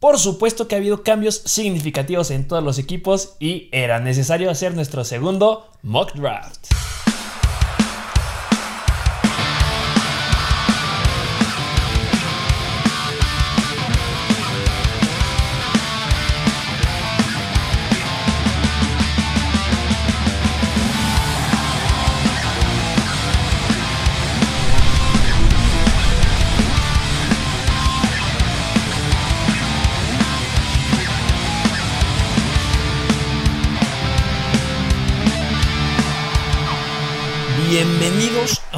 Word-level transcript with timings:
Por 0.00 0.20
supuesto 0.20 0.68
que 0.68 0.76
ha 0.76 0.78
habido 0.78 1.02
cambios 1.02 1.42
significativos 1.44 2.30
en 2.30 2.46
todos 2.46 2.62
los 2.62 2.78
equipos 2.78 3.34
y 3.40 3.68
era 3.72 3.98
necesario 3.98 4.48
hacer 4.48 4.76
nuestro 4.76 5.02
segundo 5.04 5.66
mock 5.82 6.14
draft. 6.14 6.77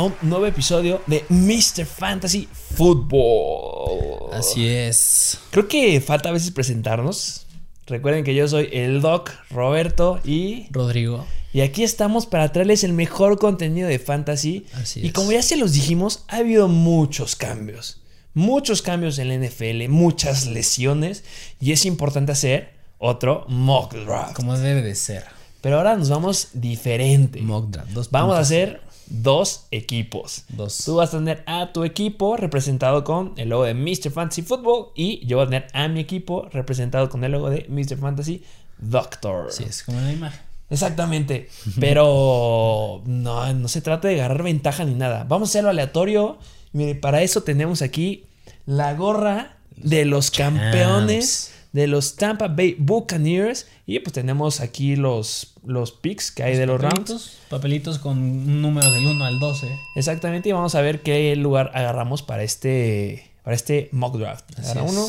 A 0.00 0.04
un 0.04 0.14
nuevo 0.22 0.46
episodio 0.46 1.02
de 1.06 1.26
Mr. 1.28 1.84
Fantasy 1.84 2.48
Football. 2.74 4.32
Así 4.32 4.66
es. 4.66 5.38
Creo 5.50 5.68
que 5.68 6.00
falta 6.00 6.30
a 6.30 6.32
veces 6.32 6.52
presentarnos. 6.52 7.46
Recuerden 7.86 8.24
que 8.24 8.34
yo 8.34 8.48
soy 8.48 8.70
el 8.72 9.02
Doc, 9.02 9.30
Roberto 9.50 10.18
y. 10.24 10.68
Rodrigo. 10.70 11.26
Y 11.52 11.60
aquí 11.60 11.82
estamos 11.82 12.24
para 12.24 12.50
traerles 12.50 12.82
el 12.82 12.94
mejor 12.94 13.38
contenido 13.38 13.88
de 13.88 13.98
fantasy. 13.98 14.64
Así 14.72 15.00
y 15.00 15.08
es. 15.08 15.12
como 15.12 15.32
ya 15.32 15.42
se 15.42 15.58
los 15.58 15.74
dijimos, 15.74 16.24
ha 16.28 16.38
habido 16.38 16.66
muchos 16.66 17.36
cambios. 17.36 18.00
Muchos 18.32 18.80
cambios 18.80 19.18
en 19.18 19.28
la 19.28 19.46
NFL, 19.46 19.86
muchas 19.90 20.46
lesiones. 20.46 21.24
Y 21.60 21.72
es 21.72 21.84
importante 21.84 22.32
hacer 22.32 22.70
otro 22.96 23.44
mock 23.48 23.92
draft. 23.94 24.32
Como 24.32 24.56
debe 24.56 24.80
de 24.80 24.94
ser. 24.94 25.24
Pero 25.60 25.76
ahora 25.76 25.94
nos 25.94 26.08
vamos 26.08 26.48
diferente. 26.54 27.42
Mock 27.42 27.68
draft. 27.68 27.90
Dos 27.90 28.10
Vamos 28.10 28.36
a 28.36 28.38
hacer 28.38 28.80
dos 29.10 29.66
equipos. 29.70 30.44
Dos. 30.48 30.84
Tú 30.84 30.96
vas 30.96 31.12
a 31.12 31.18
tener 31.18 31.42
a 31.46 31.72
tu 31.72 31.84
equipo 31.84 32.36
representado 32.36 33.04
con 33.04 33.34
el 33.36 33.50
logo 33.50 33.64
de 33.64 33.74
Mr. 33.74 34.10
Fantasy 34.10 34.42
Football 34.42 34.92
y 34.94 35.26
yo 35.26 35.36
voy 35.36 35.46
a 35.46 35.50
tener 35.50 35.66
a 35.74 35.88
mi 35.88 36.00
equipo 36.00 36.48
representado 36.50 37.10
con 37.10 37.22
el 37.24 37.32
logo 37.32 37.50
de 37.50 37.66
Mr. 37.68 37.98
Fantasy 37.98 38.42
Doctor. 38.78 39.48
Así 39.48 39.64
es, 39.64 39.82
como 39.82 40.00
la 40.00 40.12
imagen. 40.12 40.40
Exactamente. 40.70 41.48
Pero 41.80 43.02
no, 43.04 43.52
no 43.52 43.68
se 43.68 43.82
trata 43.82 44.08
de 44.08 44.14
agarrar 44.14 44.42
ventaja 44.42 44.84
ni 44.84 44.94
nada. 44.94 45.24
Vamos 45.28 45.48
a 45.48 45.50
hacerlo 45.50 45.70
aleatorio. 45.70 46.38
Mire, 46.72 46.94
para 46.94 47.22
eso 47.22 47.42
tenemos 47.42 47.82
aquí 47.82 48.24
la 48.64 48.94
gorra 48.94 49.56
de 49.76 50.04
los 50.04 50.30
campeones 50.30 51.52
de 51.72 51.86
los 51.86 52.16
Tampa 52.16 52.48
Bay 52.48 52.76
Buccaneers. 52.78 53.66
Y 53.86 53.98
pues 54.00 54.12
tenemos 54.12 54.60
aquí 54.60 54.96
los, 54.96 55.54
los 55.64 55.92
picks 55.92 56.30
que 56.30 56.42
hay 56.42 56.56
de 56.56 56.66
los 56.66 56.80
rounds. 56.80 57.38
papelitos, 57.48 57.98
con 57.98 58.18
un 58.18 58.62
número 58.62 58.90
del 58.90 59.06
1 59.06 59.24
al 59.24 59.38
12. 59.38 59.68
Exactamente. 59.96 60.48
Y 60.48 60.52
vamos 60.52 60.74
a 60.74 60.80
ver 60.80 61.02
qué 61.02 61.34
lugar 61.36 61.70
agarramos 61.74 62.22
para 62.22 62.42
este, 62.42 63.30
para 63.44 63.54
este 63.54 63.88
mock 63.92 64.16
draft. 64.16 64.58
Agarra 64.58 64.82
uno. 64.82 65.06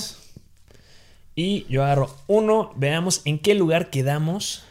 Y 1.36 1.66
yo 1.70 1.84
agarro 1.84 2.16
uno. 2.28 2.72
Veamos 2.76 3.22
en 3.26 3.40
qué 3.40 3.56
lugar 3.56 3.90
quedamos. 3.90 4.64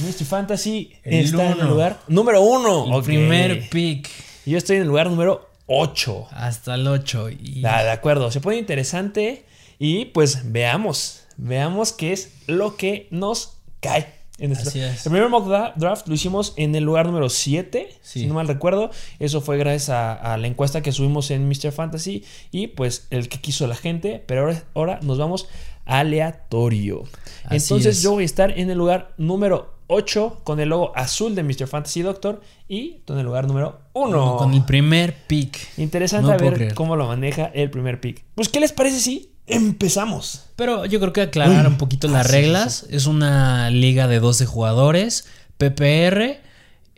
Mr. 0.00 0.24
Fantasy 0.26 0.92
El 1.04 1.24
está 1.24 1.52
en 1.52 1.60
el 1.60 1.68
lugar 1.68 2.00
número 2.06 2.42
uno. 2.42 2.98
El 2.98 3.02
primer 3.02 3.68
pick 3.70 4.08
Yo 4.44 4.58
estoy 4.58 4.76
en 4.76 4.82
el 4.82 4.88
lugar 4.88 5.08
número 5.08 5.48
8. 5.66 6.28
hasta 6.32 6.74
el 6.74 6.86
8. 6.86 7.30
Y 7.30 7.62
Ah, 7.64 7.82
de 7.82 7.90
acuerdo. 7.90 8.30
Se 8.30 8.40
pone 8.40 8.58
interesante. 8.58 9.44
Y 9.78 10.06
pues 10.06 10.52
veamos. 10.52 11.22
Veamos 11.36 11.92
qué 11.92 12.12
es 12.12 12.32
lo 12.46 12.76
que 12.76 13.08
nos 13.10 13.58
cae. 13.80 14.14
En 14.38 14.52
este- 14.52 14.68
Así 14.68 14.80
es. 14.80 15.06
El 15.06 15.12
primer 15.12 15.30
mock 15.30 15.46
dra- 15.48 15.72
draft 15.76 16.08
lo 16.08 16.14
hicimos 16.14 16.52
en 16.58 16.74
el 16.74 16.84
lugar 16.84 17.06
número 17.06 17.30
7, 17.30 17.88
Sí. 18.02 18.20
si 18.20 18.26
no 18.26 18.34
mal 18.34 18.46
recuerdo. 18.46 18.90
Eso 19.18 19.40
fue 19.40 19.56
gracias 19.56 19.88
a, 19.88 20.12
a 20.12 20.36
la 20.36 20.46
encuesta 20.46 20.82
que 20.82 20.92
subimos 20.92 21.30
en 21.30 21.48
Mr. 21.48 21.72
Fantasy 21.72 22.22
y 22.50 22.66
pues 22.66 23.06
el 23.10 23.30
que 23.30 23.40
quiso 23.40 23.66
la 23.66 23.76
gente. 23.76 24.22
Pero 24.26 24.42
ahora, 24.42 24.62
ahora 24.74 25.00
nos 25.02 25.16
vamos 25.18 25.48
aleatorio. 25.86 27.04
Así 27.44 27.56
Entonces 27.56 27.96
es. 27.98 28.02
yo 28.02 28.12
voy 28.12 28.22
a 28.22 28.26
estar 28.26 28.58
en 28.58 28.70
el 28.70 28.78
lugar 28.78 29.14
número 29.16 29.74
8 29.88 30.40
con 30.44 30.58
el 30.60 30.68
logo 30.68 30.92
azul 30.96 31.34
de 31.34 31.42
Mr. 31.42 31.66
Fantasy 31.66 32.02
Doctor 32.02 32.40
y 32.68 33.02
en 33.06 33.18
el 33.18 33.24
lugar 33.24 33.46
número 33.46 33.80
1. 33.92 34.36
con 34.36 34.52
el 34.52 34.64
primer 34.64 35.14
pick. 35.26 35.58
Interesante 35.78 36.26
No 36.28 36.32
a 36.34 36.36
puedo 36.36 36.52
ver 36.52 36.74
cómo 36.74 36.96
lo 36.96 37.06
maneja 37.06 37.46
el 37.54 37.70
primer 37.70 38.00
pick. 38.00 38.24
Pues, 38.34 38.48
¿qué 38.48 38.60
les 38.60 38.72
parece 38.72 39.00
si 39.00 39.30
empezamos? 39.46 40.42
Pero 40.56 40.86
yo 40.86 41.00
creo 41.00 41.12
que 41.12 41.22
aclarar 41.22 41.66
Uy, 41.66 41.72
un 41.72 41.78
poquito 41.78 42.08
las 42.08 42.26
ah, 42.26 42.30
reglas. 42.30 42.86
Es 42.90 43.06
una 43.06 43.70
liga 43.70 44.08
de 44.08 44.20
12 44.20 44.46
jugadores. 44.46 45.26
PPR. 45.58 46.40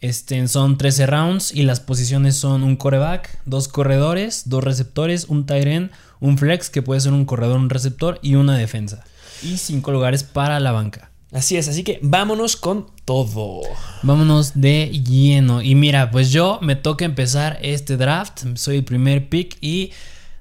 Este, 0.00 0.46
son 0.46 0.78
13 0.78 1.06
rounds 1.06 1.52
y 1.52 1.64
las 1.64 1.80
posiciones 1.80 2.36
son 2.36 2.62
un 2.62 2.76
coreback, 2.76 3.40
dos 3.46 3.66
corredores, 3.66 4.42
dos 4.48 4.62
receptores, 4.62 5.24
un 5.24 5.44
tight 5.44 5.66
end, 5.66 5.90
un 6.20 6.38
flex 6.38 6.70
que 6.70 6.82
puede 6.82 7.00
ser 7.00 7.12
un 7.12 7.24
corredor, 7.24 7.56
un 7.56 7.68
receptor 7.68 8.20
y 8.22 8.36
una 8.36 8.56
defensa. 8.56 9.04
Y 9.42 9.56
cinco 9.56 9.90
lugares 9.90 10.22
para 10.22 10.60
la 10.60 10.70
banca. 10.70 11.10
Así 11.32 11.56
es, 11.56 11.68
así 11.68 11.82
que 11.82 11.98
vámonos 12.00 12.56
con 12.56 12.86
todo. 13.04 13.60
Vámonos 14.02 14.58
de 14.60 14.88
lleno. 14.88 15.62
Y 15.62 15.74
mira, 15.74 16.10
pues 16.10 16.30
yo 16.30 16.58
me 16.62 16.74
toca 16.74 17.04
empezar 17.04 17.58
este 17.60 17.96
draft. 17.96 18.44
Soy 18.54 18.76
el 18.76 18.84
primer 18.84 19.28
pick 19.28 19.58
y 19.60 19.90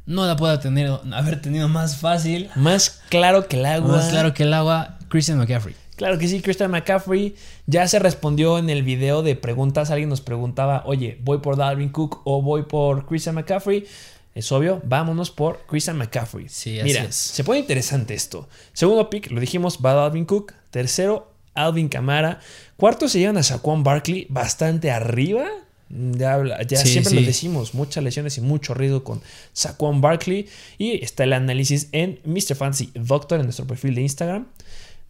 no 0.08 0.26
la 0.26 0.36
puedo 0.36 0.58
tener, 0.58 0.90
haber 1.14 1.42
tenido 1.42 1.68
más 1.68 1.98
fácil. 1.98 2.50
Más 2.56 3.02
claro 3.10 3.48
que 3.48 3.58
el 3.58 3.66
agua. 3.66 3.98
Más 3.98 4.10
claro 4.10 4.34
que 4.34 4.44
el 4.44 4.54
agua, 4.54 4.98
Christian 5.10 5.38
McCaffrey. 5.38 5.76
Claro 5.96 6.18
que 6.18 6.28
sí, 6.28 6.42
Christian 6.42 6.72
McCaffrey 6.72 7.36
ya 7.66 7.88
se 7.88 8.00
respondió 8.00 8.58
en 8.58 8.70
el 8.70 8.84
video 8.84 9.22
de 9.22 9.36
preguntas. 9.36 9.92
Alguien 9.92 10.10
nos 10.10 10.22
preguntaba, 10.22 10.84
oye, 10.86 11.20
¿voy 11.24 11.40
por 11.40 11.58
Dalvin 11.58 11.90
Cook 11.90 12.22
o 12.24 12.42
voy 12.42 12.64
por 12.64 13.06
Christian 13.06 13.36
McCaffrey? 13.36 13.86
Es 14.34 14.52
obvio, 14.52 14.80
vámonos 14.86 15.32
por 15.32 15.66
Christian 15.68 15.98
McCaffrey. 15.98 16.48
Sí, 16.48 16.80
así 16.80 16.88
Mira, 16.88 17.04
es. 17.04 17.16
se 17.16 17.44
pone 17.44 17.60
interesante 17.60 18.14
esto. 18.14 18.48
Segundo 18.74 19.10
pick, 19.10 19.32
lo 19.32 19.40
dijimos, 19.42 19.80
va 19.84 19.94
Dalvin 19.94 20.26
Cook. 20.26 20.54
Tercero, 20.70 21.34
Alvin 21.56 21.90
Kamara. 21.90 22.40
Cuarto 22.78 23.10
se 23.10 23.20
llevan 23.20 23.38
a 23.38 23.44
Saquon 23.44 23.84
Barkley 23.84 24.28
bastante 24.30 24.92
arriba. 24.92 25.48
Ya, 25.90 26.34
habla- 26.34 26.62
ya 26.64 26.78
Sí, 26.78 26.90
siempre 26.90 27.12
sí. 27.12 27.20
lo 27.20 27.26
decimos, 27.26 27.74
muchas 27.74 28.04
lesiones 28.04 28.38
y 28.38 28.42
mucho 28.42 28.74
riesgo 28.74 29.04
con 29.04 29.22
Saquon 29.54 30.02
Barkley. 30.02 30.48
Y 30.78 31.04
está 31.04 31.24
el 31.24 31.34
análisis 31.34 31.88
en 31.92 32.20
Mr. 32.26 32.56
Fantasy 32.56 32.92
Doctor 32.94 33.40
en 33.40 33.46
nuestro 33.46 33.66
perfil 33.66 33.96
de 33.96 34.02
Instagram. 34.02 34.48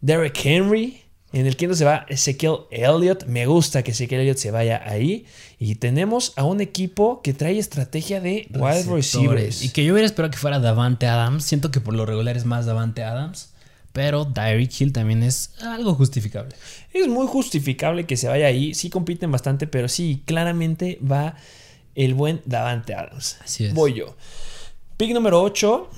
Derek 0.00 0.38
Henry. 0.44 1.02
En 1.30 1.46
el 1.46 1.56
quinto 1.56 1.74
se 1.74 1.84
va 1.84 2.06
Ezekiel 2.08 2.54
Elliott. 2.70 3.26
Me 3.26 3.44
gusta 3.44 3.82
que 3.82 3.90
Ezekiel 3.90 4.22
Elliott 4.22 4.38
se 4.38 4.50
vaya 4.50 4.80
ahí. 4.86 5.26
Y 5.58 5.74
tenemos 5.74 6.32
a 6.36 6.44
un 6.44 6.62
equipo 6.62 7.20
que 7.20 7.34
trae 7.34 7.58
estrategia 7.58 8.20
de 8.22 8.46
wide 8.54 8.84
receivers. 8.84 9.62
Y 9.62 9.68
que 9.68 9.84
yo 9.84 9.92
hubiera 9.92 10.06
esperado 10.06 10.30
que 10.30 10.38
fuera 10.38 10.58
Davante 10.58 11.06
Adams. 11.06 11.44
Siento 11.44 11.70
que 11.70 11.80
por 11.82 11.92
lo 11.94 12.06
regular 12.06 12.36
es 12.38 12.46
más 12.46 12.64
Davante 12.64 13.02
Adams. 13.02 13.50
Pero 13.98 14.28
Tyreek 14.28 14.80
Hill 14.80 14.92
también 14.92 15.24
es 15.24 15.50
algo 15.60 15.92
justificable. 15.92 16.54
Es 16.92 17.08
muy 17.08 17.26
justificable 17.26 18.06
que 18.06 18.16
se 18.16 18.28
vaya 18.28 18.46
ahí. 18.46 18.72
Sí 18.72 18.90
compiten 18.90 19.32
bastante, 19.32 19.66
pero 19.66 19.88
sí, 19.88 20.22
claramente 20.24 21.00
va 21.02 21.34
el 21.96 22.14
buen 22.14 22.40
Davante 22.44 22.94
Adams. 22.94 23.38
Así 23.42 23.64
es. 23.64 23.74
Voy 23.74 23.94
yo. 23.94 24.14
Pick 24.98 25.12
número 25.12 25.42
8. 25.42 25.90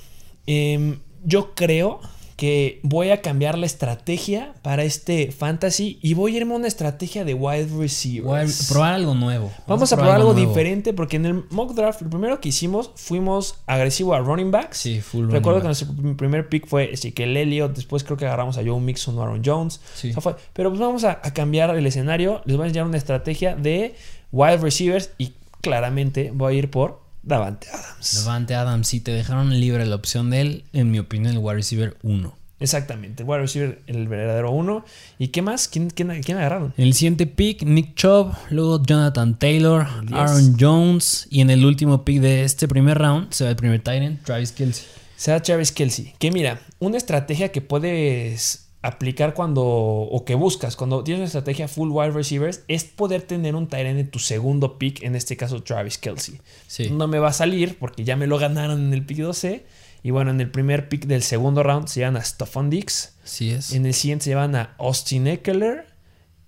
yo 1.25 1.53
creo 1.53 2.01
que 2.41 2.79
voy 2.81 3.11
a 3.11 3.21
cambiar 3.21 3.55
la 3.55 3.67
estrategia 3.67 4.55
para 4.63 4.83
este 4.83 5.31
fantasy 5.31 5.99
y 6.01 6.15
voy 6.15 6.33
a 6.33 6.37
irme 6.37 6.53
a 6.55 6.57
una 6.57 6.67
estrategia 6.67 7.23
de 7.23 7.35
wide 7.35 7.67
receivers. 7.77 8.67
Probar 8.67 8.95
algo 8.95 9.13
nuevo. 9.13 9.51
Vamos 9.67 9.93
a 9.93 9.95
probar 9.95 10.15
algo 10.15 10.33
nuevo. 10.33 10.49
diferente 10.49 10.91
porque 10.91 11.17
en 11.17 11.27
el 11.27 11.43
mock 11.51 11.73
draft 11.75 12.01
lo 12.01 12.09
primero 12.09 12.41
que 12.41 12.49
hicimos 12.49 12.89
fuimos 12.95 13.57
agresivo 13.67 14.15
a 14.15 14.21
running 14.21 14.49
backs. 14.49 14.77
Sí, 14.77 15.01
full 15.01 15.29
Recuerdo 15.29 15.59
que 15.61 15.67
back. 15.67 15.77
nuestro 15.79 16.15
primer 16.17 16.49
pick 16.49 16.65
fue 16.65 16.91
Ezekiel 16.91 17.37
Elliott, 17.37 17.75
después 17.75 18.03
creo 18.03 18.17
que 18.17 18.25
agarramos 18.25 18.57
a 18.57 18.63
Joe 18.65 18.79
Mixon 18.79 19.15
o 19.19 19.21
Aaron 19.21 19.43
Jones. 19.45 19.79
Sí. 19.93 20.09
O 20.09 20.13
sea, 20.13 20.21
fue- 20.23 20.35
pero 20.53 20.69
pues 20.71 20.79
vamos 20.81 21.03
a, 21.03 21.19
a 21.23 21.33
cambiar 21.35 21.69
el 21.77 21.85
escenario, 21.85 22.41
les 22.45 22.57
voy 22.57 22.63
a 22.63 22.67
enseñar 22.69 22.87
una 22.87 22.97
estrategia 22.97 23.55
de 23.55 23.93
wide 24.31 24.57
receivers 24.57 25.11
y 25.19 25.33
claramente 25.61 26.31
voy 26.33 26.55
a 26.55 26.57
ir 26.57 26.71
por 26.71 27.00
Davante 27.23 27.67
Adams. 27.69 28.23
Davante 28.25 28.55
Adams, 28.55 28.87
sí, 28.87 28.99
te 28.99 29.11
dejaron 29.11 29.59
libre 29.59 29.85
la 29.85 29.95
opción 29.95 30.29
de 30.29 30.41
él. 30.41 30.63
En 30.73 30.91
mi 30.91 30.99
opinión, 30.99 31.33
el 31.33 31.39
wide 31.39 31.55
receiver 31.55 31.97
1. 32.03 32.37
Exactamente, 32.59 33.23
wide 33.23 33.39
receiver 33.41 33.81
el 33.87 34.07
verdadero 34.07 34.51
uno. 34.51 34.85
¿Y 35.17 35.29
qué 35.29 35.41
más? 35.41 35.67
¿Quién, 35.67 35.89
quién, 35.89 36.21
quién 36.21 36.37
agarraron? 36.37 36.73
En 36.77 36.85
el 36.85 36.93
siguiente 36.93 37.25
pick, 37.25 37.63
Nick 37.63 37.95
Chubb, 37.95 38.33
luego 38.51 38.83
Jonathan 38.83 39.37
Taylor, 39.39 39.87
Yes. 40.03 40.13
Aaron 40.13 40.55
Jones. 40.59 41.27
Y 41.31 41.41
en 41.41 41.49
el 41.49 41.65
último 41.65 42.05
pick 42.05 42.21
de 42.21 42.43
este 42.43 42.67
primer 42.67 42.99
round 42.99 43.31
se 43.31 43.45
va 43.45 43.49
el 43.49 43.55
primer 43.55 43.81
Tyrant, 43.81 44.23
Travis 44.23 44.51
Kelsey. 44.51 44.85
Se 45.15 45.31
da 45.31 45.39
Travis 45.41 45.71
Kelsey. 45.71 46.13
Que 46.19 46.31
mira, 46.31 46.61
una 46.79 46.97
estrategia 46.97 47.51
que 47.51 47.61
puedes 47.61 48.67
aplicar 48.81 49.33
cuando, 49.33 49.63
o 49.63 50.25
que 50.25 50.35
buscas 50.35 50.75
cuando 50.75 51.03
tienes 51.03 51.19
una 51.19 51.27
estrategia 51.27 51.67
full 51.67 51.89
wide 51.91 52.11
receivers, 52.11 52.61
es 52.67 52.83
poder 52.83 53.21
tener 53.21 53.55
un 53.55 53.67
tight 53.67 53.85
end 53.85 53.99
en 53.99 54.09
tu 54.09 54.19
segundo 54.19 54.77
pick, 54.79 55.03
en 55.03 55.15
este 55.15 55.37
caso 55.37 55.61
Travis 55.61 55.97
Kelsey. 55.97 56.39
Sí. 56.67 56.89
No 56.89 57.07
me 57.07 57.19
va 57.19 57.29
a 57.29 57.33
salir 57.33 57.77
porque 57.77 58.03
ya 58.03 58.15
me 58.15 58.27
lo 58.27 58.37
ganaron 58.39 58.79
en 58.79 58.93
el 58.93 59.05
pick 59.05 59.19
12 59.19 59.65
Y 60.03 60.11
bueno, 60.11 60.31
en 60.31 60.41
el 60.41 60.49
primer 60.49 60.89
pick 60.89 61.05
del 61.05 61.21
segundo 61.21 61.61
round 61.63 61.87
se 61.87 61.99
llevan 61.99 62.17
a 62.17 62.23
Stephon 62.23 62.69
Dix. 62.69 63.13
Así 63.23 63.51
es. 63.51 63.71
En 63.73 63.85
el 63.85 63.93
siguiente 63.93 64.25
se 64.25 64.29
llevan 64.31 64.55
a 64.55 64.73
Austin 64.79 65.27
Eckler. 65.27 65.91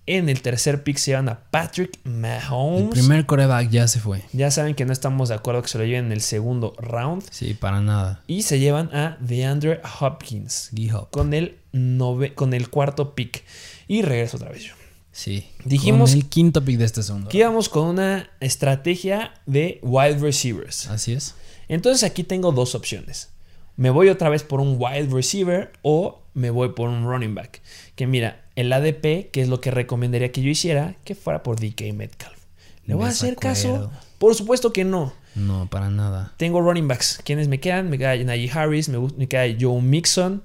En 0.06 0.28
el 0.28 0.42
tercer 0.42 0.82
pick 0.82 0.98
se 0.98 1.12
llevan 1.12 1.30
a 1.30 1.44
Patrick 1.50 1.98
Mahomes. 2.04 2.82
El 2.82 2.88
primer 2.90 3.24
coreback 3.24 3.70
ya 3.70 3.88
se 3.88 4.00
fue. 4.00 4.22
Ya 4.32 4.50
saben 4.50 4.74
que 4.74 4.84
no 4.84 4.92
estamos 4.92 5.30
de 5.30 5.36
acuerdo 5.36 5.62
que 5.62 5.68
se 5.68 5.78
lo 5.78 5.84
lleven 5.84 6.06
en 6.06 6.12
el 6.12 6.20
segundo 6.20 6.74
round. 6.78 7.22
Sí, 7.30 7.54
para 7.54 7.80
nada. 7.80 8.22
Y 8.26 8.42
se 8.42 8.58
llevan 8.58 8.94
a 8.94 9.16
DeAndre 9.20 9.80
Hopkins 10.00 10.72
con 11.10 11.32
el, 11.32 11.56
nove- 11.74 12.34
con 12.34 12.54
el 12.54 12.70
cuarto 12.70 13.14
pick. 13.14 13.44
Y 13.88 14.02
regreso 14.02 14.36
otra 14.38 14.50
vez 14.50 14.62
yo. 14.62 14.72
Sí. 15.12 15.46
Dijimos 15.64 16.10
Con 16.10 16.18
el 16.20 16.26
quinto 16.28 16.64
pick 16.64 16.78
de 16.78 16.84
este 16.86 17.02
segundo. 17.02 17.28
Que 17.28 17.38
íbamos 17.38 17.68
con 17.68 17.86
una 17.88 18.30
estrategia 18.40 19.34
de 19.46 19.78
wide 19.82 20.18
receivers. 20.18 20.88
Así 20.88 21.12
es. 21.12 21.34
Entonces 21.68 22.02
aquí 22.02 22.24
tengo 22.24 22.52
dos 22.52 22.74
opciones. 22.74 23.30
Me 23.76 23.90
voy 23.90 24.08
otra 24.08 24.28
vez 24.28 24.42
por 24.42 24.60
un 24.60 24.76
wide 24.78 25.08
receiver 25.10 25.72
o 25.82 26.22
me 26.34 26.50
voy 26.50 26.70
por 26.70 26.88
un 26.88 27.04
running 27.06 27.34
back. 27.34 27.60
Que 27.96 28.06
mira, 28.06 28.44
el 28.56 28.72
ADP, 28.72 29.30
que 29.30 29.42
es 29.42 29.48
lo 29.48 29.60
que 29.60 29.70
recomendaría 29.70 30.30
que 30.32 30.42
yo 30.42 30.48
hiciera, 30.50 30.96
que 31.04 31.14
fuera 31.14 31.42
por 31.42 31.58
DK 31.60 31.92
Metcalf. 31.92 32.38
¿Le 32.86 32.94
voy 32.94 33.06
a 33.06 33.08
hacer 33.08 33.36
caso? 33.36 33.90
Por 34.18 34.34
supuesto 34.34 34.72
que 34.72 34.84
no. 34.84 35.12
No, 35.34 35.68
para 35.70 35.90
nada. 35.90 36.34
Tengo 36.36 36.60
running 36.60 36.86
backs. 36.86 37.20
¿Quiénes 37.24 37.48
me 37.48 37.58
quedan? 37.58 37.90
Me 37.90 37.98
queda 37.98 38.16
Najee 38.16 38.50
Harris, 38.52 38.88
me, 38.88 38.98
me 39.16 39.26
queda 39.26 39.44
Joe 39.58 39.80
Mixon, 39.80 40.42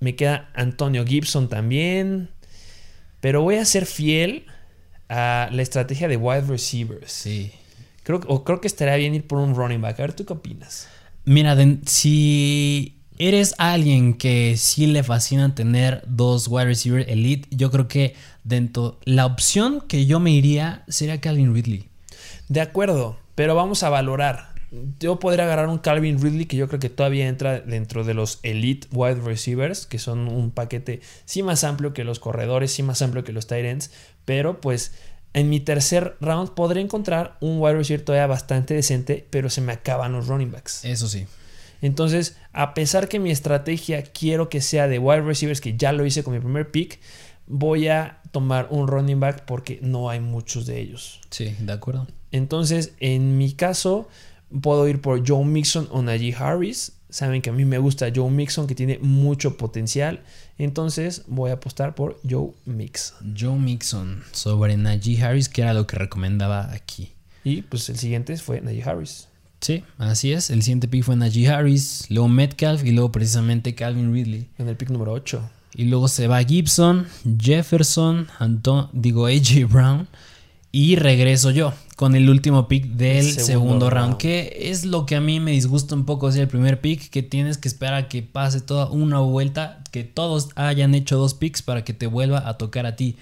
me 0.00 0.16
queda 0.16 0.50
Antonio 0.54 1.04
Gibson 1.06 1.48
también. 1.48 2.30
Pero 3.20 3.42
voy 3.42 3.56
a 3.56 3.64
ser 3.64 3.86
fiel 3.86 4.46
a 5.08 5.48
la 5.52 5.62
estrategia 5.62 6.08
de 6.08 6.16
wide 6.16 6.42
receivers. 6.42 7.12
Sí. 7.12 7.52
Creo, 8.02 8.20
que- 8.20 8.26
o 8.30 8.44
creo 8.44 8.60
que 8.60 8.66
estaría 8.68 8.96
bien 8.96 9.14
ir 9.14 9.26
por 9.26 9.38
un 9.38 9.54
running 9.54 9.80
back. 9.80 9.98
A 10.00 10.02
ver, 10.04 10.12
¿tú 10.14 10.24
qué 10.24 10.32
opinas? 10.32 10.88
Mira, 11.26 11.54
si 11.86 12.96
eres 13.18 13.54
alguien 13.58 14.14
que 14.14 14.56
sí 14.56 14.86
le 14.86 15.02
fascina 15.02 15.54
tener 15.54 16.02
dos 16.06 16.48
wide 16.48 16.64
receiver 16.64 17.08
elite, 17.10 17.46
yo 17.50 17.70
creo 17.70 17.88
que 17.88 18.14
dentro 18.42 18.98
la 19.04 19.26
opción 19.26 19.82
que 19.86 20.06
yo 20.06 20.18
me 20.18 20.30
iría 20.30 20.84
sería 20.88 21.20
Calvin 21.20 21.54
Ridley. 21.54 21.88
De 22.48 22.62
acuerdo, 22.62 23.18
pero 23.34 23.54
vamos 23.54 23.82
a 23.82 23.90
valorar. 23.90 24.49
Yo 24.98 25.18
podría 25.18 25.44
agarrar 25.44 25.68
un 25.68 25.78
Calvin 25.78 26.20
Ridley 26.22 26.46
que 26.46 26.56
yo 26.56 26.68
creo 26.68 26.78
que 26.78 26.90
todavía 26.90 27.26
entra 27.26 27.60
dentro 27.60 28.04
de 28.04 28.14
los 28.14 28.38
elite 28.42 28.86
wide 28.92 29.20
receivers, 29.20 29.86
que 29.86 29.98
son 29.98 30.28
un 30.28 30.52
paquete 30.52 31.00
sí 31.24 31.42
más 31.42 31.64
amplio 31.64 31.92
que 31.92 32.04
los 32.04 32.20
corredores, 32.20 32.72
sí 32.72 32.82
más 32.82 33.02
amplio 33.02 33.24
que 33.24 33.32
los 33.32 33.46
tight 33.46 33.64
ends, 33.64 33.90
pero 34.24 34.60
pues 34.60 34.92
en 35.32 35.48
mi 35.48 35.60
tercer 35.60 36.16
round 36.20 36.50
podré 36.50 36.80
encontrar 36.80 37.36
un 37.40 37.60
wide 37.60 37.74
receiver 37.74 38.04
todavía 38.04 38.26
bastante 38.26 38.74
decente, 38.74 39.26
pero 39.30 39.50
se 39.50 39.60
me 39.60 39.72
acaban 39.72 40.12
los 40.12 40.28
running 40.28 40.52
backs. 40.52 40.84
Eso 40.84 41.08
sí. 41.08 41.26
Entonces, 41.82 42.36
a 42.52 42.74
pesar 42.74 43.08
que 43.08 43.18
mi 43.18 43.30
estrategia 43.30 44.02
quiero 44.02 44.48
que 44.48 44.60
sea 44.60 44.86
de 44.86 44.98
wide 44.98 45.22
receivers, 45.22 45.60
que 45.60 45.76
ya 45.76 45.92
lo 45.92 46.04
hice 46.04 46.22
con 46.22 46.34
mi 46.34 46.40
primer 46.40 46.70
pick, 46.70 47.00
voy 47.46 47.88
a 47.88 48.20
tomar 48.32 48.68
un 48.70 48.86
running 48.86 49.18
back 49.18 49.44
porque 49.44 49.78
no 49.82 50.10
hay 50.10 50.20
muchos 50.20 50.66
de 50.66 50.80
ellos. 50.80 51.20
Sí, 51.30 51.54
de 51.58 51.72
acuerdo. 51.72 52.06
Entonces, 52.32 52.92
en 53.00 53.38
mi 53.38 53.52
caso, 53.52 54.08
puedo 54.62 54.88
ir 54.88 55.00
por 55.00 55.26
Joe 55.26 55.44
Mixon 55.44 55.88
o 55.90 56.02
Najee 56.02 56.34
Harris. 56.34 56.92
Saben 57.08 57.42
que 57.42 57.50
a 57.50 57.52
mí 57.52 57.64
me 57.64 57.78
gusta 57.78 58.12
Joe 58.14 58.30
Mixon, 58.30 58.66
que 58.66 58.74
tiene 58.74 58.98
mucho 59.00 59.56
potencial. 59.56 60.22
Entonces, 60.58 61.24
voy 61.26 61.50
a 61.50 61.54
apostar 61.54 61.94
por 61.94 62.20
Joe 62.28 62.52
Mixon. 62.66 63.34
Joe 63.38 63.58
Mixon 63.58 64.22
sobre 64.32 64.76
Najee 64.76 65.22
Harris, 65.22 65.48
que 65.48 65.62
era 65.62 65.74
lo 65.74 65.86
que 65.86 65.96
recomendaba 65.96 66.72
aquí. 66.72 67.12
Y 67.42 67.62
pues 67.62 67.88
el 67.88 67.98
siguiente 67.98 68.36
fue 68.36 68.60
Najee 68.60 68.82
Harris. 68.84 69.28
Sí, 69.60 69.84
así 69.98 70.32
es. 70.32 70.50
El 70.50 70.62
siguiente 70.62 70.88
pick 70.88 71.04
fue 71.04 71.16
Najee 71.16 71.48
Harris, 71.48 72.06
luego 72.08 72.28
Metcalf 72.28 72.84
y 72.84 72.92
luego 72.92 73.12
precisamente 73.12 73.74
Calvin 73.74 74.12
Ridley. 74.12 74.48
En 74.58 74.68
el 74.68 74.76
pick 74.76 74.90
número 74.90 75.12
8. 75.12 75.50
Y 75.74 75.84
luego 75.84 76.08
se 76.08 76.26
va 76.26 76.42
Gibson, 76.42 77.06
Jefferson, 77.38 78.28
Anton, 78.38 78.88
digo 78.92 79.26
AJ 79.26 79.66
Brown. 79.68 80.08
Y 80.72 80.96
regreso 80.96 81.50
yo 81.50 81.74
con 81.96 82.14
el 82.14 82.30
último 82.30 82.68
pick 82.68 82.84
del 82.86 83.24
Segundo 83.24 83.46
segundo, 83.46 83.90
round, 83.90 84.06
round. 84.10 84.16
que 84.18 84.56
es 84.70 84.84
lo 84.84 85.04
que 85.04 85.16
a 85.16 85.20
mí 85.20 85.40
me 85.40 85.50
disgusta 85.50 85.94
un 85.94 86.04
poco 86.04 86.28
hacer 86.28 86.42
el 86.42 86.48
primer 86.48 86.80
pick, 86.80 87.10
que 87.10 87.22
tienes 87.22 87.58
que 87.58 87.68
esperar 87.68 87.94
a 87.94 88.08
que 88.08 88.22
pase 88.22 88.60
toda 88.60 88.88
una 88.88 89.18
vuelta, 89.18 89.82
que 89.90 90.04
todos 90.04 90.50
hayan 90.54 90.94
hecho 90.94 91.18
dos 91.18 91.34
picks 91.34 91.62
para 91.62 91.84
que 91.84 91.92
te 91.92 92.06
vuelva 92.06 92.48
a 92.48 92.56
tocar 92.56 92.86
a 92.86 92.94
ti. 92.94 93.16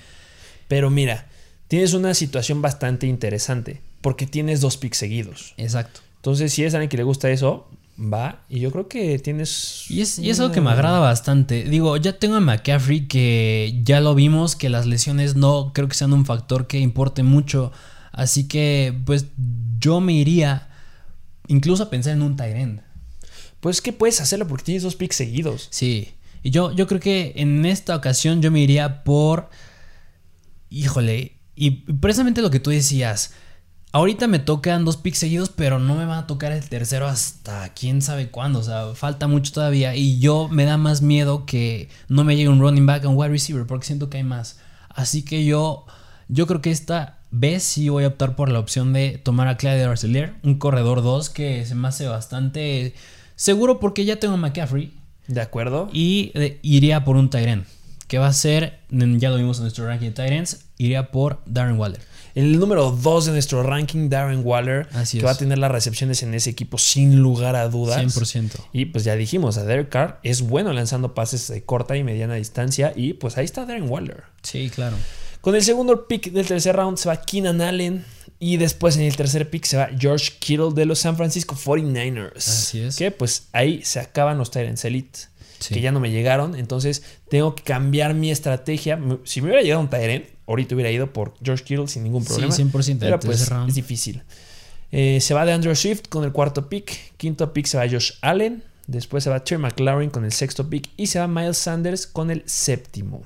Pero 0.68 0.90
mira, 0.90 1.26
tienes 1.68 1.94
una 1.94 2.14
situación 2.14 2.60
bastante 2.60 3.06
interesante. 3.06 3.80
Porque 4.00 4.26
tienes 4.26 4.60
dos 4.60 4.76
picks 4.76 4.98
seguidos. 4.98 5.54
Exacto. 5.56 6.00
Entonces, 6.16 6.52
si 6.52 6.64
es 6.64 6.74
alguien 6.74 6.88
que 6.88 6.96
le 6.96 7.02
gusta 7.02 7.30
eso, 7.30 7.68
va. 7.98 8.44
Y 8.48 8.60
yo 8.60 8.70
creo 8.70 8.88
que 8.88 9.18
tienes. 9.18 9.84
Y 9.90 10.00
es, 10.00 10.18
y 10.18 10.30
es 10.30 10.40
algo 10.40 10.52
que 10.52 10.60
me 10.60 10.70
agrada 10.70 11.00
bastante. 11.00 11.64
Digo, 11.64 11.96
ya 11.96 12.18
tengo 12.18 12.36
a 12.36 12.40
McCaffrey 12.40 13.08
que 13.08 13.80
ya 13.82 14.00
lo 14.00 14.14
vimos, 14.14 14.56
que 14.56 14.68
las 14.68 14.86
lesiones 14.86 15.36
no 15.36 15.72
creo 15.74 15.88
que 15.88 15.94
sean 15.94 16.12
un 16.12 16.24
factor 16.24 16.66
que 16.66 16.78
importe 16.78 17.22
mucho. 17.22 17.72
Así 18.12 18.48
que, 18.48 18.98
pues, 19.04 19.26
yo 19.78 20.00
me 20.00 20.12
iría 20.12 20.68
incluso 21.48 21.84
a 21.84 21.90
pensar 21.90 22.12
en 22.12 22.22
un 22.22 22.36
tight 22.36 22.56
end. 22.56 22.82
Pues 23.60 23.80
que 23.80 23.92
puedes 23.92 24.20
hacerlo 24.20 24.46
porque 24.46 24.64
tienes 24.64 24.82
dos 24.82 24.96
picks 24.96 25.16
seguidos. 25.16 25.68
Sí. 25.70 26.14
Y 26.42 26.50
yo, 26.50 26.72
yo 26.72 26.86
creo 26.86 27.00
que 27.00 27.32
en 27.36 27.66
esta 27.66 27.96
ocasión 27.96 28.40
yo 28.40 28.50
me 28.50 28.60
iría 28.60 29.02
por. 29.02 29.50
Híjole. 30.70 31.38
Y 31.56 31.70
precisamente 31.70 32.42
lo 32.42 32.50
que 32.50 32.60
tú 32.60 32.70
decías. 32.70 33.32
Ahorita 33.90 34.26
me 34.26 34.38
tocan 34.38 34.85
dos 34.85 34.99
picks 34.99 35.19
seguidos, 35.19 35.49
pero 35.49 35.79
no 35.79 35.96
me 35.96 36.05
va 36.05 36.19
a 36.19 36.26
tocar 36.26 36.52
el 36.52 36.69
tercero 36.69 37.06
hasta 37.06 37.73
quién 37.73 38.02
sabe 38.02 38.29
cuándo. 38.31 38.58
O 38.58 38.62
sea, 38.62 38.94
falta 38.94 39.29
mucho 39.29 39.52
todavía. 39.52 39.96
Y 39.96 40.19
yo 40.19 40.49
me 40.49 40.67
da 40.67 40.76
más 40.76 41.00
miedo 41.00 41.46
que 41.46 41.88
no 42.08 42.23
me 42.23 42.37
llegue 42.37 42.50
un 42.50 42.61
running 42.61 42.85
back 42.85 43.05
a 43.05 43.08
un 43.08 43.17
wide 43.17 43.31
receiver, 43.31 43.67
porque 43.67 43.87
siento 43.87 44.11
que 44.11 44.19
hay 44.19 44.25
más. 44.25 44.58
Así 44.90 45.25
que 45.25 45.46
yo, 45.46 45.87
yo 46.29 46.46
creo 46.46 46.61
que 46.61 46.70
esta 46.70 47.19
vez 47.31 47.62
sí 47.62 47.88
voy 47.88 48.05
a 48.05 48.08
optar 48.08 48.37
por 48.37 48.50
la 48.50 48.58
opción 48.58 48.93
de 48.93 49.19
tomar 49.19 49.49
a 49.49 49.56
Clyde 49.56 49.85
Arcelor, 49.85 50.34
un 50.43 50.58
corredor 50.58 51.02
2 51.02 51.31
que 51.31 51.64
se 51.67 51.75
me 51.75 51.88
hace 51.88 52.06
bastante 52.08 52.94
seguro 53.37 53.81
porque 53.81 54.05
ya 54.05 54.17
tengo 54.17 54.34
a 54.34 54.38
McCaffrey. 54.38 54.93
¿De 55.29 55.41
acuerdo? 55.41 55.88
Y 55.93 56.31
eh, 56.34 56.58
iría 56.62 57.05
por 57.05 57.17
un 57.17 57.31
Tyrant. 57.31 57.67
Que 58.06 58.19
va 58.19 58.26
a 58.26 58.32
ser, 58.32 58.81
ya 58.91 59.31
lo 59.31 59.37
vimos 59.37 59.58
en 59.58 59.64
nuestro 59.64 59.87
ranking 59.87 60.08
de 60.08 60.12
Tyrants, 60.12 60.64
iría 60.79 61.11
por 61.11 61.41
Darren 61.46 61.79
Waller. 61.79 62.00
El 62.34 62.58
número 62.58 62.90
2 62.90 63.26
de 63.26 63.32
nuestro 63.32 63.62
ranking, 63.62 64.08
Darren 64.08 64.42
Waller, 64.44 64.86
Así 64.92 65.19
que 65.19 65.25
es. 65.25 65.26
va 65.26 65.32
a 65.32 65.38
tener 65.38 65.58
las 65.58 65.70
recepciones 65.70 66.22
en 66.22 66.34
ese 66.34 66.50
equipo 66.50 66.78
sin 66.78 67.16
lugar 67.20 67.56
a 67.56 67.69
dudas. 67.69 68.00
100%. 68.00 68.52
Y 68.72 68.86
pues 68.86 69.04
ya 69.04 69.16
dijimos, 69.16 69.58
a 69.58 69.64
Derek 69.64 69.88
Carr 69.88 70.20
es 70.22 70.42
bueno 70.42 70.72
lanzando 70.72 71.14
pases 71.14 71.48
de 71.48 71.62
corta 71.64 71.96
y 71.96 72.04
mediana 72.04 72.34
distancia. 72.34 72.92
Y 72.94 73.14
pues 73.14 73.36
ahí 73.38 73.44
está 73.44 73.64
Darren 73.67 73.88
Waller. 73.91 74.24
Sí, 74.43 74.70
claro. 74.70 74.96
Con 75.41 75.55
el 75.55 75.62
segundo 75.62 76.06
pick 76.06 76.32
del 76.32 76.46
tercer 76.46 76.76
round 76.76 76.98
se 76.98 77.08
va 77.08 77.22
Keenan 77.22 77.60
Allen. 77.60 78.05
Y 78.41 78.56
después 78.56 78.96
en 78.96 79.03
el 79.03 79.17
tercer 79.17 79.50
pick 79.50 79.64
se 79.64 79.76
va 79.76 79.88
George 79.98 80.32
Kittle 80.38 80.70
de 80.72 80.84
los 80.84 81.00
San 81.00 81.17
Francisco 81.17 81.56
49ers. 81.56 82.36
Así 82.36 82.81
es. 82.82 82.96
Que 82.96 83.10
pues 83.10 83.48
ahí 83.53 83.82
se 83.82 83.98
acaban 83.98 84.38
los 84.38 84.50
Tyrants 84.50 84.84
Elite. 84.84 85.19
Sí. 85.58 85.74
Que 85.74 85.81
ya 85.81 85.91
no 85.91 85.98
me 85.98 86.10
llegaron. 86.12 86.55
Entonces 86.55 87.03
tengo 87.31 87.56
que 87.56 87.64
cambiar 87.64 88.14
mi 88.14 88.31
estrategia. 88.31 88.98
Si 89.24 89.41
me 89.41 89.48
hubiera 89.48 89.62
llegado 89.62 89.81
un 89.81 89.91
Tyrant, 89.91 90.24
ahorita 90.48 90.74
hubiera 90.74 90.90
ido 90.90 91.12
por 91.12 91.34
George 91.43 91.62
Kittle 91.64 91.86
sin 91.88 92.02
ningún 92.02 92.22
Sí, 92.22 92.28
problema. 92.28 92.55
100% 92.55 92.98
Pero 93.00 93.20
pues 93.20 93.48
round. 93.48 93.69
es 93.69 93.74
difícil. 93.76 94.22
Eh, 94.90 95.20
se 95.20 95.34
va 95.34 95.44
de 95.44 95.52
Andrew 95.52 95.74
Swift 95.76 96.08
con 96.08 96.24
el 96.24 96.32
cuarto 96.32 96.69
pick. 96.69 97.14
Quinto 97.19 97.52
pick 97.52 97.67
se 97.67 97.76
va 97.76 97.88
Josh 97.88 98.12
Allen. 98.22 98.64
Después 98.86 99.22
se 99.22 99.28
va 99.31 99.44
Terry 99.44 99.60
McLaurin 99.60 100.08
con 100.10 100.24
el 100.24 100.32
sexto 100.32 100.69
pick. 100.70 100.88
Y 100.96 101.08
se 101.08 101.19
va 101.19 101.28
Miles 101.28 101.58
Sanders 101.58 102.06
con 102.06 102.31
el 102.31 102.43
séptimo. 102.46 103.22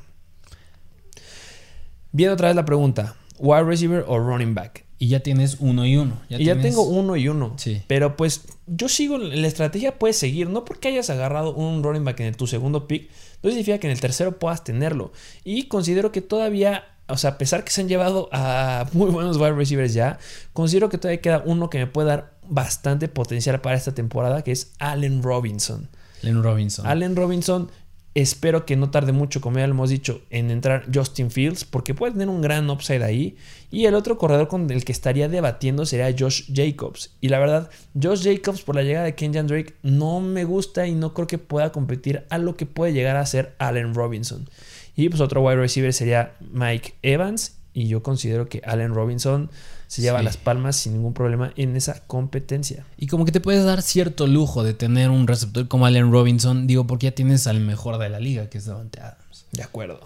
Viene 2.10 2.32
otra 2.32 2.48
vez 2.48 2.56
la 2.56 2.64
pregunta: 2.64 3.14
¿wide 3.38 3.64
receiver 3.64 4.04
o 4.06 4.18
running 4.18 4.54
back? 4.54 4.84
Y 4.98 5.08
ya 5.08 5.20
tienes 5.20 5.56
uno 5.58 5.84
y 5.84 5.96
uno. 5.96 6.20
y 6.28 6.44
ya 6.44 6.60
tengo 6.60 6.82
uno 6.82 7.16
y 7.16 7.26
uno. 7.28 7.54
Sí. 7.56 7.82
Pero 7.88 8.16
pues 8.16 8.42
yo 8.68 8.88
sigo, 8.88 9.18
la 9.18 9.46
estrategia 9.48 9.98
puedes 9.98 10.16
seguir. 10.16 10.48
No 10.48 10.64
porque 10.64 10.88
hayas 10.88 11.10
agarrado 11.10 11.54
un 11.54 11.82
running 11.82 12.04
back 12.04 12.20
en 12.20 12.26
el- 12.26 12.36
tu 12.36 12.46
segundo 12.46 12.86
pick, 12.86 13.10
no 13.42 13.50
significa 13.50 13.78
que 13.78 13.88
en 13.88 13.92
el 13.92 14.00
tercero 14.00 14.38
puedas 14.38 14.62
tenerlo. 14.62 15.12
Y 15.42 15.64
considero 15.64 16.12
que 16.12 16.20
todavía, 16.20 16.84
o 17.12 17.16
sea, 17.16 17.30
a 17.30 17.38
pesar 17.38 17.62
que 17.64 17.70
se 17.70 17.82
han 17.82 17.88
llevado 17.88 18.28
a 18.32 18.86
muy 18.92 19.10
buenos 19.10 19.36
wide 19.36 19.52
receivers 19.52 19.94
ya, 19.94 20.18
considero 20.52 20.88
que 20.88 20.98
todavía 20.98 21.20
queda 21.20 21.42
uno 21.44 21.70
que 21.70 21.78
me 21.78 21.86
puede 21.86 22.08
dar 22.08 22.32
bastante 22.48 23.08
potencial 23.08 23.60
para 23.60 23.76
esta 23.76 23.94
temporada, 23.94 24.42
que 24.42 24.52
es 24.52 24.72
Allen 24.78 25.22
Robinson. 25.22 25.88
Len 26.22 26.42
Robinson. 26.42 26.86
Allen 26.86 27.16
Robinson, 27.16 27.70
espero 28.14 28.64
que 28.64 28.76
no 28.76 28.90
tarde 28.90 29.12
mucho, 29.12 29.40
como 29.40 29.58
ya 29.58 29.66
lo 29.66 29.74
hemos 29.74 29.90
dicho, 29.90 30.22
en 30.30 30.50
entrar 30.50 30.86
Justin 30.92 31.30
Fields, 31.30 31.64
porque 31.64 31.94
puede 31.94 32.12
tener 32.12 32.28
un 32.28 32.40
gran 32.40 32.68
upside 32.70 33.02
ahí. 33.02 33.36
Y 33.70 33.86
el 33.86 33.94
otro 33.94 34.18
corredor 34.18 34.48
con 34.48 34.70
el 34.70 34.84
que 34.84 34.92
estaría 34.92 35.28
debatiendo 35.28 35.86
sería 35.86 36.14
Josh 36.16 36.44
Jacobs. 36.52 37.10
Y 37.20 37.28
la 37.28 37.38
verdad, 37.38 37.70
Josh 38.00 38.22
Jacobs 38.22 38.62
por 38.62 38.76
la 38.76 38.82
llegada 38.82 39.06
de 39.06 39.14
Kenyan 39.14 39.46
Drake 39.46 39.74
no 39.82 40.20
me 40.20 40.44
gusta 40.44 40.86
y 40.86 40.94
no 40.94 41.14
creo 41.14 41.26
que 41.26 41.38
pueda 41.38 41.72
competir 41.72 42.24
a 42.30 42.38
lo 42.38 42.56
que 42.56 42.66
puede 42.66 42.92
llegar 42.92 43.16
a 43.16 43.26
ser 43.26 43.54
Allen 43.58 43.94
Robinson. 43.94 44.48
Y 44.96 45.08
pues 45.08 45.20
otro 45.20 45.40
wide 45.42 45.56
receiver 45.56 45.92
sería 45.92 46.34
Mike 46.52 46.94
Evans. 47.02 47.56
Y 47.74 47.88
yo 47.88 48.02
considero 48.02 48.48
que 48.50 48.60
Allen 48.66 48.92
Robinson 48.94 49.50
se 49.86 50.02
lleva 50.02 50.18
Sí. 50.18 50.24
las 50.26 50.36
palmas 50.36 50.76
sin 50.76 50.92
ningún 50.92 51.14
problema 51.14 51.52
en 51.56 51.74
esa 51.76 52.00
competencia. 52.06 52.84
Y 52.98 53.06
como 53.06 53.24
que 53.24 53.32
te 53.32 53.40
puedes 53.40 53.64
dar 53.64 53.80
cierto 53.80 54.26
lujo 54.26 54.62
de 54.62 54.74
tener 54.74 55.08
un 55.08 55.26
receptor 55.26 55.68
como 55.68 55.86
Allen 55.86 56.12
Robinson, 56.12 56.66
digo, 56.66 56.86
porque 56.86 57.06
ya 57.06 57.12
tienes 57.12 57.46
al 57.46 57.60
mejor 57.60 57.96
de 57.98 58.10
la 58.10 58.20
liga, 58.20 58.50
que 58.50 58.58
es 58.58 58.66
Davante 58.66 59.00
Adams. 59.00 59.46
De 59.52 59.62
acuerdo. 59.62 60.00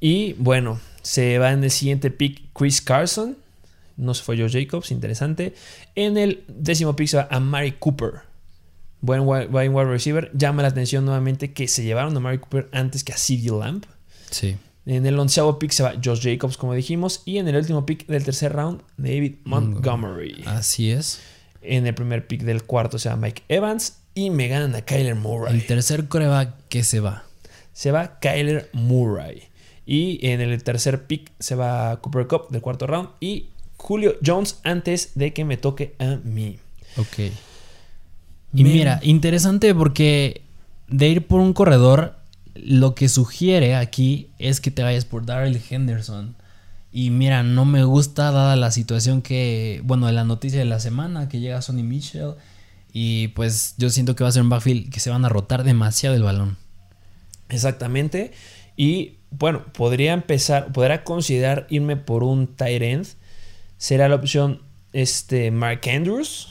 Y 0.00 0.34
bueno, 0.34 0.80
se 1.02 1.38
va 1.38 1.52
en 1.52 1.64
el 1.64 1.70
siguiente 1.70 2.10
pick 2.10 2.42
Chris 2.54 2.80
Carson. 2.82 3.36
No 3.96 4.14
se 4.14 4.22
fue 4.22 4.36
Joe 4.38 4.50
Jacobs, 4.50 4.90
interesante. 4.90 5.54
En 5.94 6.16
el 6.18 6.44
décimo 6.48 6.96
pick 6.96 7.08
se 7.08 7.16
va 7.18 7.28
a 7.30 7.40
Mari 7.40 7.72
Cooper. 7.72 8.20
Buen 9.02 9.22
wi- 9.22 9.46
buen 9.46 9.74
wide 9.74 9.86
receiver. 9.90 10.30
Llama 10.34 10.62
la 10.62 10.68
atención 10.68 11.04
nuevamente 11.04 11.52
que 11.52 11.68
se 11.68 11.82
llevaron 11.84 12.16
a 12.16 12.20
Mari 12.20 12.38
Cooper 12.38 12.68
antes 12.72 13.02
que 13.04 13.12
a 13.12 13.16
CeeDee 13.16 13.50
Lamb. 13.58 13.84
Sí. 14.30 14.56
En 14.86 15.06
el 15.06 15.18
onceavo 15.18 15.58
pick 15.58 15.70
se 15.72 15.82
va 15.82 15.94
Josh 16.02 16.20
Jacobs, 16.22 16.56
como 16.56 16.74
dijimos. 16.74 17.22
Y 17.24 17.38
en 17.38 17.48
el 17.48 17.56
último 17.56 17.86
pick 17.86 18.06
del 18.06 18.24
tercer 18.24 18.52
round, 18.52 18.82
David 18.96 19.36
Montgomery. 19.44 20.42
Así 20.46 20.90
es. 20.90 21.20
En 21.62 21.86
el 21.86 21.94
primer 21.94 22.26
pick 22.26 22.42
del 22.42 22.64
cuarto 22.64 22.98
se 22.98 23.08
va 23.08 23.16
Mike 23.16 23.42
Evans. 23.48 23.98
Y 24.14 24.30
me 24.30 24.48
ganan 24.48 24.74
a 24.74 24.82
Kyler 24.82 25.14
Murray. 25.14 25.54
El 25.54 25.66
tercer 25.66 26.08
coreback 26.08 26.54
que 26.68 26.82
se 26.82 27.00
va. 27.00 27.24
se 27.72 27.92
va 27.92 28.18
Kyler 28.18 28.68
Murray. 28.72 29.44
Y 29.86 30.18
en 30.26 30.40
el 30.40 30.62
tercer 30.62 31.06
pick 31.06 31.30
se 31.38 31.54
va 31.54 32.00
Cooper 32.00 32.26
Cup 32.26 32.48
del 32.50 32.60
cuarto 32.60 32.86
round. 32.86 33.10
Y 33.20 33.50
Julio 33.76 34.16
Jones 34.24 34.60
antes 34.64 35.12
de 35.14 35.32
que 35.32 35.44
me 35.44 35.56
toque 35.56 35.94
a 35.98 36.16
mí. 36.24 36.58
Ok. 36.96 37.30
Y 38.52 38.64
mira, 38.64 39.00
interesante 39.02 39.74
porque 39.74 40.42
de 40.88 41.08
ir 41.08 41.26
por 41.26 41.40
un 41.40 41.52
corredor, 41.52 42.16
lo 42.54 42.94
que 42.94 43.08
sugiere 43.08 43.76
aquí 43.76 44.28
es 44.38 44.60
que 44.60 44.70
te 44.70 44.82
vayas 44.82 45.04
por 45.04 45.24
Darrell 45.24 45.60
Henderson. 45.70 46.34
Y 46.92 47.10
mira, 47.10 47.42
no 47.42 47.64
me 47.64 47.84
gusta 47.84 48.32
dada 48.32 48.56
la 48.56 48.72
situación 48.72 49.22
que, 49.22 49.80
bueno, 49.84 50.10
la 50.10 50.24
noticia 50.24 50.58
de 50.58 50.64
la 50.64 50.80
semana 50.80 51.28
que 51.28 51.38
llega 51.38 51.62
Sonny 51.62 51.84
Mitchell. 51.84 52.34
Y 52.92 53.28
pues 53.28 53.74
yo 53.78 53.90
siento 53.90 54.16
que 54.16 54.24
va 54.24 54.30
a 54.30 54.32
ser 54.32 54.42
un 54.42 54.48
backfield 54.48 54.90
que 54.92 54.98
se 54.98 55.10
van 55.10 55.24
a 55.24 55.28
rotar 55.28 55.62
demasiado 55.62 56.16
el 56.16 56.24
balón. 56.24 56.56
Exactamente. 57.48 58.32
Y 58.76 59.18
bueno, 59.30 59.64
podría 59.72 60.12
empezar, 60.12 60.72
podrá 60.72 61.04
considerar 61.04 61.66
irme 61.70 61.96
por 61.96 62.24
un 62.24 62.48
tight 62.48 62.82
end. 62.82 63.06
Será 63.78 64.08
la 64.08 64.16
opción 64.16 64.62
este, 64.92 65.52
Mark 65.52 65.82
Andrews 65.88 66.48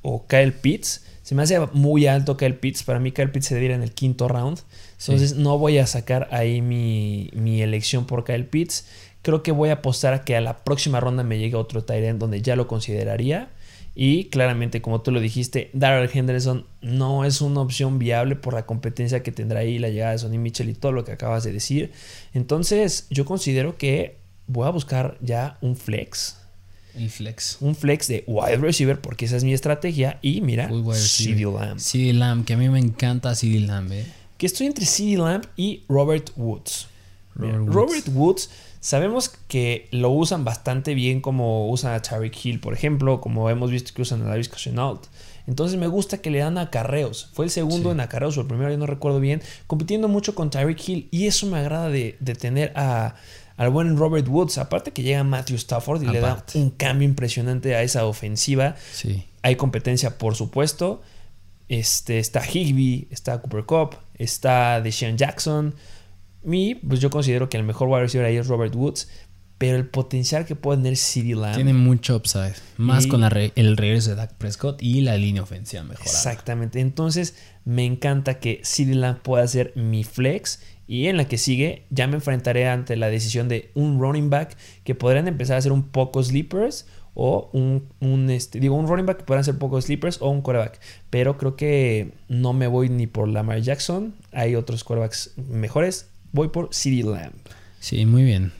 o 0.00 0.26
Kyle 0.26 0.52
Pitts. 0.52 1.04
Se 1.28 1.34
me 1.34 1.42
hace 1.42 1.60
muy 1.74 2.06
alto 2.06 2.38
Kyle 2.38 2.54
Pitts. 2.54 2.84
Para 2.84 3.00
mí 3.00 3.12
Kyle 3.12 3.28
Pitts 3.28 3.48
se 3.48 3.54
debe 3.54 3.66
ir 3.66 3.72
en 3.72 3.82
el 3.82 3.92
quinto 3.92 4.28
round. 4.28 4.60
Sí. 4.96 5.12
Entonces 5.12 5.36
no 5.36 5.58
voy 5.58 5.76
a 5.76 5.86
sacar 5.86 6.26
ahí 6.30 6.62
mi, 6.62 7.28
mi 7.34 7.60
elección 7.60 8.06
por 8.06 8.24
Kyle 8.24 8.46
Pitts. 8.46 8.86
Creo 9.20 9.42
que 9.42 9.52
voy 9.52 9.68
a 9.68 9.74
apostar 9.74 10.14
a 10.14 10.24
que 10.24 10.36
a 10.36 10.40
la 10.40 10.64
próxima 10.64 11.00
ronda 11.00 11.24
me 11.24 11.38
llegue 11.38 11.54
otro 11.56 11.84
end 11.86 12.18
donde 12.18 12.40
ya 12.40 12.56
lo 12.56 12.66
consideraría. 12.66 13.50
Y 13.94 14.30
claramente, 14.30 14.80
como 14.80 15.02
tú 15.02 15.10
lo 15.10 15.20
dijiste, 15.20 15.68
Darrell 15.74 16.08
Henderson 16.10 16.64
no 16.80 17.26
es 17.26 17.42
una 17.42 17.60
opción 17.60 17.98
viable 17.98 18.34
por 18.34 18.54
la 18.54 18.64
competencia 18.64 19.22
que 19.22 19.30
tendrá 19.30 19.60
ahí 19.60 19.78
la 19.78 19.90
llegada 19.90 20.12
de 20.12 20.18
Sonny 20.20 20.38
Mitchell 20.38 20.70
y 20.70 20.74
todo 20.74 20.92
lo 20.92 21.04
que 21.04 21.12
acabas 21.12 21.44
de 21.44 21.52
decir. 21.52 21.92
Entonces, 22.32 23.06
yo 23.10 23.26
considero 23.26 23.76
que 23.76 24.16
voy 24.46 24.66
a 24.66 24.70
buscar 24.70 25.18
ya 25.20 25.58
un 25.60 25.76
flex. 25.76 26.38
El 26.94 27.10
flex. 27.10 27.58
Un 27.60 27.74
flex 27.76 28.08
de 28.08 28.24
wide 28.26 28.56
receiver, 28.56 29.00
porque 29.00 29.26
esa 29.26 29.36
es 29.36 29.44
mi 29.44 29.52
estrategia. 29.52 30.18
Y 30.22 30.40
mira. 30.40 30.68
CeeDee 30.94 31.44
Lamb. 31.44 31.78
CD 31.78 32.12
Lamb, 32.12 32.44
que 32.44 32.54
a 32.54 32.56
mí 32.56 32.68
me 32.68 32.78
encanta 32.78 33.34
CD 33.34 33.60
Lamb, 33.60 33.92
eh. 33.92 34.06
Que 34.36 34.46
estoy 34.46 34.66
entre 34.66 34.86
CeeDee 34.86 35.16
Lamb 35.18 35.44
y 35.56 35.82
Robert 35.88 36.30
Woods. 36.36 36.88
Mira, 37.34 37.52
Robert 37.58 37.68
Woods. 37.68 37.74
Robert 37.74 38.08
Woods, 38.14 38.50
sabemos 38.80 39.30
que 39.48 39.88
lo 39.92 40.10
usan 40.10 40.44
bastante 40.44 40.94
bien 40.94 41.20
como 41.20 41.68
usan 41.70 41.94
a 41.94 42.02
Tyreek 42.02 42.44
Hill, 42.44 42.60
por 42.60 42.74
ejemplo, 42.74 43.20
como 43.20 43.48
hemos 43.50 43.70
visto 43.70 43.92
que 43.94 44.02
usan 44.02 44.22
a 44.22 44.24
Davis 44.26 44.50
Chenault. 44.50 45.06
Entonces 45.46 45.78
me 45.78 45.86
gusta 45.86 46.18
que 46.18 46.30
le 46.30 46.40
dan 46.40 46.58
acarreos. 46.58 47.30
Fue 47.32 47.44
el 47.46 47.50
segundo 47.50 47.88
Sí. 47.90 47.92
en 47.94 48.00
acarreos, 48.00 48.36
o 48.36 48.42
el 48.42 48.46
primero, 48.46 48.70
yo 48.70 48.76
no 48.76 48.86
recuerdo 48.86 49.18
bien, 49.18 49.40
compitiendo 49.66 50.06
mucho 50.08 50.34
con 50.34 50.50
Tyreek 50.50 50.88
Hill. 50.88 51.08
Y 51.10 51.26
eso 51.26 51.46
me 51.46 51.58
agrada 51.58 51.88
de, 51.88 52.16
de 52.20 52.34
tener 52.34 52.72
a, 52.76 53.14
al 53.58 53.68
buen 53.68 53.96
Robert 53.98 54.26
Woods. 54.26 54.56
Aparte 54.56 54.92
que 54.92 55.02
llega 55.02 55.22
Matthew 55.24 55.56
Stafford 55.56 56.02
y 56.02 56.06
le 56.06 56.20
da 56.20 56.42
un 56.54 56.70
cambio 56.70 57.06
impresionante 57.06 57.74
a 57.74 57.82
esa 57.82 58.06
ofensiva. 58.06 58.76
Sí. 58.92 59.24
Hay 59.42 59.56
competencia, 59.56 60.16
por 60.16 60.34
supuesto. 60.34 61.02
Este, 61.68 62.18
está 62.18 62.40
Higby, 62.50 63.08
está 63.10 63.42
Cooper 63.42 63.64
Cup, 63.64 63.96
está 64.14 64.80
Deshaun 64.80 65.18
Jackson. 65.18 65.74
Y 66.50 66.76
pues 66.76 67.00
yo 67.00 67.10
considero 67.10 67.50
que 67.50 67.58
el 67.58 67.64
mejor 67.64 67.88
wide 67.88 68.00
receiver 68.02 68.26
ahí 68.26 68.36
es 68.36 68.46
Robert 68.46 68.74
Woods. 68.74 69.08
Pero 69.58 69.76
el 69.76 69.86
potencial 69.88 70.46
que 70.46 70.54
puede 70.54 70.78
tener 70.80 70.96
CeeDee 70.96 71.34
Lamb. 71.34 71.56
Tiene 71.56 71.74
mucho 71.74 72.14
upside. 72.16 72.54
Más 72.76 73.06
Y- 73.06 73.08
con 73.08 73.20
la 73.22 73.28
re- 73.28 73.50
el 73.56 73.76
regreso 73.76 74.10
de 74.10 74.14
Dak 74.16 74.34
Prescott 74.34 74.80
y 74.80 75.00
la 75.00 75.16
línea 75.16 75.42
ofensiva 75.42 75.82
mejorada. 75.82 76.12
Exactamente. 76.16 76.78
Entonces 76.80 77.34
me 77.64 77.84
encanta 77.84 78.38
que 78.38 78.60
CeeDee 78.64 78.94
Lamb 78.94 79.18
pueda 79.20 79.44
ser 79.48 79.72
mi 79.74 80.04
flex. 80.04 80.60
Y 80.88 81.06
en 81.06 81.18
la 81.18 81.28
que 81.28 81.36
sigue 81.38 81.84
ya 81.90 82.06
me 82.06 82.14
enfrentaré 82.14 82.66
ante 82.66 82.96
la 82.96 83.08
decisión 83.10 83.48
de 83.48 83.70
un 83.74 84.00
running 84.00 84.30
back 84.30 84.56
que 84.84 84.94
podrían 84.94 85.28
empezar 85.28 85.58
a 85.58 85.62
ser 85.62 85.70
un 85.70 85.84
poco 85.84 86.22
sleepers. 86.22 86.86
O 87.20 87.50
un, 87.52 87.88
un, 87.98 88.30
este, 88.30 88.60
digo, 88.60 88.76
un 88.76 88.86
running 88.86 89.04
back 89.04 89.18
que 89.18 89.24
podrán 89.24 89.44
ser 89.44 89.58
poco 89.58 89.80
sleepers 89.82 90.18
o 90.22 90.30
un 90.30 90.40
quarterback. 90.40 90.80
Pero 91.10 91.36
creo 91.36 91.56
que 91.56 92.12
no 92.28 92.52
me 92.52 92.68
voy 92.68 92.88
ni 92.88 93.06
por 93.06 93.28
Lamar 93.28 93.60
Jackson. 93.60 94.14
Hay 94.32 94.54
otros 94.54 94.84
quarterbacks 94.84 95.32
mejores. 95.36 96.06
Voy 96.32 96.48
por 96.48 96.70
CeeDee 96.72 97.02
Lamb. 97.02 97.34
Sí, 97.80 98.06
muy 98.06 98.22
bien. 98.22 98.52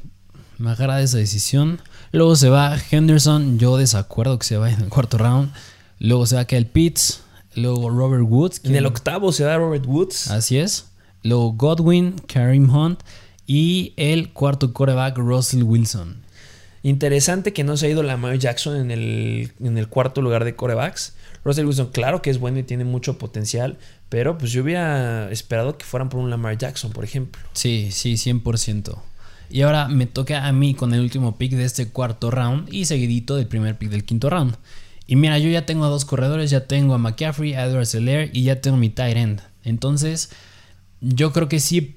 Me 0.59 0.71
agrada 0.71 1.01
esa 1.01 1.19
decisión. 1.19 1.81
Luego 2.11 2.35
se 2.35 2.49
va 2.49 2.77
Henderson. 2.91 3.59
Yo 3.59 3.77
desacuerdo 3.77 4.39
que 4.39 4.47
se 4.47 4.57
vaya 4.57 4.75
en 4.75 4.83
el 4.83 4.89
cuarto 4.89 5.19
round. 5.19 5.53
Luego 6.01 6.27
se 6.27 6.35
va 6.35 6.45
Kyle 6.45 6.67
Pitts. 6.67 7.23
Luego 7.55 7.89
Robert 7.91 8.25
Woods. 8.29 8.61
En 8.65 8.75
el 8.75 8.87
octavo 8.87 9.33
se 9.33 9.45
da 9.45 9.57
Robert 9.57 9.87
Woods. 9.87 10.31
Así 10.31 10.59
es. 10.59 10.91
Luego 11.29 11.53
Godwin, 11.53 12.15
Kareem 12.27 12.75
Hunt. 12.75 13.01
Y 13.47 13.95
el 13.97 14.33
cuarto 14.33 14.73
quarterback, 14.73 15.17
Russell 15.19 15.63
Wilson. 15.63 16.23
Interesante 16.83 17.53
que 17.53 17.65
no 17.65 17.77
se 17.77 17.87
ha 17.87 17.91
ido 17.91 18.03
Lamar 18.03 18.39
Jackson 18.39 18.77
en 18.77 18.91
el, 18.91 19.53
en 19.61 19.79
el 19.79 19.89
cuarto 19.89 20.23
lugar 20.23 20.45
de 20.45 20.55
corebacks. 20.55 21.15
Russell 21.45 21.67
Wilson, 21.67 21.91
claro 21.93 22.23
que 22.23 22.31
es 22.31 22.39
bueno 22.39 22.59
y 22.59 22.63
tiene 22.63 22.85
mucho 22.85 23.19
potencial, 23.19 23.79
pero 24.09 24.39
pues 24.39 24.53
yo 24.53 24.63
hubiera 24.63 25.31
esperado 25.31 25.79
que 25.79 25.85
fueran 25.85 26.09
por 26.09 26.21
un 26.21 26.31
Lamar 26.31 26.57
Jackson, 26.59 26.93
por 26.93 27.05
ejemplo. 27.05 27.41
Sí, 27.53 27.89
sí, 27.91 28.15
100%. 28.15 28.99
Y 29.51 29.63
ahora 29.63 29.89
me 29.89 30.07
toca 30.07 30.47
a 30.47 30.53
mí 30.53 30.75
con 30.75 30.93
el 30.93 31.01
último 31.01 31.37
pick 31.39 31.53
de 31.53 31.65
este 31.65 31.89
cuarto 31.89 32.31
round 32.31 32.73
y 32.73 32.85
seguidito 32.85 33.37
del 33.37 33.47
primer 33.47 33.79
pick 33.79 33.91
del 33.91 34.05
quinto 34.05 34.29
round. 34.29 34.57
Y 35.07 35.17
mira, 35.17 35.39
yo 35.39 35.49
ya 35.49 35.65
tengo 35.65 35.87
a 35.87 35.89
dos 35.89 36.05
corredores, 36.05 36.51
ya 36.51 36.67
tengo 36.67 36.95
a 36.95 36.99
McCaffrey, 36.99 37.55
a 37.55 37.65
Edward 37.65 37.87
Seller 37.87 38.31
y 38.35 38.43
ya 38.43 38.61
tengo 38.61 38.77
mi 38.77 38.91
tight 38.91 39.17
end. 39.17 39.43
Entonces, 39.65 40.31
yo 41.01 41.33
creo 41.33 41.49
que 41.49 41.61
sí 41.61 41.95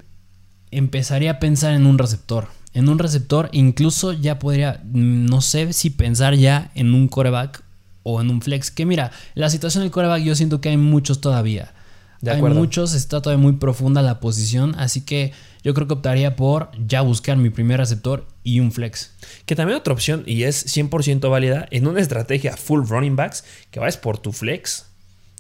empezaría 0.72 1.32
a 1.32 1.40
pensar 1.40 1.74
en 1.74 1.86
un 1.86 1.98
receptor. 1.98 2.48
En 2.74 2.88
un 2.88 3.00
receptor, 3.00 3.50
incluso 3.52 4.14
ya 4.14 4.40
podría, 4.40 4.82
no 4.94 5.42
sé 5.42 5.74
si 5.74 5.90
pensar 5.90 6.36
ya 6.36 6.72
en 6.74 6.94
un 6.94 7.08
coreback 7.08 7.64
o 8.04 8.22
en 8.22 8.30
un 8.30 8.42
flex. 8.42 8.72
Que 8.72 8.86
mira, 8.86 9.12
la 9.36 9.50
situación 9.50 9.84
del 9.84 9.92
coreback 9.92 10.24
yo 10.24 10.36
siento 10.36 10.62
que 10.62 10.70
hay 10.70 10.78
muchos 10.78 11.20
todavía. 11.22 11.74
De 12.22 12.32
hay 12.32 12.42
muchos, 12.42 12.94
está 12.94 13.22
todavía 13.22 13.42
muy 13.42 13.54
profunda 13.54 14.04
la 14.04 14.20
posición, 14.20 14.76
así 14.78 15.02
que 15.02 15.34
yo 15.64 15.74
creo 15.74 15.88
que 15.88 15.96
optaría 15.96 16.36
por 16.36 16.70
ya 16.88 17.02
buscar 17.02 17.36
mi 17.36 17.50
primer 17.50 17.80
receptor 17.80 18.28
y 18.44 18.60
un 18.60 18.72
flex. 18.72 19.12
Que 19.48 19.56
también 19.56 19.80
otra 19.80 19.94
opción, 19.94 20.24
y 20.28 20.44
es 20.44 20.66
100% 20.78 21.30
válida, 21.32 21.68
en 21.72 21.88
una 21.88 22.00
estrategia 22.00 22.56
full 22.58 22.88
running 22.88 23.16
backs, 23.16 23.44
que 23.72 23.80
vayas 23.80 23.98
por 23.98 24.20
tu 24.20 24.32
flex. 24.32 24.86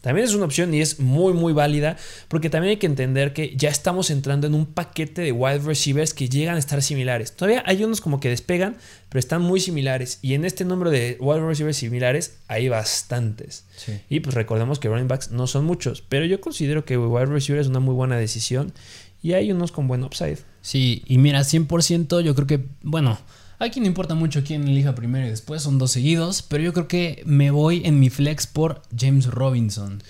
También 0.01 0.25
es 0.25 0.33
una 0.33 0.45
opción 0.45 0.73
y 0.73 0.81
es 0.81 0.99
muy 0.99 1.33
muy 1.33 1.53
válida 1.53 1.95
porque 2.27 2.49
también 2.49 2.71
hay 2.71 2.77
que 2.77 2.87
entender 2.87 3.33
que 3.33 3.55
ya 3.55 3.69
estamos 3.69 4.09
entrando 4.09 4.47
en 4.47 4.55
un 4.55 4.65
paquete 4.65 5.21
de 5.21 5.31
wide 5.31 5.59
receivers 5.59 6.13
que 6.13 6.27
llegan 6.27 6.55
a 6.55 6.59
estar 6.59 6.81
similares. 6.81 7.33
Todavía 7.33 7.63
hay 7.65 7.83
unos 7.83 8.01
como 8.01 8.19
que 8.19 8.29
despegan, 8.29 8.77
pero 9.09 9.19
están 9.19 9.41
muy 9.41 9.59
similares 9.59 10.19
y 10.21 10.33
en 10.33 10.45
este 10.45 10.65
número 10.65 10.89
de 10.89 11.17
wide 11.19 11.45
receivers 11.45 11.77
similares 11.77 12.37
hay 12.47 12.67
bastantes. 12.67 13.65
Sí. 13.77 13.99
Y 14.09 14.19
pues 14.21 14.35
recordemos 14.35 14.79
que 14.79 14.89
running 14.89 15.07
backs 15.07 15.31
no 15.31 15.47
son 15.47 15.65
muchos, 15.65 16.01
pero 16.01 16.25
yo 16.25 16.41
considero 16.41 16.83
que 16.83 16.97
wide 16.97 17.27
receiver 17.27 17.61
es 17.61 17.67
una 17.67 17.79
muy 17.79 17.93
buena 17.93 18.17
decisión 18.17 18.73
y 19.21 19.33
hay 19.33 19.51
unos 19.51 19.71
con 19.71 19.87
buen 19.87 20.03
upside. 20.03 20.39
Sí, 20.61 21.03
y 21.05 21.17
mira, 21.17 21.41
100% 21.41 22.21
yo 22.21 22.35
creo 22.35 22.47
que, 22.47 22.65
bueno, 22.81 23.19
aquí 23.65 23.79
no 23.79 23.85
importa 23.87 24.15
mucho 24.15 24.43
quién 24.43 24.67
elija 24.67 24.95
primero 24.95 25.25
y 25.25 25.29
después, 25.29 25.61
son 25.61 25.77
dos 25.77 25.91
seguidos, 25.91 26.41
pero 26.41 26.63
yo 26.63 26.73
creo 26.73 26.87
que 26.87 27.21
me 27.25 27.51
voy 27.51 27.81
en 27.85 27.99
mi 27.99 28.09
flex 28.09 28.47
por 28.47 28.81
James 28.97 29.27
Robinson. 29.27 30.01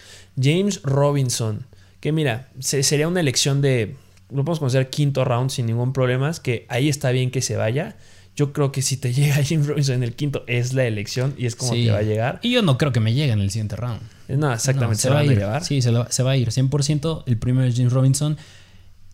James 0.42 0.82
Robinson, 0.84 1.66
que 2.00 2.12
mira, 2.12 2.50
se- 2.60 2.84
sería 2.84 3.08
una 3.08 3.20
elección 3.20 3.62
de, 3.62 3.96
lo 4.30 4.44
podemos 4.46 4.60
considerar 4.60 4.90
quinto 4.90 5.26
round 5.26 5.50
sin 5.50 5.66
ningún 5.66 5.94
problema, 5.94 6.32
que 6.42 6.66
ahí 6.70 6.88
está 6.90 7.12
bien 7.12 7.32
que 7.32 7.42
se 7.42 7.56
vaya. 7.58 7.98
Yo 8.36 8.54
creo 8.54 8.72
que 8.72 8.82
si 8.82 8.96
te 8.98 9.12
llega 9.14 9.36
James 9.46 9.68
Robinson 9.68 9.96
en 9.96 10.04
el 10.04 10.14
quinto 10.16 10.44
es 10.48 10.74
la 10.74 10.86
elección 10.86 11.34
y 11.38 11.46
es 11.46 11.56
como 11.58 11.74
Sí. 11.74 11.86
te 11.86 11.92
va 11.92 11.98
a 12.00 12.04
llegar. 12.04 12.40
Y 12.42 12.52
yo 12.52 12.62
no 12.62 12.78
creo 12.78 12.92
que 12.94 13.02
me 13.02 13.14
llegue 13.14 13.34
en 13.34 13.42
el 13.42 13.52
siguiente 13.52 13.76
round. 13.76 14.00
No, 14.30 14.54
exactamente, 14.54 14.96
No, 14.96 15.02
se, 15.02 15.10
van 15.10 15.18
a 15.30 15.32
ir. 15.34 15.38
llevar. 15.38 15.66
Sí, 15.66 15.82
se, 15.82 15.92
lo- 15.92 16.10
se 16.10 16.24
va 16.24 16.32
a 16.32 16.38
ir. 16.38 16.48
100% 16.50 17.24
el 17.26 17.38
primero 17.38 17.68
es 17.68 17.76
James 17.76 17.92
Robinson 17.92 18.38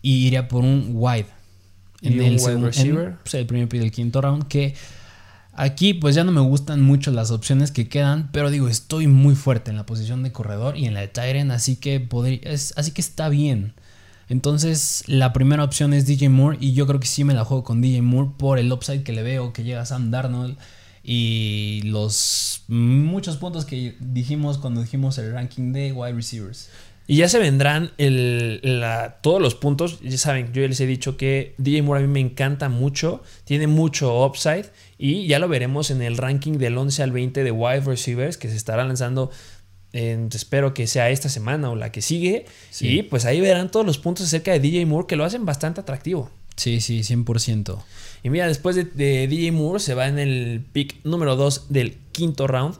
y 0.00 0.26
iría 0.28 0.46
por 0.46 0.62
un 0.62 0.90
wide. 0.94 1.26
¿Y 2.00 2.18
un 2.18 2.36
wide 2.36 2.58
receiver? 2.58 3.16
pues, 3.22 3.34
el 3.34 3.46
primer 3.46 3.68
pick 3.68 3.80
del 3.80 3.90
quinto 3.90 4.20
round 4.20 4.46
que 4.46 4.74
Aquí 5.58 5.92
pues 5.92 6.14
ya 6.14 6.22
no 6.22 6.30
me 6.30 6.40
gustan 6.40 6.82
mucho 6.82 7.10
las 7.10 7.32
opciones 7.32 7.72
que 7.72 7.88
quedan, 7.88 8.30
pero 8.30 8.48
digo, 8.48 8.68
estoy 8.68 9.08
muy 9.08 9.34
fuerte 9.34 9.72
en 9.72 9.76
la 9.76 9.86
posición 9.86 10.22
de 10.22 10.30
corredor 10.30 10.76
y 10.76 10.86
en 10.86 10.94
la 10.94 11.00
de 11.00 11.08
Tyren, 11.08 11.50
así 11.50 11.74
que 11.74 11.98
podría, 11.98 12.38
es, 12.44 12.72
así 12.76 12.92
que 12.92 13.00
está 13.00 13.28
bien. 13.28 13.74
Entonces, 14.28 15.02
la 15.08 15.32
primera 15.32 15.64
opción 15.64 15.94
es 15.94 16.06
DJ 16.06 16.28
Moore 16.28 16.58
y 16.60 16.74
yo 16.74 16.86
creo 16.86 17.00
que 17.00 17.08
sí 17.08 17.24
me 17.24 17.34
la 17.34 17.44
juego 17.44 17.64
con 17.64 17.80
DJ 17.80 18.02
Moore 18.02 18.30
por 18.38 18.60
el 18.60 18.70
upside 18.70 19.02
que 19.02 19.12
le 19.12 19.24
veo, 19.24 19.52
que 19.52 19.64
llega 19.64 19.84
Sam 19.84 20.12
Darnold 20.12 20.56
y 21.02 21.82
los 21.86 22.62
muchos 22.68 23.36
puntos 23.36 23.64
que 23.64 23.96
dijimos 23.98 24.58
cuando 24.58 24.80
dijimos 24.80 25.18
el 25.18 25.32
ranking 25.32 25.72
de 25.72 25.92
wide 25.92 26.12
receivers. 26.12 26.68
Y 27.08 27.16
ya 27.16 27.28
se 27.28 27.38
vendrán 27.40 27.90
el, 27.98 28.60
la- 28.62 29.18
todos 29.22 29.40
los 29.42 29.54
puntos. 29.56 29.98
Ya 30.02 30.16
saben, 30.18 30.52
yo 30.52 30.62
ya 30.62 30.68
les 30.68 30.78
he 30.80 30.86
dicho 30.86 31.16
que 31.16 31.54
DJ 31.58 31.82
Moore 31.82 32.04
a 32.04 32.06
mí 32.06 32.12
me 32.12 32.20
encanta 32.20 32.68
mucho. 32.68 33.22
Tiene 33.44 33.66
mucho 33.66 34.24
upside. 34.24 34.66
Y 34.98 35.26
ya 35.26 35.38
lo 35.38 35.48
veremos 35.48 35.90
en 35.90 36.02
el 36.02 36.16
ranking 36.18 36.58
del 36.58 36.76
11 36.78 37.02
al 37.02 37.10
20 37.12 37.42
de 37.44 37.50
wide 37.50 37.80
receivers 37.80 38.36
que 38.36 38.48
se 38.48 38.56
estará 38.56 38.84
lanzando. 38.84 39.30
en- 39.94 40.28
espero 40.34 40.74
que 40.74 40.86
sea 40.86 41.08
esta 41.08 41.30
semana 41.30 41.70
o 41.70 41.74
la 41.74 41.90
que 41.90 42.02
sigue. 42.02 42.44
Sí. 42.70 42.98
Y 42.98 43.02
pues 43.04 43.24
ahí 43.24 43.40
verán 43.40 43.70
todos 43.70 43.86
los 43.86 43.96
puntos 43.96 44.26
acerca 44.26 44.52
de 44.52 44.60
DJ 44.60 44.84
Moore 44.84 45.06
que 45.06 45.16
lo 45.16 45.24
hacen 45.24 45.46
bastante 45.46 45.80
atractivo. 45.80 46.30
Sí, 46.56 46.82
sí, 46.82 47.00
100%. 47.02 47.82
Y 48.22 48.28
mira, 48.28 48.46
después 48.48 48.76
de, 48.76 48.84
de 48.84 49.26
DJ 49.28 49.50
Moore 49.52 49.80
se 49.80 49.94
va 49.94 50.06
en 50.08 50.18
el 50.18 50.62
pick 50.72 50.96
número 51.04 51.36
2 51.36 51.68
del 51.70 51.96
quinto 52.12 52.46
round. 52.46 52.74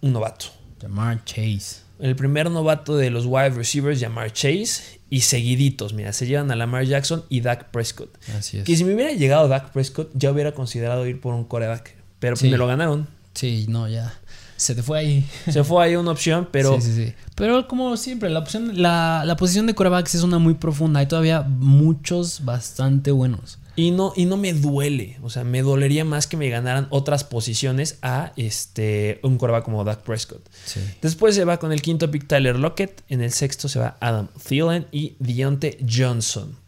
Un 0.00 0.12
novato. 0.12 0.46
Jamar 0.82 1.24
Chase. 1.24 1.82
El 2.00 2.16
primer 2.16 2.50
novato 2.50 2.96
de 2.96 3.10
los 3.10 3.26
wide 3.26 3.50
receivers, 3.50 4.00
Jamar 4.00 4.32
Chase. 4.32 5.00
Y 5.10 5.22
seguiditos, 5.22 5.92
mira, 5.92 6.12
se 6.12 6.26
llevan 6.26 6.50
a 6.52 6.56
Lamar 6.56 6.84
Jackson 6.84 7.24
y 7.28 7.40
Dak 7.40 7.70
Prescott. 7.72 8.16
Así 8.38 8.58
es. 8.58 8.64
Que 8.64 8.76
si 8.76 8.84
me 8.84 8.94
hubiera 8.94 9.12
llegado 9.12 9.48
Dak 9.48 9.70
Prescott, 9.72 10.08
ya 10.14 10.30
hubiera 10.30 10.52
considerado 10.52 11.04
ir 11.06 11.20
por 11.20 11.34
un 11.34 11.44
coreback. 11.44 11.96
Pero 12.20 12.36
Sí. 12.36 12.48
me 12.48 12.56
lo 12.56 12.66
ganaron. 12.68 13.08
Sí, 13.34 13.66
no, 13.68 13.88
ya. 13.88 14.14
Se 14.56 14.74
te 14.74 14.82
fue 14.82 14.98
ahí. 15.00 15.28
Se 15.50 15.64
fue 15.64 15.82
ahí 15.84 15.96
una 15.96 16.12
opción, 16.12 16.48
pero 16.52 16.80
Sí, 16.80 16.86
sí, 16.92 17.06
sí. 17.06 17.14
Pero 17.34 17.66
como 17.66 17.96
siempre, 17.96 18.30
la 18.30 18.38
opción, 18.38 18.80
la, 18.80 19.24
la 19.26 19.36
posición 19.36 19.66
de 19.66 19.74
corebacks 19.74 20.14
es 20.14 20.22
una 20.22 20.38
muy 20.38 20.54
profunda. 20.54 21.00
Hay 21.00 21.06
todavía 21.06 21.42
muchos 21.42 22.44
bastante 22.44 23.10
buenos. 23.10 23.58
Y 23.80 23.92
no, 23.92 24.12
y 24.14 24.26
no 24.26 24.36
me 24.36 24.52
duele. 24.52 25.16
O 25.22 25.30
sea, 25.30 25.42
me 25.42 25.62
dolería 25.62 26.04
más 26.04 26.26
que 26.26 26.36
me 26.36 26.50
ganaran 26.50 26.86
otras 26.90 27.24
posiciones 27.24 27.98
a 28.02 28.32
este, 28.36 29.20
un 29.22 29.38
coreback 29.38 29.64
como 29.64 29.84
Dak 29.84 30.02
Prescott. 30.02 30.46
Sí. 30.66 30.80
Después 31.00 31.34
se 31.34 31.46
va 31.46 31.58
con 31.58 31.72
el 31.72 31.80
quinto 31.80 32.10
pick 32.10 32.26
Tyler 32.26 32.58
Lockett. 32.58 33.02
En 33.08 33.22
el 33.22 33.32
sexto 33.32 33.68
se 33.68 33.78
va 33.78 33.96
Adam 34.00 34.28
Thielen 34.46 34.86
y 34.92 35.16
Deontay 35.18 35.78
Johnson. 35.90 36.58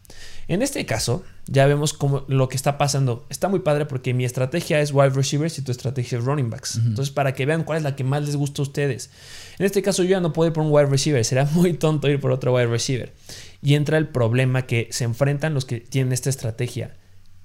En 0.47 0.63
este 0.63 0.87
caso, 0.87 1.23
ya 1.45 1.67
vemos 1.67 1.93
cómo 1.93 2.25
lo 2.27 2.49
que 2.49 2.55
está 2.55 2.79
pasando. 2.79 3.27
Está 3.29 3.47
muy 3.47 3.59
padre 3.59 3.85
porque 3.85 4.15
mi 4.15 4.25
estrategia 4.25 4.81
es 4.81 4.91
wide 4.91 5.11
receivers 5.11 5.59
y 5.59 5.61
tu 5.61 5.71
estrategia 5.71 6.17
es 6.17 6.25
running 6.25 6.49
backs. 6.49 6.77
Entonces, 6.77 7.13
para 7.13 7.35
que 7.35 7.45
vean 7.45 7.63
cuál 7.63 7.77
es 7.77 7.83
la 7.83 7.95
que 7.95 8.03
más 8.03 8.23
les 8.23 8.35
gusta 8.35 8.61
a 8.61 8.63
ustedes. 8.63 9.11
En 9.59 9.67
este 9.67 9.83
caso, 9.83 10.01
yo 10.01 10.09
ya 10.09 10.19
no 10.19 10.33
puedo 10.33 10.47
ir 10.47 10.53
por 10.53 10.63
un 10.63 10.71
wide 10.71 10.87
receiver. 10.87 11.23
Será 11.23 11.45
muy 11.53 11.73
tonto 11.73 12.09
ir 12.09 12.19
por 12.19 12.31
otro 12.31 12.55
wide 12.55 12.67
receiver. 12.67 13.13
Y 13.61 13.75
entra 13.75 13.99
el 13.99 14.07
problema 14.07 14.63
que 14.63 14.87
se 14.89 15.03
enfrentan 15.03 15.53
los 15.53 15.65
que 15.65 15.79
tienen 15.79 16.11
esta 16.11 16.31
estrategia. 16.31 16.95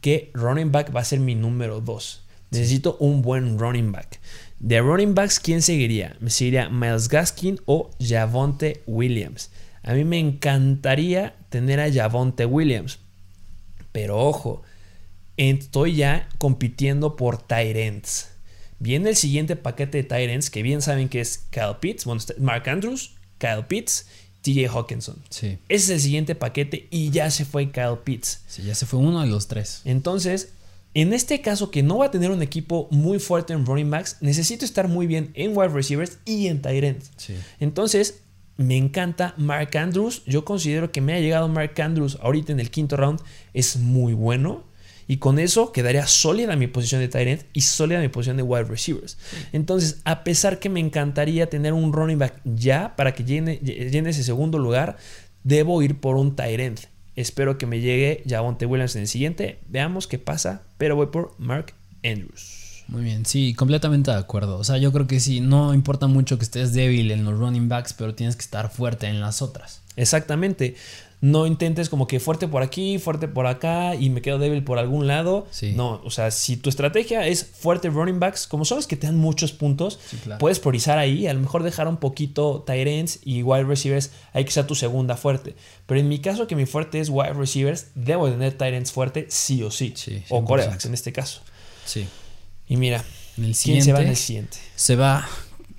Que 0.01 0.31
running 0.35 0.73
back 0.73 0.95
va 0.95 1.01
a 1.01 1.05
ser 1.05 1.21
mi 1.21 1.35
número 1.35 1.81
2. 1.81 2.25
Necesito 2.51 2.97
un 3.01 3.23
buen 3.23 3.59
running 3.59 3.93
back. 3.93 4.21
De 4.59 4.81
running 4.81 5.15
backs, 5.15 5.39
¿quién 5.39 5.63
seguiría? 5.63 6.17
Me 6.21 6.31
seguiría 6.31 6.69
Miles 6.69 7.09
Gaskin 7.09 7.61
o 7.67 7.91
Javonte 8.01 8.83
Williams. 8.87 9.51
A 9.83 9.95
mí 9.95 10.05
me 10.05 10.19
encantaría 10.19 11.37
tener 11.49 11.81
a 11.81 11.93
Javonte 11.93 12.45
Williams. 12.45 12.99
Pero 13.93 14.19
ojo, 14.19 14.63
estoy 15.37 15.97
ya 15.97 16.29
compitiendo 16.39 17.17
por 17.17 17.39
Tyrants. 17.39 18.31
Viene 18.81 19.11
el 19.11 19.17
siguiente 19.17 19.57
paquete 19.57 19.99
de 19.99 20.05
Tyrants 20.05 20.51
que 20.51 20.63
bien 20.63 20.83
saben 20.83 21.09
que 21.09 21.21
es 21.21 21.39
Kyle 21.51 21.77
Pitts, 21.81 22.05
bueno, 22.05 22.21
Mark 22.39 22.69
Andrews, 22.69 23.15
Kyle 23.39 23.65
Pitts, 23.67 24.07
TJ 24.49 24.69
Hawkinson. 24.69 25.17
Sí. 25.29 25.59
Ese 25.69 25.85
es 25.85 25.91
el 25.91 26.01
siguiente 26.01 26.35
paquete 26.35 26.89
y 26.91 27.11
ya 27.11 27.31
se 27.31 27.45
fue 27.45 27.71
Kyle 27.71 27.99
Pitts. 28.03 28.41
Sí, 28.47 28.63
ya 28.63 28.75
se 28.75 28.87
fue 28.87 28.99
uno 29.01 29.21
de 29.21 29.27
los 29.27 29.47
tres. 29.47 29.83
Entonces, 29.85 30.51
en 30.95 31.13
este 31.13 31.41
caso 31.43 31.71
que 31.71 31.83
no 31.83 31.99
va 31.99 32.07
a 32.07 32.11
tener 32.11 32.31
un 32.31 32.43
equipo 32.43 32.89
muy 32.91 33.19
fuerte 33.19 33.53
en 33.53 33.67
running 33.67 33.91
backs, 33.91 34.17
necesito 34.21 34.65
estar 34.65 34.89
muy 34.89 35.07
bien 35.07 35.31
en 35.35 35.57
wide 35.57 35.69
receivers 35.69 36.19
y 36.25 36.47
en 36.47 36.63
tight 36.63 36.83
ends. 36.83 37.11
Sí. 37.17 37.35
Entonces, 37.61 38.21
me 38.57 38.77
encanta 38.77 39.35
Mark 39.37 39.77
Andrews. 39.77 40.23
Yo 40.27 40.45
considero 40.45 40.91
que 40.91 41.01
me 41.01 41.15
ha 41.15 41.21
llegado 41.21 41.47
Mark 41.49 41.81
Andrews 41.81 42.19
ahorita 42.23 42.53
en 42.53 42.61
el 42.61 42.71
quinto 42.71 42.97
round. 42.97 43.21
Es 43.53 43.77
muy 43.77 44.15
bueno. 44.15 44.65
Y 45.09 45.17
con 45.17 45.39
eso 45.39 45.73
quedaría 45.73 46.07
sólida 46.07 46.55
mi 46.55 46.67
posición 46.67 47.01
de 47.01 47.09
tight 47.09 47.29
end 47.29 47.45
y 47.55 47.63
sólida 47.63 47.99
mi 47.99 48.09
posición 48.09 48.37
de 48.37 48.43
wide 48.43 48.65
receivers. 48.65 49.17
Entonces, 49.53 50.01
a 50.05 50.23
pesar 50.23 50.61
que 50.61 50.69
me 50.69 50.81
encantaría 50.81 51.49
tener 51.49 51.73
un 51.73 51.93
running 51.93 52.19
back 52.19 52.41
ya 52.45 52.95
para 52.95 53.15
que 53.15 53.25
llene, 53.25 53.57
llene 53.57 54.11
ese 54.11 54.23
segundo 54.23 54.59
lugar, 54.59 54.99
debo 55.43 55.83
ir 55.83 55.99
por 55.99 56.17
un 56.17 56.37
tight 56.37 56.61
end. 56.61 56.81
Espero 57.17 57.59
que 57.59 57.67
me 57.67 57.81
llegue 57.81 58.23
Javonte 58.29 58.67
Williams 58.67 58.95
en 58.95 59.03
el 59.03 59.09
siguiente. 59.09 59.59
Veamos 59.67 60.07
qué 60.07 60.19
pasa. 60.19 60.63
Pero 60.77 60.95
voy 60.95 61.07
por 61.07 61.35
Mark 61.39 61.73
Andrews. 62.05 62.85
Muy 62.87 63.03
bien, 63.03 63.27
sí, 63.27 63.55
completamente 63.55 64.11
de 64.11 64.17
acuerdo. 64.17 64.57
O 64.57 64.65
sea, 64.65 64.79
yo 64.79 64.93
creo 64.93 65.07
que 65.07 65.21
sí, 65.21 65.41
no 65.41 65.75
importa 65.75 66.07
mucho 66.07 66.39
que 66.39 66.45
estés 66.45 66.73
débil 66.73 67.11
en 67.11 67.25
los 67.25 67.39
running 67.39 67.69
backs, 67.69 67.93
pero 67.93 68.15
tienes 68.15 68.37
que 68.37 68.43
estar 68.43 68.71
fuerte 68.71 69.09
en 69.09 69.21
las 69.21 69.43
otras. 69.43 69.83
Exactamente. 69.97 70.77
No 71.21 71.47
intentes 71.47 71.89
como 71.89 72.07
que 72.07 72.21
fuerte 72.21 72.47
por 72.47 72.63
aquí, 72.63 72.99
fuerte 73.01 73.27
por 73.27 73.47
acá 73.49 73.97
y 73.97 74.09
me 74.09 74.23
quedo 74.23 74.39
débil 74.39 74.63
por 74.63 74.79
algún 74.79 75.09
lado. 75.09 75.49
Sí. 75.51 75.73
No, 75.75 76.01
o 76.05 76.11
sea, 76.11 76.31
si 76.31 76.57
tu 76.57 76.69
estrategia 76.71 77.27
es 77.27 77.45
fuerte 77.45 77.91
running 77.91 78.21
backs, 78.21 78.47
como 78.47 78.65
son 78.65 78.77
los 78.77 78.87
que 78.87 78.95
te 78.97 79.09
dan 79.09 79.17
muchos 79.17 79.51
puntos, 79.53 79.99
Sí, 80.09 80.17
claro. 80.19 80.39
puedes 80.39 80.61
priorizar 80.61 80.97
ahí. 80.99 81.27
A 81.27 81.35
lo 81.35 81.41
mejor 81.41 81.65
dejar 81.65 81.89
un 81.89 81.97
poquito 81.97 82.63
tight 82.65 82.87
ends 82.87 83.19
y 83.25 83.43
wide 83.43 83.65
receivers, 83.65 84.13
ahí 84.33 84.45
que 84.45 84.53
sea 84.53 84.67
tu 84.69 84.77
segunda 84.77 85.17
fuerte. 85.17 85.57
Pero 85.87 85.99
en 85.99 86.09
mi 86.09 86.21
caso, 86.21 86.47
que 86.47 86.55
mi 86.55 86.67
fuerte 86.67 87.01
es 87.01 87.09
wide 87.09 87.33
receivers, 87.33 87.89
debo 87.97 88.31
tener 88.31 88.53
tight 88.57 88.75
ends 88.75 88.93
fuerte 88.93 89.27
sí 89.29 89.63
o 89.65 89.73
sí. 89.73 89.95
Sí, 89.97 90.23
o 90.29 90.41
100%. 90.43 90.45
corebacks 90.47 90.85
en 90.87 90.95
este 90.95 91.13
caso. 91.13 91.41
Sí. 91.85 92.07
Y 92.69 92.77
mira, 92.77 93.05
En 93.37 93.45
el 93.45 93.57
¿quién 93.57 93.83
se 93.83 93.93
va 93.93 94.03
en 94.03 94.09
el 94.09 94.17
siguiente? 94.17 94.59
se 94.77 94.95
va 94.95 95.29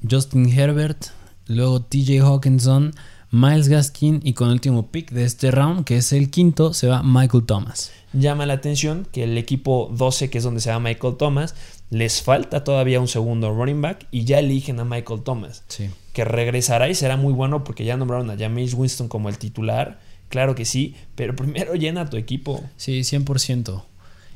Justin 0.09 0.49
Herbert, 0.49 1.05
luego 1.47 1.81
TJ 1.81 2.19
Hawkinson, 2.23 2.93
Miles 3.31 3.67
Gaskin 3.67 4.21
y 4.23 4.33
con 4.33 4.47
el 4.47 4.53
último 4.55 4.87
pick 4.87 5.11
de 5.11 5.23
este 5.23 5.51
round, 5.51 5.85
que 5.85 5.97
es 5.97 6.11
el 6.13 6.29
quinto, 6.31 6.73
se 6.73 6.87
va 6.87 7.03
Michael 7.03 7.45
Thomas. 7.45 7.91
llama 8.11 8.47
la 8.47 8.53
atención 8.53 9.07
que 9.11 9.23
el 9.23 9.37
equipo 9.37 9.91
12, 9.95 10.31
que 10.31 10.39
es 10.39 10.43
donde 10.43 10.61
se 10.61 10.71
va 10.71 10.79
Michael 10.79 11.15
Thomas, 11.17 11.53
les 11.91 12.23
falta 12.23 12.63
todavía 12.63 12.99
un 12.99 13.07
segundo 13.07 13.51
running 13.53 13.81
back 13.83 14.07
y 14.09 14.23
ya 14.23 14.39
eligen 14.39 14.79
a 14.79 14.85
Michael 14.85 15.21
Thomas, 15.21 15.63
Sí. 15.67 15.89
que 16.13 16.25
regresará 16.25 16.89
y 16.89 16.95
será 16.95 17.17
muy 17.17 17.33
bueno 17.33 17.63
porque 17.63 17.85
ya 17.85 17.97
nombraron 17.97 18.31
a 18.31 18.37
James 18.37 18.73
Winston 18.73 19.07
como 19.09 19.29
el 19.29 19.37
titular. 19.37 19.99
Claro 20.29 20.55
que 20.55 20.65
sí, 20.65 20.95
pero 21.15 21.35
primero 21.35 21.75
llena 21.75 22.09
tu 22.09 22.17
equipo. 22.17 22.63
Sí, 22.77 23.03
100%. 23.03 23.83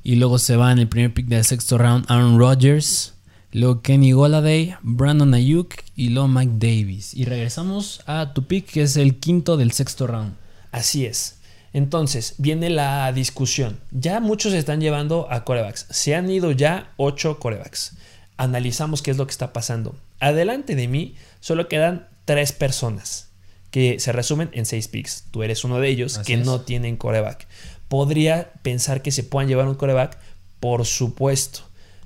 Y 0.03 0.15
luego 0.15 0.37
se 0.37 0.55
va 0.55 0.71
en 0.71 0.79
el 0.79 0.87
primer 0.87 1.13
pick 1.13 1.27
del 1.27 1.43
sexto 1.43 1.77
round 1.79 2.05
Aaron 2.09 2.37
Rodgers, 2.37 3.12
luego 3.59 3.81
Kenny 3.81 4.11
Goladay, 4.11 4.75
Brandon 4.81 5.33
Ayuk 5.33 5.75
y 5.95 6.09
luego 6.09 6.27
Mike 6.27 6.53
Davis. 6.55 7.13
Y 7.13 7.25
regresamos 7.25 8.01
a 8.05 8.33
tu 8.33 8.45
pick 8.45 8.65
que 8.65 8.81
es 8.83 8.97
el 8.97 9.19
quinto 9.19 9.57
del 9.57 9.71
sexto 9.71 10.07
round. 10.07 10.35
Así 10.71 11.05
es. 11.05 11.37
Entonces, 11.71 12.35
viene 12.37 12.69
la 12.69 13.11
discusión. 13.13 13.79
Ya 13.91 14.19
muchos 14.19 14.51
se 14.51 14.59
están 14.59 14.79
llevando 14.79 15.27
a 15.31 15.43
corebacks. 15.43 15.87
Se 15.89 16.13
han 16.15 16.29
ido 16.29 16.51
ya 16.51 16.93
8 16.97 17.39
corebacks. 17.39 17.93
Analizamos 18.37 19.01
qué 19.01 19.11
es 19.11 19.17
lo 19.17 19.25
que 19.25 19.31
está 19.31 19.53
pasando. 19.53 19.95
Adelante 20.19 20.75
de 20.75 20.87
mí 20.87 21.15
solo 21.39 21.67
quedan 21.67 22.07
3 22.25 22.51
personas 22.53 23.29
que 23.71 23.99
se 23.99 24.11
resumen 24.11 24.51
en 24.53 24.67
6 24.67 24.87
picks. 24.87 25.25
Tú 25.31 25.41
eres 25.41 25.63
uno 25.63 25.79
de 25.79 25.89
ellos 25.89 26.17
Así 26.17 26.33
que 26.33 26.39
es. 26.39 26.45
no 26.45 26.61
tienen 26.61 26.95
coreback. 26.95 27.47
Podría 27.87 28.53
pensar 28.61 29.01
que 29.01 29.11
se 29.11 29.23
puedan 29.23 29.47
llevar 29.47 29.67
un 29.67 29.75
coreback, 29.75 30.19
por 30.59 30.85
supuesto. 30.85 31.61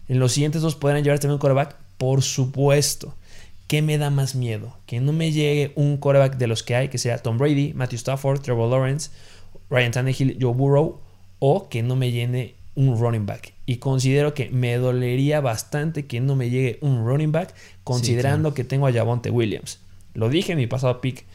En 0.07 0.19
los 0.19 0.31
siguientes 0.31 0.61
dos 0.61 0.75
podrán 0.75 1.03
llevar 1.03 1.19
también 1.19 1.33
un 1.33 1.39
coreback, 1.39 1.75
por 1.97 2.21
supuesto. 2.21 3.15
¿Qué 3.67 3.81
me 3.81 3.97
da 3.97 4.09
más 4.09 4.35
miedo? 4.35 4.77
Que 4.85 5.01
no 5.01 5.11
me 5.11 5.31
llegue 5.31 5.73
un 5.75 5.97
coreback 5.97 6.37
de 6.37 6.47
los 6.47 6.63
que 6.63 6.75
hay, 6.75 6.87
que 6.87 6.97
sea 6.97 7.17
Tom 7.17 7.37
Brady, 7.37 7.73
Matthew 7.73 7.97
Stafford, 7.97 8.39
Trevor 8.39 8.69
Lawrence, 8.69 9.09
Ryan 9.69 9.91
Tannehill, 9.91 10.37
Joe 10.39 10.53
Burrow, 10.53 11.01
o 11.39 11.67
que 11.67 11.83
no 11.83 11.97
me 11.97 12.11
llene 12.11 12.55
un 12.75 12.97
running 12.97 13.25
back. 13.25 13.53
Y 13.65 13.77
considero 13.77 14.33
que 14.33 14.49
me 14.49 14.77
dolería 14.77 15.41
bastante 15.41 16.05
que 16.05 16.21
no 16.21 16.35
me 16.35 16.49
llegue 16.49 16.77
un 16.81 17.05
running 17.05 17.33
back, 17.33 17.53
considerando 17.83 18.53
que 18.53 18.63
tengo 18.63 18.87
a 18.87 18.93
Javonte 18.93 19.31
Williams. 19.31 19.79
Lo 20.13 20.29
dije 20.29 20.53
en 20.53 20.59
mi 20.59 20.67
pasado 20.67 21.01
pick, 21.01 21.25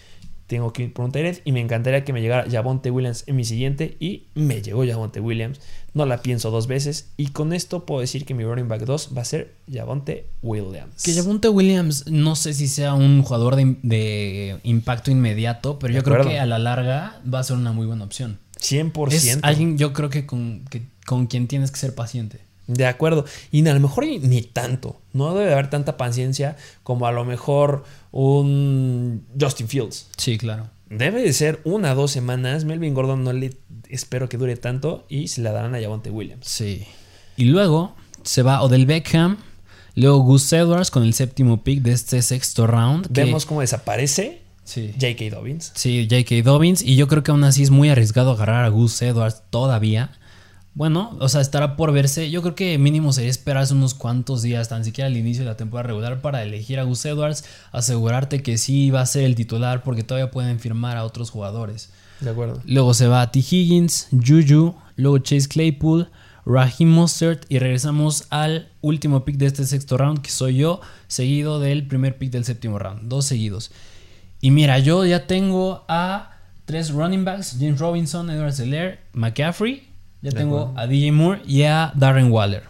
tengo 0.53 0.71
que 0.75 0.83
ir 0.83 0.93
por 0.93 1.07
un 1.07 1.13
y 1.47 1.53
me 1.53 1.61
encantaría 1.61 2.05
que 2.05 2.13
me 2.13 2.21
llegara 2.21 2.45
Javonte 2.51 2.91
Williams 2.91 3.25
en 3.27 3.37
mi 3.37 3.45
siguiente 3.47 3.97
y 4.01 4.25
me 4.35 4.61
llegó 4.61 4.87
Javonte 4.87 5.19
Williams. 5.19 5.61
No 5.95 6.05
la 6.05 6.21
pienso 6.21 6.51
dos 6.51 6.67
veces 6.67 7.09
y 7.17 7.29
con 7.29 7.55
esto 7.55 7.87
puedo 7.87 8.03
decir 8.03 8.27
que 8.27 8.35
mi 8.35 8.45
running 8.45 8.69
back 8.69 8.83
2 8.83 9.13
va 9.17 9.23
a 9.23 9.25
ser 9.25 9.55
Javonte 9.73 10.27
Williams. 10.43 11.05
Que 11.05 11.15
Javonte 11.15 11.49
Williams 11.49 12.05
no 12.11 12.37
sé 12.37 12.53
si 12.53 12.69
sea 12.69 12.93
un 12.93 13.23
jugador 13.23 13.57
de, 13.57 13.77
de 13.83 14.59
impacto 14.63 15.11
inmediato, 15.11 15.79
pero 15.79 15.95
De 15.95 16.01
yo 16.01 16.05
creo 16.05 16.23
que 16.23 16.39
a 16.39 16.45
la 16.45 16.59
larga 16.59 17.23
va 17.33 17.39
a 17.39 17.45
ser 17.45 17.57
una 17.57 17.73
muy 17.73 17.87
buena 17.87 18.05
opción. 18.05 18.39
100%. 18.61 19.13
Es 19.13 19.39
alguien 19.41 19.79
yo 19.79 19.95
creo 19.95 20.11
que 20.11 20.27
con, 20.27 20.67
que 20.69 20.83
con 21.07 21.29
quien 21.29 21.49
tienes 21.49 21.71
que 21.71 21.79
ser 21.79 21.95
paciente. 21.95 22.41
De 22.67 22.87
acuerdo. 22.87 23.25
Y 23.51 23.67
a 23.67 23.75
lo 23.75 23.81
mejor 23.81 24.05
ni, 24.07 24.43
tanto. 24.43 25.01
No 25.13 25.35
debe 25.35 25.53
haber 25.53 25.69
tanta 25.71 25.97
paciencia 25.97 26.57
como 26.83 27.07
a 27.07 27.13
lo 27.13 27.25
mejor 27.25 27.85
un 28.11 29.25
Justin 29.39 29.69
Fields. 29.69 30.09
Sí, 30.17 30.39
claro. 30.39 30.69
Debe 30.89 31.23
de 31.23 31.33
ser 31.33 31.61
una 31.65 31.93
o 31.93 31.95
dos 31.95 32.11
semanas. 32.11 32.65
Melvin 32.65 32.95
Gordon 32.95 33.25
no 33.25 33.33
le 33.33 33.57
espero 33.89 34.29
que 34.29 34.37
dure 34.37 34.57
tanto 34.57 35.05
y 35.09 35.29
se 35.29 35.41
la 35.43 35.53
darán 35.53 35.75
a 35.75 35.81
Javonte 35.81 36.11
Williams. 36.11 36.47
Sí. 36.47 36.87
Y 37.37 37.47
luego 37.47 37.95
se 38.23 38.43
va 38.43 38.63
Odell 38.63 38.87
Beckham, 38.87 39.39
luego 39.95 40.19
Gus 40.21 40.53
Edwards 40.53 40.91
con 40.91 41.03
el 41.03 41.15
séptimo 41.15 41.63
pick 41.65 41.81
de 41.83 41.93
este 41.93 42.21
sexto 42.23 42.67
round. 42.67 43.07
que- 43.13 43.25
Vemos 43.25 43.47
cómo 43.47 43.61
desaparece 43.63 44.41
Sí. 44.65 44.93
J.K. 44.95 45.35
Dobbins. 45.35 45.73
Sí, 45.75 46.07
J.K. 46.09 46.43
Dobbins. 46.49 46.83
Y 46.83 46.95
yo 46.95 47.09
creo 47.09 47.25
que 47.25 47.33
aún 47.33 47.43
así 47.43 47.65
es 47.65 47.71
muy 47.71 47.89
arriesgado 47.91 48.31
agarrar 48.31 48.65
a 48.65 48.69
Gus 48.69 49.03
Edwards 49.03 49.43
todavía. 49.51 50.13
Bueno, 50.75 51.17
o 51.21 51.29
sea, 51.29 51.43
estará 51.43 51.77
por 51.77 51.93
verse. 51.93 52.31
Yo 52.31 52.41
creo 52.41 52.55
que 52.55 52.79
mínimo 52.79 53.13
sería 53.13 53.31
esperarse 53.31 53.75
unos 53.75 53.93
cuantos 53.95 54.41
días, 54.41 54.71
tan 54.71 54.85
siquiera 54.85 55.09
al 55.09 55.17
inicio 55.17 55.45
de 55.45 55.51
la 55.51 55.57
temporada 55.57 55.89
regular, 55.89 56.23
para 56.23 56.43
elegir 56.43 56.81
a 56.81 56.85
Gus 56.85 57.05
Edwards, 57.05 57.45
asegurarte 57.73 58.43
que 58.43 58.57
sí 58.57 58.91
va 58.91 59.03
a 59.03 59.07
ser 59.07 59.25
el 59.25 59.35
titular, 59.35 59.83
porque 59.83 60.03
todavía 60.03 60.31
pueden 60.31 60.59
firmar 60.61 60.97
a 60.97 61.05
otros 61.05 61.31
jugadores. 61.31 61.91
De 62.21 62.31
acuerdo. 62.31 62.61
Luego 62.65 62.95
se 62.95 63.07
va 63.07 63.31
T. 63.31 63.41
Higgins, 63.41 64.09
Juju, 64.13 64.75
luego 64.97 65.19
Chase 65.19 65.49
Claypool, 65.49 66.09
Raheem 66.47 66.91
Mostert 66.91 67.45
y 67.51 67.59
regresamos 67.59 68.27
al 68.31 68.71
último 68.81 69.25
pick 69.25 69.37
de 69.37 69.47
este 69.47 69.67
sexto 69.67 69.99
round, 69.99 70.23
que 70.23 70.31
soy 70.31 70.57
yo, 70.57 70.81
seguido 71.07 71.61
del 71.61 71.87
primer 71.87 72.17
pick 72.17 72.31
del 72.31 72.45
séptimo 72.45 72.79
round, 72.79 73.09
dos 73.09 73.27
seguidos. 73.27 73.71
Y 74.41 74.51
mira, 74.51 74.79
yo 74.79 75.05
ya 75.05 75.27
tengo 75.27 75.85
a 75.89 76.39
tres 76.65 76.91
running 76.91 77.25
backs, 77.25 77.57
James 77.61 77.79
Robinson, 77.79 78.31
Edward 78.31 78.55
Seller, 78.55 79.01
McCaffrey, 79.13 79.92
ya 80.23 80.31
De 80.31 80.37
tengo 80.37 80.61
acuerdo. 80.61 80.81
a 80.81 80.87
DJ 80.87 81.13
Moore 81.13 81.43
y 81.47 81.63
a 81.63 81.93
Darren 81.95 82.31
Waller. 82.31 82.63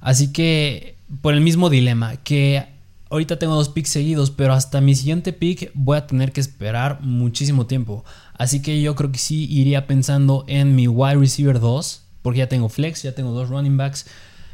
Así 0.00 0.32
que 0.32 0.96
por 1.20 1.34
el 1.34 1.40
mismo 1.40 1.70
dilema, 1.70 2.16
que 2.16 2.66
ahorita 3.10 3.38
tengo 3.38 3.54
dos 3.54 3.68
picks 3.68 3.90
seguidos, 3.90 4.30
pero 4.30 4.52
hasta 4.52 4.80
mi 4.80 4.94
siguiente 4.94 5.32
pick 5.32 5.70
voy 5.74 5.96
a 5.98 6.06
tener 6.06 6.32
que 6.32 6.40
esperar 6.40 7.00
muchísimo 7.02 7.66
tiempo. 7.66 8.04
Así 8.34 8.60
que 8.62 8.80
yo 8.82 8.94
creo 8.94 9.12
que 9.12 9.18
sí 9.18 9.46
iría 9.50 9.86
pensando 9.86 10.44
en 10.48 10.74
mi 10.74 10.88
wide 10.88 11.16
receiver 11.16 11.60
2, 11.60 12.02
porque 12.22 12.38
ya 12.40 12.48
tengo 12.48 12.68
flex, 12.68 13.02
ya 13.02 13.14
tengo 13.14 13.30
dos 13.32 13.48
running 13.48 13.76
backs 13.76 14.06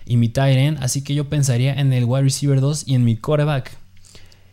y 0.05 0.17
mi 0.17 0.29
tight 0.29 0.57
end, 0.59 0.79
así 0.83 1.03
que 1.03 1.15
yo 1.15 1.29
pensaría 1.29 1.75
en 1.75 1.93
el 1.93 2.05
wide 2.05 2.25
receiver 2.25 2.61
2 2.61 2.85
y 2.87 2.95
en 2.95 3.05
mi 3.05 3.17
quarterback. 3.17 3.77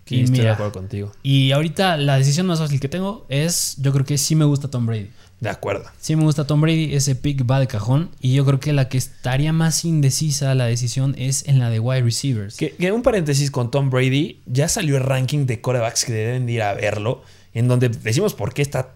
Y 0.07 0.21
estoy 0.21 0.39
de 0.39 0.49
acuerdo 0.49 0.71
contigo. 0.71 1.11
y 1.21 1.51
ahorita 1.51 1.95
la 1.97 2.17
decisión 2.17 2.47
más 2.47 2.57
fácil 2.59 2.79
que 2.79 2.89
tengo 2.89 3.27
es, 3.29 3.75
yo 3.79 3.91
creo 3.93 4.05
que 4.05 4.17
sí 4.17 4.35
me 4.35 4.45
gusta 4.45 4.67
Tom 4.67 4.87
Brady. 4.87 5.09
De 5.39 5.49
acuerdo. 5.49 5.85
Sí 6.01 6.15
me 6.17 6.23
gusta 6.23 6.45
Tom 6.45 6.59
Brady, 6.59 6.93
ese 6.95 7.15
pick 7.15 7.49
va 7.49 7.59
de 7.61 7.67
cajón. 7.67 8.09
Y 8.19 8.33
yo 8.33 8.45
creo 8.45 8.59
que 8.59 8.73
la 8.73 8.89
que 8.89 8.97
estaría 8.97 9.53
más 9.53 9.85
indecisa 9.85 10.53
la 10.53 10.65
decisión 10.65 11.15
es 11.17 11.47
en 11.47 11.59
la 11.59 11.69
de 11.69 11.79
wide 11.79 12.01
receivers. 12.01 12.57
Que, 12.57 12.71
que 12.75 12.91
un 12.91 13.03
paréntesis 13.03 13.49
con 13.49 13.71
Tom 13.71 13.89
Brady, 13.89 14.41
ya 14.45 14.67
salió 14.67 14.97
el 14.97 15.03
ranking 15.03 15.45
de 15.45 15.61
corebacks 15.61 16.03
que 16.05 16.11
deben 16.11 16.45
de 16.45 16.51
ir 16.53 16.61
a 16.61 16.73
verlo, 16.73 17.23
en 17.53 17.67
donde 17.69 17.87
decimos 17.89 18.33
por 18.33 18.53
qué 18.53 18.61
está 18.61 18.89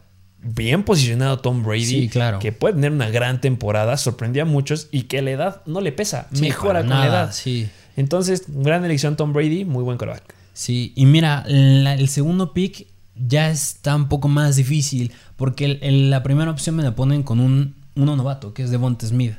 bien 0.45 0.84
posicionado 0.84 1.39
Tom 1.39 1.63
Brady, 1.63 1.86
Sí, 1.86 2.10
claro. 2.10 2.39
que 2.39 2.51
puede 2.51 2.73
tener 2.73 2.91
una 2.91 3.10
gran 3.10 3.39
temporada, 3.39 3.95
sorprendió 3.95 4.43
a 4.43 4.45
muchos 4.45 4.89
y 4.91 5.03
que 5.03 5.21
la 5.21 5.32
edad 5.32 5.62
no 5.65 5.79
le 5.79 5.93
pesa, 5.93 6.27
Sí, 6.34 6.41
mejora 6.41 6.82
con 6.82 6.89
nada, 6.89 7.06
la 7.06 7.08
edad. 7.12 7.32
Sí. 7.32 7.69
Entonces, 7.95 8.43
gran 8.47 8.84
elección 8.84 9.15
Tom 9.15 9.32
Brady, 9.32 9.63
muy 9.63 9.84
buen 9.84 9.97
coreback. 9.97 10.23
Sí, 10.51 10.91
y 10.95 11.06
mira, 11.06 11.45
la- 11.47 11.93
el 11.93 12.10
segundo 12.10 12.51
pick 12.53 12.88
ya 13.15 13.49
está 13.49 13.95
un 13.95 14.08
poco 14.10 14.28
más 14.28 14.56
difícil 14.56 15.12
porque 15.36 15.80
el- 15.82 16.10
la 16.10 16.23
primera 16.23 16.52
opción 16.52 16.76
me 16.76 16.84
la 16.84 16.95
ponen 16.95 17.23
con 17.23 17.39
un 17.39 17.76
uno 17.95 18.15
novato, 18.15 18.54
que 18.54 18.63
es 18.63 18.71
Devonta 18.71 19.06
Smith. 19.06 19.34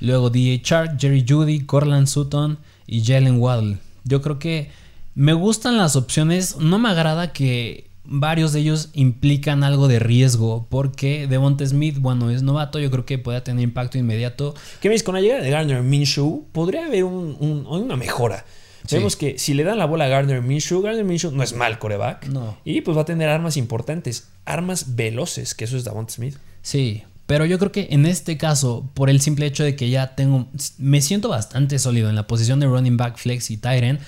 Luego 0.00 0.30
DJ 0.30 0.62
Shark, 0.64 0.98
Jerry 0.98 1.24
Judy, 1.28 1.60
Corland 1.66 2.06
Sutton 2.06 2.58
y 2.86 3.04
Jalen 3.04 3.38
Waddle. 3.40 3.78
Yo 4.04 4.22
creo 4.22 4.38
que 4.38 4.70
me 5.14 5.32
gustan 5.34 5.76
las 5.76 5.96
opciones, 5.96 6.56
no 6.58 6.78
me 6.78 6.88
agrada 6.88 7.32
que 7.32 7.88
varios 8.04 8.52
de 8.54 8.60
ellos 8.60 8.88
implican 8.94 9.64
algo 9.64 9.88
de 9.88 9.98
riesgo 9.98 10.66
porque 10.70 11.26
Devonta 11.26 11.66
Smith, 11.66 11.98
bueno, 11.98 12.30
es 12.30 12.42
novato, 12.42 12.78
yo 12.78 12.90
creo 12.90 13.04
que 13.04 13.18
puede 13.18 13.40
tener 13.42 13.62
impacto 13.64 13.98
inmediato. 13.98 14.54
¿Qué 14.80 14.88
dices? 14.88 15.02
Con 15.02 15.14
la 15.16 15.20
llegada 15.20 15.42
de 15.42 15.50
Gardner 15.50 15.82
Minshew, 15.82 16.46
podría 16.52 16.86
haber 16.86 17.04
un- 17.04 17.36
una 17.68 17.96
mejora. 17.96 18.46
Sí. 18.88 18.96
Vemos 18.96 19.16
que 19.16 19.38
si 19.38 19.52
le 19.52 19.64
dan 19.64 19.76
la 19.76 19.84
bola 19.84 20.06
a 20.06 20.08
Gardner 20.08 20.40
Minshew, 20.40 20.80
Gardner 20.80 21.04
Minshew 21.04 21.30
no 21.30 21.42
es 21.42 21.52
mal 21.52 21.78
coreback. 21.78 22.26
No. 22.28 22.56
Y 22.64 22.80
pues 22.80 22.96
va 22.96 23.02
a 23.02 23.04
tener 23.04 23.28
armas 23.28 23.58
importantes, 23.58 24.28
armas 24.46 24.96
veloces, 24.96 25.54
que 25.54 25.64
eso 25.64 25.76
es 25.76 25.84
Davante 25.84 26.14
Smith. 26.14 26.38
Sí, 26.62 27.02
pero 27.26 27.44
yo 27.44 27.58
creo 27.58 27.70
que 27.70 27.88
en 27.90 28.06
este 28.06 28.38
caso, 28.38 28.88
por 28.94 29.10
el 29.10 29.20
simple 29.20 29.44
hecho 29.44 29.62
de 29.62 29.76
que 29.76 29.90
ya 29.90 30.14
tengo, 30.14 30.48
me 30.78 31.02
siento 31.02 31.28
bastante 31.28 31.78
sólido 31.78 32.08
en 32.08 32.16
la 32.16 32.26
posición 32.26 32.60
de 32.60 32.66
running 32.66 32.96
back, 32.96 33.18
flex 33.18 33.50
y 33.50 33.58
tight 33.58 33.84
end, 33.84 34.00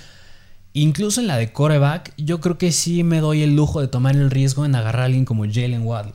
incluso 0.72 1.20
en 1.20 1.26
la 1.26 1.36
de 1.36 1.52
coreback, 1.52 2.14
yo 2.16 2.40
creo 2.40 2.56
que 2.56 2.72
sí 2.72 3.04
me 3.04 3.20
doy 3.20 3.42
el 3.42 3.54
lujo 3.54 3.82
de 3.82 3.88
tomar 3.88 4.16
el 4.16 4.30
riesgo 4.30 4.64
en 4.64 4.74
agarrar 4.74 5.02
a 5.02 5.04
alguien 5.04 5.26
como 5.26 5.44
Jalen 5.44 5.82
Waddle. 5.82 6.14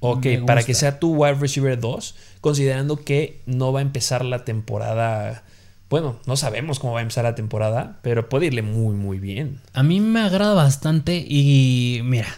Ok, 0.00 0.26
para 0.46 0.62
que 0.62 0.74
sea 0.74 0.98
tu 0.98 1.14
wide 1.14 1.36
receiver 1.36 1.80
2, 1.80 2.14
considerando 2.42 3.02
que 3.02 3.40
no 3.46 3.72
va 3.72 3.78
a 3.78 3.82
empezar 3.82 4.22
la 4.22 4.44
temporada. 4.44 5.44
Bueno, 5.90 6.20
no 6.24 6.36
sabemos 6.36 6.78
cómo 6.78 6.92
va 6.92 7.00
a 7.00 7.02
empezar 7.02 7.24
la 7.24 7.34
temporada, 7.34 7.98
pero 8.02 8.28
puede 8.28 8.46
irle 8.46 8.62
muy, 8.62 8.94
muy 8.94 9.18
bien. 9.18 9.60
A 9.72 9.82
mí 9.82 9.98
me 9.98 10.20
agrada 10.20 10.54
bastante 10.54 11.16
y 11.28 12.00
mira, 12.04 12.28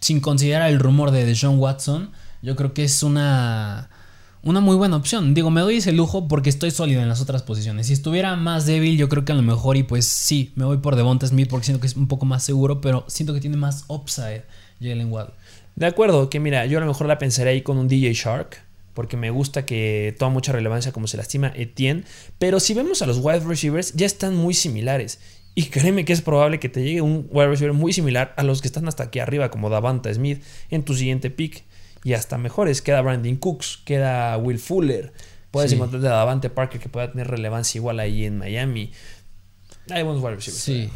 sin 0.00 0.20
considerar 0.20 0.70
el 0.70 0.78
rumor 0.78 1.10
de 1.10 1.26
Deshaun 1.26 1.58
Watson, 1.58 2.10
yo 2.40 2.56
creo 2.56 2.72
que 2.72 2.84
es 2.84 3.02
una, 3.02 3.90
una 4.42 4.60
muy 4.60 4.76
buena 4.76 4.96
opción. 4.96 5.34
Digo, 5.34 5.50
me 5.50 5.60
doy 5.60 5.76
ese 5.76 5.92
lujo 5.92 6.26
porque 6.26 6.48
estoy 6.48 6.70
sólido 6.70 7.02
en 7.02 7.08
las 7.10 7.20
otras 7.20 7.42
posiciones. 7.42 7.88
Si 7.88 7.92
estuviera 7.92 8.34
más 8.36 8.64
débil, 8.64 8.96
yo 8.96 9.10
creo 9.10 9.26
que 9.26 9.32
a 9.32 9.36
lo 9.36 9.42
mejor, 9.42 9.76
y 9.76 9.82
pues 9.82 10.06
sí, 10.06 10.54
me 10.56 10.64
voy 10.64 10.78
por 10.78 10.96
Devonta 10.96 11.26
Smith 11.26 11.50
porque 11.50 11.66
siento 11.66 11.82
que 11.82 11.86
es 11.86 11.96
un 11.96 12.08
poco 12.08 12.24
más 12.24 12.42
seguro, 12.42 12.80
pero 12.80 13.04
siento 13.08 13.34
que 13.34 13.40
tiene 13.40 13.58
más 13.58 13.84
upside 13.88 14.44
Jalen 14.80 15.12
Waddle. 15.12 15.34
De 15.76 15.84
acuerdo, 15.84 16.30
que 16.30 16.40
mira, 16.40 16.64
yo 16.64 16.78
a 16.78 16.80
lo 16.80 16.86
mejor 16.86 17.06
la 17.06 17.18
pensaré 17.18 17.50
ahí 17.50 17.60
con 17.60 17.76
un 17.76 17.88
DJ 17.88 18.14
Shark, 18.14 18.69
porque 19.00 19.16
me 19.16 19.30
gusta 19.30 19.64
que 19.64 20.14
toma 20.18 20.34
mucha 20.34 20.52
relevancia 20.52 20.92
como 20.92 21.06
se 21.06 21.16
lastima 21.16 21.50
Etienne, 21.56 22.04
pero 22.38 22.60
si 22.60 22.74
vemos 22.74 23.00
a 23.00 23.06
los 23.06 23.16
wide 23.16 23.40
receivers, 23.46 23.94
ya 23.94 24.04
están 24.04 24.36
muy 24.36 24.52
similares. 24.52 25.20
Y 25.54 25.64
créeme 25.70 26.04
que 26.04 26.12
es 26.12 26.20
probable 26.20 26.60
que 26.60 26.68
te 26.68 26.82
llegue 26.82 27.00
un 27.00 27.26
wide 27.30 27.46
receiver 27.48 27.72
muy 27.72 27.94
similar 27.94 28.34
a 28.36 28.42
los 28.42 28.60
que 28.60 28.68
están 28.68 28.86
hasta 28.88 29.04
aquí 29.04 29.18
arriba, 29.18 29.50
como 29.50 29.70
Davanta 29.70 30.12
Smith, 30.12 30.42
en 30.68 30.82
tu 30.84 30.92
siguiente 30.94 31.30
pick. 31.30 31.64
Y 32.04 32.12
hasta 32.12 32.36
mejores, 32.36 32.82
queda 32.82 33.00
Brandon 33.00 33.36
Cooks, 33.36 33.78
queda 33.86 34.36
Will 34.36 34.58
Fuller. 34.58 35.14
Puedes 35.50 35.70
Sí. 35.70 35.76
encontrar 35.76 36.04
a 36.04 36.16
Davante 36.16 36.50
Parker 36.50 36.78
que 36.78 36.90
pueda 36.90 37.10
tener 37.10 37.26
relevancia 37.28 37.78
igual 37.78 38.00
ahí 38.00 38.26
en 38.26 38.36
Miami. 38.36 38.92
Hay 39.88 40.02
buenos 40.02 40.22
wide 40.22 40.34
receivers. 40.34 40.62
Sí. 40.62 40.90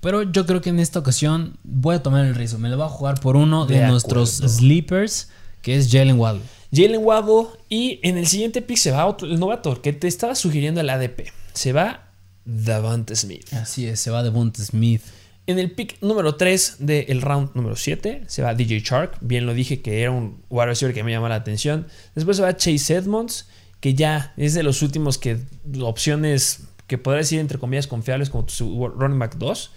Pero 0.00 0.24
yo 0.24 0.46
creo 0.46 0.60
que 0.60 0.70
en 0.70 0.80
esta 0.80 0.98
ocasión 0.98 1.58
voy 1.62 1.94
a 1.94 2.02
tomar 2.02 2.24
el 2.26 2.34
riesgo. 2.34 2.58
Me 2.58 2.70
lo 2.70 2.76
voy 2.76 2.86
a 2.86 2.88
jugar 2.88 3.20
por 3.20 3.36
uno 3.36 3.66
de, 3.66 3.78
De 3.82 3.86
nuestros 3.86 4.30
sleepers, 4.30 5.30
que 5.62 5.76
es 5.76 5.90
Jalen 5.92 6.18
Waddle. 6.18 6.42
Jalen 6.72 7.04
Waddle 7.04 7.48
y 7.68 8.00
en 8.02 8.18
el 8.18 8.26
siguiente 8.26 8.62
pick 8.62 8.76
se 8.76 8.90
va 8.90 9.06
otro, 9.06 9.26
el 9.26 9.38
novato 9.38 9.80
que 9.80 9.92
te 9.92 10.08
estaba 10.08 10.34
sugiriendo 10.34 10.80
el 10.80 10.90
ADP. 10.90 11.32
Se 11.52 11.72
va 11.72 12.10
Davante 12.44 13.16
Smith. 13.16 13.52
Así 13.52 13.86
es, 13.86 14.00
se 14.00 14.10
va 14.10 14.22
Devonta 14.22 14.62
Smith. 14.62 15.02
En 15.46 15.60
el 15.60 15.70
pick 15.70 16.02
número 16.02 16.34
3 16.34 16.76
del 16.80 17.22
round 17.22 17.50
número 17.54 17.76
7 17.76 18.24
se 18.26 18.42
va 18.42 18.54
DJ 18.54 18.80
Shark. 18.80 19.18
Bien 19.20 19.46
lo 19.46 19.54
dije 19.54 19.80
que 19.80 20.02
era 20.02 20.10
un 20.10 20.42
wide 20.48 20.66
receiver 20.66 20.94
que 20.94 21.04
me 21.04 21.12
llama 21.12 21.28
la 21.28 21.36
atención. 21.36 21.86
Después 22.16 22.36
se 22.36 22.42
va 22.42 22.56
Chase 22.56 22.94
Edmonds, 22.94 23.46
que 23.80 23.94
ya 23.94 24.34
es 24.36 24.54
de 24.54 24.64
los 24.64 24.82
últimos 24.82 25.18
que 25.18 25.38
opciones 25.80 26.64
que 26.88 26.98
podría 26.98 27.18
decir 27.18 27.38
entre 27.38 27.58
comillas 27.58 27.86
confiables 27.86 28.30
como 28.30 28.48
su 28.48 28.88
running 28.88 29.18
back 29.18 29.36
2. 29.36 29.70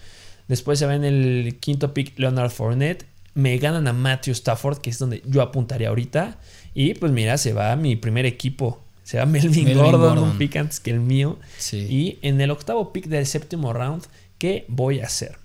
Después 0.48 0.80
se 0.80 0.88
va 0.88 0.96
en 0.96 1.04
el 1.04 1.58
quinto 1.60 1.94
pick 1.94 2.18
Leonard 2.18 2.50
Fournette. 2.50 3.06
Me 3.36 3.56
ganan 3.60 3.88
a 3.88 3.94
Matthew 3.94 4.34
Stafford, 4.34 4.80
que 4.80 4.90
es 4.90 4.98
donde 4.98 5.22
yo 5.26 5.44
apuntaría 5.44 5.90
ahorita. 5.90 6.40
Y 6.74 6.94
pues 6.94 7.12
mira, 7.12 7.38
se 7.38 7.54
va 7.54 7.76
mi 7.76 7.96
primer 7.96 8.26
equipo. 8.26 8.84
Se 9.04 9.18
va 9.18 9.26
Melvin, 9.26 9.66
Melvin 9.66 9.78
Gordon, 9.78 10.02
Gordon. 10.02 10.24
un 10.32 10.38
pick 10.38 10.56
antes 10.58 10.80
que 10.80 10.92
el 10.92 11.00
mío. 11.00 11.40
Sí. 11.58 11.78
Y 11.90 12.20
en 12.22 12.40
el 12.42 12.52
octavo 12.52 12.94
pick 12.94 13.08
del 13.08 13.26
séptimo 13.26 13.74
round, 13.74 14.04
¿qué 14.38 14.66
voy 14.68 15.00
a 15.00 15.06
hacer? 15.06 15.38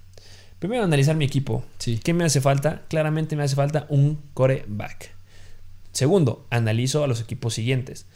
Primero 0.58 0.84
analizar 0.84 1.16
mi 1.16 1.24
equipo. 1.24 1.64
Sí. 1.78 1.98
¿Qué 2.02 2.12
me 2.14 2.24
hace 2.24 2.40
falta? 2.40 2.82
Claramente 2.88 3.36
me 3.36 3.42
hace 3.42 3.54
falta 3.54 3.86
un 3.88 4.20
coreback. 4.34 5.14
Segundo, 5.92 6.46
analizo 6.50 7.04
a 7.04 7.06
los 7.06 7.20
equipos 7.20 7.54
siguientes. 7.54 8.06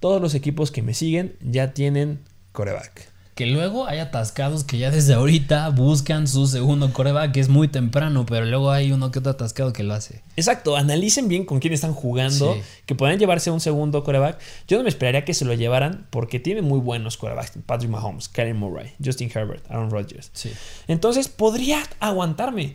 Todos 0.00 0.20
los 0.20 0.34
equipos 0.34 0.70
que 0.70 0.82
me 0.82 0.94
siguen 0.94 1.36
ya 1.40 1.72
tienen 1.72 2.20
coreback. 2.52 3.10
Que 3.38 3.46
luego 3.46 3.86
hay 3.86 4.00
atascados 4.00 4.64
que 4.64 4.78
ya 4.78 4.90
desde 4.90 5.14
ahorita 5.14 5.68
buscan 5.68 6.26
su 6.26 6.48
segundo 6.48 6.92
coreback, 6.92 7.30
que 7.30 7.38
es 7.38 7.48
muy 7.48 7.68
temprano, 7.68 8.26
pero 8.26 8.44
luego 8.44 8.72
hay 8.72 8.90
uno 8.90 9.12
que 9.12 9.20
otro 9.20 9.30
atascado 9.30 9.72
que 9.72 9.84
lo 9.84 9.94
hace. 9.94 10.24
Exacto, 10.34 10.76
analicen 10.76 11.28
bien 11.28 11.44
con 11.44 11.60
quién 11.60 11.72
están 11.72 11.92
jugando, 11.94 12.54
Sí. 12.54 12.60
que 12.84 12.96
puedan 12.96 13.16
llevarse 13.20 13.52
un 13.52 13.60
segundo 13.60 14.02
coreback. 14.02 14.40
Yo 14.66 14.76
no 14.76 14.82
me 14.82 14.88
esperaría 14.88 15.24
que 15.24 15.34
se 15.34 15.44
lo 15.44 15.54
llevaran 15.54 16.08
porque 16.10 16.40
tienen 16.40 16.64
muy 16.64 16.80
buenos 16.80 17.16
corebacks. 17.16 17.52
Patrick 17.64 17.92
Mahomes, 17.92 18.28
Karen 18.28 18.56
Murray, 18.56 18.90
Justin 19.04 19.30
Herbert, 19.32 19.64
Aaron 19.70 19.92
Rodgers. 19.92 20.30
Sí. 20.32 20.50
Entonces 20.88 21.28
podría 21.28 21.80
aguantarme. 22.00 22.74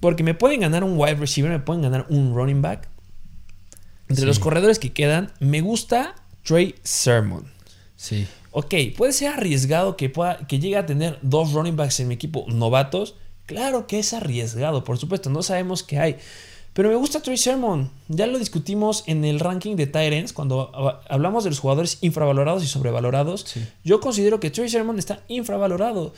Porque 0.00 0.22
me 0.22 0.32
pueden 0.32 0.60
ganar 0.60 0.84
un 0.84 0.98
wide 0.98 1.16
receiver, 1.16 1.50
me 1.50 1.58
pueden 1.60 1.82
ganar 1.82 2.06
un 2.08 2.34
running 2.34 2.62
back. 2.62 2.88
Entre 4.08 4.22
Sí. 4.22 4.26
los 4.26 4.38
corredores 4.38 4.78
que 4.78 4.94
quedan, 4.94 5.32
me 5.38 5.60
gusta 5.60 6.14
Trey 6.44 6.76
Sermon. 6.82 7.44
Sí. 7.94 8.26
Ok, 8.58 8.72
puede 8.96 9.12
ser 9.12 9.28
arriesgado 9.28 9.98
que, 9.98 10.08
pueda, 10.08 10.46
que 10.46 10.58
llegue 10.58 10.78
a 10.78 10.86
tener 10.86 11.18
dos 11.20 11.52
running 11.52 11.76
backs 11.76 12.00
en 12.00 12.08
mi 12.08 12.14
equipo 12.14 12.46
novatos. 12.48 13.14
Claro 13.44 13.86
que 13.86 13.98
es 13.98 14.14
arriesgado, 14.14 14.82
por 14.82 14.96
supuesto, 14.96 15.28
no 15.28 15.42
sabemos 15.42 15.82
qué 15.82 15.98
hay. 15.98 16.16
Pero 16.72 16.88
me 16.88 16.94
gusta 16.94 17.20
Trey 17.20 17.36
Sermon. 17.36 17.90
Ya 18.08 18.26
lo 18.26 18.38
discutimos 18.38 19.04
en 19.08 19.26
el 19.26 19.40
ranking 19.40 19.76
de 19.76 19.86
Tyrants 19.86 20.32
cuando 20.32 20.72
hablamos 21.06 21.44
de 21.44 21.50
los 21.50 21.58
jugadores 21.58 21.98
infravalorados 22.00 22.64
y 22.64 22.66
sobrevalorados. 22.66 23.42
Sí. 23.42 23.62
Yo 23.84 24.00
considero 24.00 24.40
que 24.40 24.50
Trey 24.50 24.70
Sermon 24.70 24.98
está 24.98 25.20
infravalorado. 25.28 26.14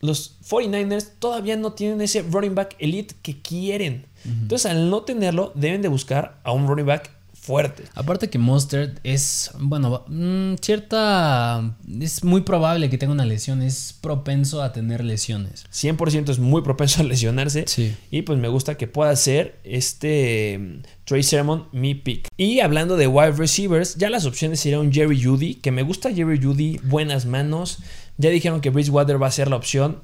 Los 0.00 0.38
49ers 0.46 1.12
todavía 1.18 1.56
no 1.56 1.72
tienen 1.72 2.02
ese 2.02 2.20
running 2.20 2.54
back 2.54 2.76
elite 2.80 3.14
que 3.22 3.40
quieren. 3.40 4.04
Entonces, 4.26 4.70
al 4.70 4.90
no 4.90 5.04
tenerlo, 5.04 5.52
deben 5.54 5.80
de 5.80 5.88
buscar 5.88 6.38
a 6.44 6.52
un 6.52 6.68
running 6.68 6.84
back 6.84 7.17
fuerte. 7.48 7.84
Aparte 7.94 8.28
que 8.28 8.38
Mustard 8.38 8.90
es, 9.04 9.50
bueno, 9.58 10.04
mm, 10.06 10.56
cierta... 10.60 11.78
Es 11.98 12.22
muy 12.22 12.42
probable 12.42 12.90
que 12.90 12.98
tenga 12.98 13.14
una 13.14 13.24
lesión, 13.24 13.62
es 13.62 13.96
propenso 13.98 14.62
a 14.62 14.74
tener 14.74 15.02
lesiones. 15.02 15.64
100% 15.72 16.28
es 16.28 16.38
muy 16.38 16.60
propenso 16.60 17.00
a 17.00 17.04
lesionarse. 17.04 17.64
Sí. 17.66 17.96
Y 18.10 18.20
pues 18.20 18.38
me 18.38 18.48
gusta 18.48 18.76
que 18.76 18.86
pueda 18.86 19.16
ser 19.16 19.60
este 19.64 20.58
mm, 20.58 20.82
Trey 21.06 21.22
Sermon 21.22 21.68
mi 21.72 21.94
pick. 21.94 22.28
Y 22.36 22.60
hablando 22.60 22.98
de 22.98 23.06
wide 23.06 23.32
receivers, 23.32 23.96
ya 23.96 24.10
las 24.10 24.26
opciones 24.26 24.60
serían 24.60 24.92
Jerry 24.92 25.24
Judy, 25.24 25.54
que 25.54 25.72
me 25.72 25.82
gusta 25.82 26.12
Jerry 26.12 26.38
Judy, 26.42 26.78
buenas 26.84 27.24
manos. 27.24 27.78
Ya 28.18 28.28
dijeron 28.28 28.60
que 28.60 28.68
Bridgewater 28.68 29.20
va 29.20 29.28
a 29.28 29.32
ser 29.32 29.48
la 29.48 29.56
opción. 29.56 30.02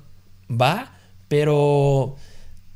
Va, 0.51 0.97
pero 1.29 2.17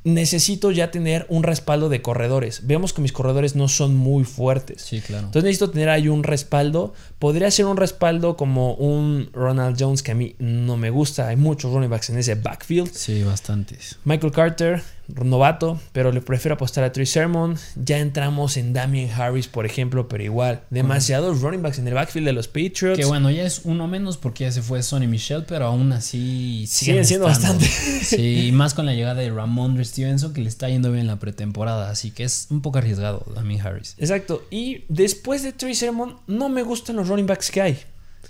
necesito 0.04 0.70
ya 0.70 0.90
tener 0.90 1.26
un 1.28 1.42
respaldo 1.42 1.88
de 1.88 2.02
corredores. 2.02 2.66
Vemos 2.66 2.92
que 2.92 3.02
mis 3.02 3.12
corredores 3.12 3.56
no 3.56 3.68
son 3.68 3.96
muy 3.96 4.24
fuertes. 4.24 4.82
Sí, 4.82 5.00
claro. 5.00 5.26
Entonces 5.26 5.44
necesito 5.44 5.70
tener 5.70 5.88
ahí 5.88 6.08
un 6.08 6.22
respaldo. 6.22 6.94
Podría 7.18 7.50
ser 7.50 7.66
un 7.66 7.76
respaldo 7.76 8.36
como 8.36 8.74
un 8.74 9.30
Ronald 9.32 9.76
Jones 9.78 10.02
que 10.02 10.12
a 10.12 10.14
mí 10.14 10.34
no 10.38 10.76
me 10.76 10.90
gusta. 10.90 11.28
Hay 11.28 11.36
muchos 11.36 11.72
running 11.72 11.90
backs 11.90 12.10
en 12.10 12.18
ese 12.18 12.34
backfield. 12.34 12.92
Sí, 12.92 13.22
bastantes. 13.22 13.98
Michael 14.04 14.32
Carter, 14.32 14.82
novato, 15.08 15.80
pero 15.92 16.12
le 16.12 16.20
prefiero 16.20 16.54
apostar 16.54 16.84
a 16.84 16.92
Trey 16.92 17.06
Sermon. 17.06 17.56
Ya 17.76 17.98
entramos 17.98 18.56
en 18.56 18.72
Damien 18.72 19.10
Harris, 19.10 19.48
por 19.48 19.66
ejemplo, 19.66 20.08
pero 20.08 20.22
igual. 20.22 20.62
Demasiados 20.70 21.40
running 21.40 21.62
backs 21.62 21.78
en 21.78 21.88
el 21.88 21.94
backfield 21.94 22.26
de 22.26 22.32
los 22.32 22.48
Patriots. 22.48 22.98
Que 22.98 23.04
bueno, 23.04 23.30
ya 23.30 23.44
es 23.44 23.62
uno 23.64 23.86
menos 23.88 24.16
porque 24.16 24.44
ya 24.44 24.52
se 24.52 24.62
fue 24.62 24.82
Sonny 24.82 25.06
Michel, 25.06 25.44
pero 25.46 25.66
aún 25.66 25.92
así 25.92 26.66
Siguen 26.66 27.04
siendo 27.04 27.28
estando. 27.28 27.58
bastante. 27.58 28.04
Sí, 28.04 28.46
y 28.48 28.52
más 28.52 28.74
con 28.74 28.86
la 28.86 28.94
llegada 28.94 29.14
de 29.20 29.30
Ramondre 29.30 29.84
Stevenson 29.84 30.32
que 30.32 30.40
le 30.40 30.48
está 30.48 30.68
yendo 30.68 30.92
bien 30.92 31.06
la 31.06 31.16
pretemporada, 31.16 31.90
así 31.90 32.10
que 32.10 32.24
es 32.24 32.46
un 32.50 32.60
poco 32.60 32.78
arriesgado 32.78 33.24
Damien 33.34 33.60
Harris. 33.60 33.94
Exacto. 33.98 34.46
Y 34.50 34.84
después 34.88 35.42
de 35.42 35.52
Trey 35.52 35.74
Sermon, 35.74 36.16
no 36.26 36.48
me 36.48 36.62
gustan 36.62 36.96
los 36.96 37.08
running 37.08 37.26
backs 37.26 37.50
que 37.50 37.62
hay. 37.62 37.78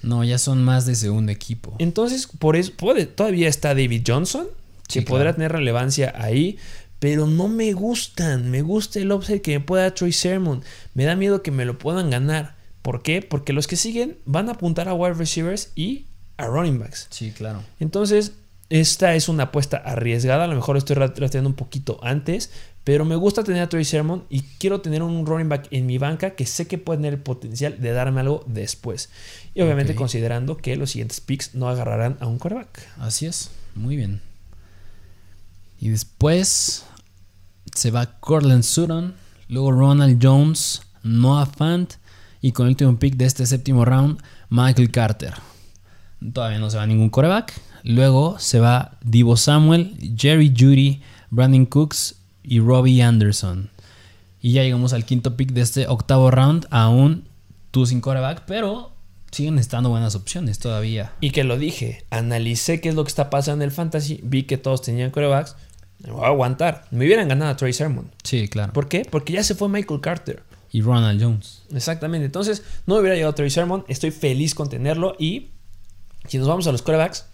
No, 0.02 0.22
ya 0.22 0.38
son 0.38 0.62
más 0.62 0.86
de 0.86 0.94
segundo 0.94 1.32
equipo. 1.32 1.74
Entonces, 1.78 2.28
por 2.38 2.56
eso, 2.56 2.72
puede, 2.76 3.06
todavía 3.06 3.48
está 3.48 3.70
David 3.70 4.04
Johnson, 4.06 4.46
que 4.88 5.00
Sí, 5.00 5.06
podrá 5.06 5.24
claro. 5.26 5.36
tener 5.36 5.52
relevancia 5.52 6.12
ahí, 6.16 6.58
pero 6.98 7.26
no 7.26 7.46
me 7.48 7.72
gustan. 7.72 8.50
Me 8.50 8.62
gusta 8.62 8.98
el 8.98 9.12
upside 9.12 9.40
que 9.42 9.52
me 9.58 9.64
pueda 9.64 9.84
dar 9.84 9.92
Troy 9.92 10.12
Sermon. 10.12 10.62
Me 10.94 11.04
da 11.04 11.14
miedo 11.14 11.42
que 11.42 11.50
me 11.52 11.64
lo 11.64 11.78
puedan 11.78 12.10
ganar. 12.10 12.56
¿Por 12.82 13.02
qué? 13.02 13.22
Porque 13.22 13.52
los 13.52 13.66
que 13.66 13.76
siguen 13.76 14.16
van 14.24 14.48
a 14.48 14.52
apuntar 14.52 14.88
a 14.88 14.94
wide 14.94 15.14
receivers 15.14 15.70
y 15.76 16.06
a 16.38 16.46
running 16.46 16.78
backs. 16.78 17.06
Sí, 17.10 17.30
claro. 17.32 17.62
Entonces, 17.78 18.32
esta 18.70 19.14
es 19.14 19.28
una 19.28 19.44
apuesta 19.44 19.76
arriesgada. 19.76 20.44
A 20.44 20.46
lo 20.48 20.54
mejor 20.56 20.76
estoy 20.76 20.96
rastreando 20.96 21.48
un 21.50 21.54
poquito 21.56 22.00
antes. 22.02 22.50
Pero 22.84 23.04
me 23.04 23.16
gusta 23.16 23.44
tener 23.44 23.60
a 23.62 23.68
Troy 23.68 23.84
Sermon 23.84 24.24
y 24.30 24.40
quiero 24.58 24.80
tener 24.80 25.02
un 25.02 25.26
running 25.26 25.50
back 25.50 25.68
en 25.72 25.84
mi 25.84 25.98
banca 25.98 26.30
que 26.30 26.46
sé 26.46 26.66
que 26.66 26.78
puede 26.78 26.96
tener 26.98 27.12
el 27.14 27.20
potencial 27.20 27.78
de 27.82 27.92
darme 27.92 28.20
algo 28.22 28.42
después. 28.46 29.10
Y 29.54 29.60
obviamente 29.60 29.94
considerando 29.94 30.56
que 30.56 30.74
los 30.76 30.92
siguientes 30.92 31.20
picks 31.20 31.54
no 31.54 31.68
agarrarán 31.68 32.16
a 32.20 32.26
un 32.26 32.38
quarterback. 32.38 32.88
Así 32.98 33.26
es, 33.26 33.50
muy 33.74 33.96
bien. 33.96 34.22
Y 35.80 35.90
después 35.90 36.84
se 37.74 37.90
va 37.90 38.18
Cortland 38.20 38.64
Sutton, 38.64 39.14
luego 39.48 39.72
Ronald 39.72 40.18
Jones, 40.22 40.82
Noah 41.02 41.46
Fant 41.46 41.94
y 42.40 42.52
con 42.52 42.66
el 42.66 42.70
último 42.70 42.98
pick 42.98 43.16
de 43.16 43.26
este 43.26 43.46
séptimo 43.46 43.84
round, 43.84 44.20
Michael 44.50 44.90
Carter. 44.90 45.34
Todavía 46.32 46.58
no 46.58 46.70
se 46.70 46.76
va 46.76 46.86
ningún 46.86 47.10
coreback. 47.10 47.52
Luego 47.84 48.38
se 48.38 48.58
va 48.58 48.98
Divo 49.02 49.36
Samuel, 49.36 49.96
Jerry 50.16 50.52
Judy, 50.56 51.00
Brandon 51.30 51.64
Cooks 51.66 52.16
y 52.42 52.60
Robbie 52.60 53.02
Anderson. 53.02 53.70
Y 54.40 54.52
ya 54.52 54.62
llegamos 54.62 54.92
al 54.92 55.04
quinto 55.04 55.36
pick 55.36 55.52
de 55.52 55.60
este 55.60 55.86
octavo 55.86 56.30
round, 56.30 56.66
aún 56.70 57.24
tú 57.70 57.86
sin 57.86 58.00
coreback, 58.00 58.44
pero 58.46 58.92
siguen 59.30 59.58
estando 59.58 59.90
buenas 59.90 60.14
opciones 60.14 60.58
todavía. 60.58 61.12
Y 61.20 61.30
que 61.30 61.44
lo 61.44 61.58
dije, 61.58 62.04
analicé 62.10 62.80
qué 62.80 62.88
es 62.88 62.94
lo 62.94 63.04
que 63.04 63.08
está 63.08 63.30
pasando 63.30 63.64
en 63.64 63.70
el 63.70 63.74
fantasy, 63.74 64.20
vi 64.22 64.44
que 64.44 64.58
todos 64.58 64.82
tenían 64.82 65.10
quarterbacks, 65.10 65.56
me 66.00 66.12
voy 66.12 66.24
a 66.24 66.28
aguantar. 66.28 66.86
Me 66.90 67.04
hubieran 67.06 67.28
ganado 67.28 67.50
a 67.50 67.56
Trey 67.56 67.72
Sermon. 67.72 68.10
Sí, 68.22 68.48
claro. 68.48 68.72
¿Por 68.72 68.88
qué? 68.88 69.04
Porque 69.10 69.32
ya 69.32 69.42
se 69.42 69.54
fue 69.54 69.68
Michael 69.68 70.00
Carter. 70.00 70.42
Y 70.70 70.82
Ronald 70.82 71.22
Jones. 71.22 71.62
Exactamente. 71.74 72.26
Entonces, 72.26 72.62
no 72.86 72.94
me 72.94 73.00
hubiera 73.00 73.16
llegado 73.16 73.34
Trey 73.34 73.50
Sermon. 73.50 73.84
Estoy 73.88 74.10
feliz 74.10 74.54
con 74.54 74.68
tenerlo. 74.68 75.16
Y 75.18 75.48
si 76.28 76.38
nos 76.38 76.46
vamos 76.46 76.66
a 76.66 76.72
los 76.72 76.82
quarterbacks, 76.82 77.24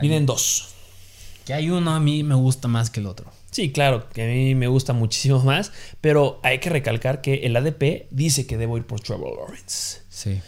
vienen 0.00 0.26
dos. 0.26 0.68
Que 1.44 1.54
hay 1.54 1.70
uno 1.70 1.92
a 1.92 2.00
mí 2.00 2.22
me 2.22 2.36
gusta 2.36 2.68
más 2.68 2.88
que 2.90 3.00
el 3.00 3.06
otro. 3.06 3.32
Sí, 3.50 3.72
claro, 3.72 4.08
que 4.10 4.22
a 4.22 4.26
mí 4.26 4.54
me 4.54 4.68
gusta 4.68 4.92
muchísimo 4.92 5.40
más. 5.44 5.72
Pero 6.00 6.38
hay 6.44 6.60
que 6.60 6.70
recalcar 6.70 7.20
que 7.20 7.46
el 7.46 7.56
ADP 7.56 8.06
dice 8.10 8.46
que 8.46 8.56
debo 8.56 8.76
ir 8.76 8.86
por 8.86 9.00
Trevor 9.00 9.36
Lawrence. 9.36 10.02
Sí. 10.08 10.40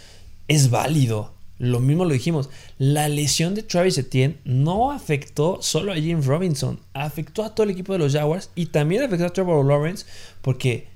es 0.48 0.70
válido. 0.70 1.35
Lo 1.59 1.79
mismo 1.81 2.05
lo 2.05 2.12
dijimos. 2.12 2.51
La 2.79 3.09
lesión 3.09 3.55
de 3.55 3.62
Travis 3.62 3.97
Etienne 3.99 4.38
no 4.45 4.91
afectó 4.91 5.59
solo 5.62 5.93
a 5.93 5.97
James 5.97 6.27
Robinson, 6.27 6.81
afectó 6.93 7.45
a 7.45 7.55
todo 7.55 7.65
el 7.65 7.71
equipo 7.71 7.93
de 7.93 8.01
los 8.01 8.12
Jaguars 8.12 8.51
y 8.55 8.67
también 8.67 9.03
afectó 9.03 9.27
a 9.27 9.31
Trevor 9.33 9.65
Lawrence 9.65 10.05
porque 10.41 10.88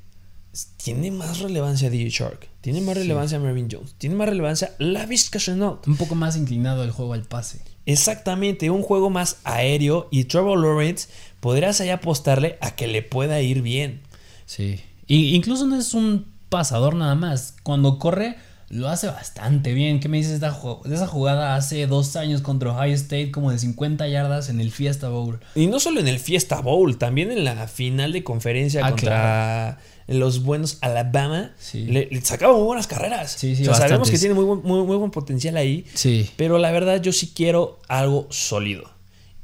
tiene 0.82 1.10
más 1.10 1.40
relevancia 1.40 1.90
DJ 1.90 2.08
Shark, 2.08 2.48
tiene 2.62 2.80
más 2.80 2.94
Sí. 2.94 3.02
relevancia 3.02 3.38
Marvin 3.38 3.68
Jones, 3.70 3.94
tiene 3.98 4.16
más 4.16 4.28
relevancia 4.28 4.74
Laviska 4.78 5.38
Shenault. 5.38 5.86
Un 5.86 5.96
poco 5.96 6.14
más 6.14 6.36
inclinado 6.36 6.82
el 6.82 6.90
juego 6.90 7.12
al 7.12 7.22
pase. 7.24 7.60
Exactamente, 7.84 8.70
un 8.70 8.82
juego 8.82 9.10
más 9.10 9.36
aéreo 9.44 10.08
y 10.10 10.24
Trevor 10.24 10.58
Lawrence 10.58 11.08
podrías 11.40 11.80
ahí 11.80 11.90
apostarle 11.90 12.58
a 12.60 12.74
que 12.74 12.86
le 12.88 13.02
pueda 13.02 13.40
ir 13.42 13.62
bien. 13.62 14.00
Sí. 14.46 14.80
Y 15.06 15.36
incluso 15.36 15.66
no 15.66 15.78
es 15.78 15.94
un 15.94 16.26
pasador 16.48 16.94
nada 16.96 17.14
más. 17.14 17.54
Cuando 17.62 17.98
corre, 17.98 18.36
lo 18.68 18.88
hace 18.88 19.06
bastante 19.06 19.72
bien. 19.74 20.00
¿Qué 20.00 20.08
me 20.08 20.16
dices 20.16 20.40
de 20.40 20.46
esa 20.94 21.06
jugada 21.06 21.56
hace 21.56 21.86
dos 21.86 22.16
años 22.16 22.40
contra 22.42 22.72
Ohio 22.72 22.94
State, 22.94 23.30
como 23.30 23.50
de 23.52 23.58
50 23.58 24.08
yardas 24.08 24.48
en 24.48 24.60
el 24.60 24.70
Fiesta 24.72 25.08
Bowl? 25.08 25.38
Y 25.54 25.66
no 25.68 25.78
solo 25.80 26.00
en 26.00 26.08
el 26.08 26.18
Fiesta 26.18 26.60
Bowl, 26.60 26.98
también 26.98 27.30
en 27.30 27.44
la 27.44 27.68
final 27.68 28.12
de 28.12 28.24
conferencia 28.24 28.80
Ah, 28.84 28.90
contra 28.90 29.78
los 30.08 30.42
buenos 30.42 30.78
Alabama. 30.80 31.52
Sí. 31.58 31.84
Le, 31.84 32.08
le 32.10 32.20
sacaba 32.22 32.54
muy 32.54 32.64
buenas 32.64 32.86
carreras. 32.86 33.32
Sí, 33.32 33.54
sí, 33.56 33.62
O 33.62 33.66
sea, 33.66 33.88
sabemos 33.88 34.10
que 34.10 34.18
tiene 34.18 34.34
muy 34.34 34.44
buen, 34.44 34.62
muy, 34.62 34.84
muy 34.84 34.96
buen 34.96 35.10
potencial 35.10 35.56
ahí. 35.56 35.84
Sí. 35.94 36.30
Pero 36.36 36.58
la 36.58 36.72
verdad, 36.72 37.00
yo 37.00 37.12
sí 37.12 37.32
quiero 37.34 37.78
algo 37.88 38.26
sólido. 38.30 38.95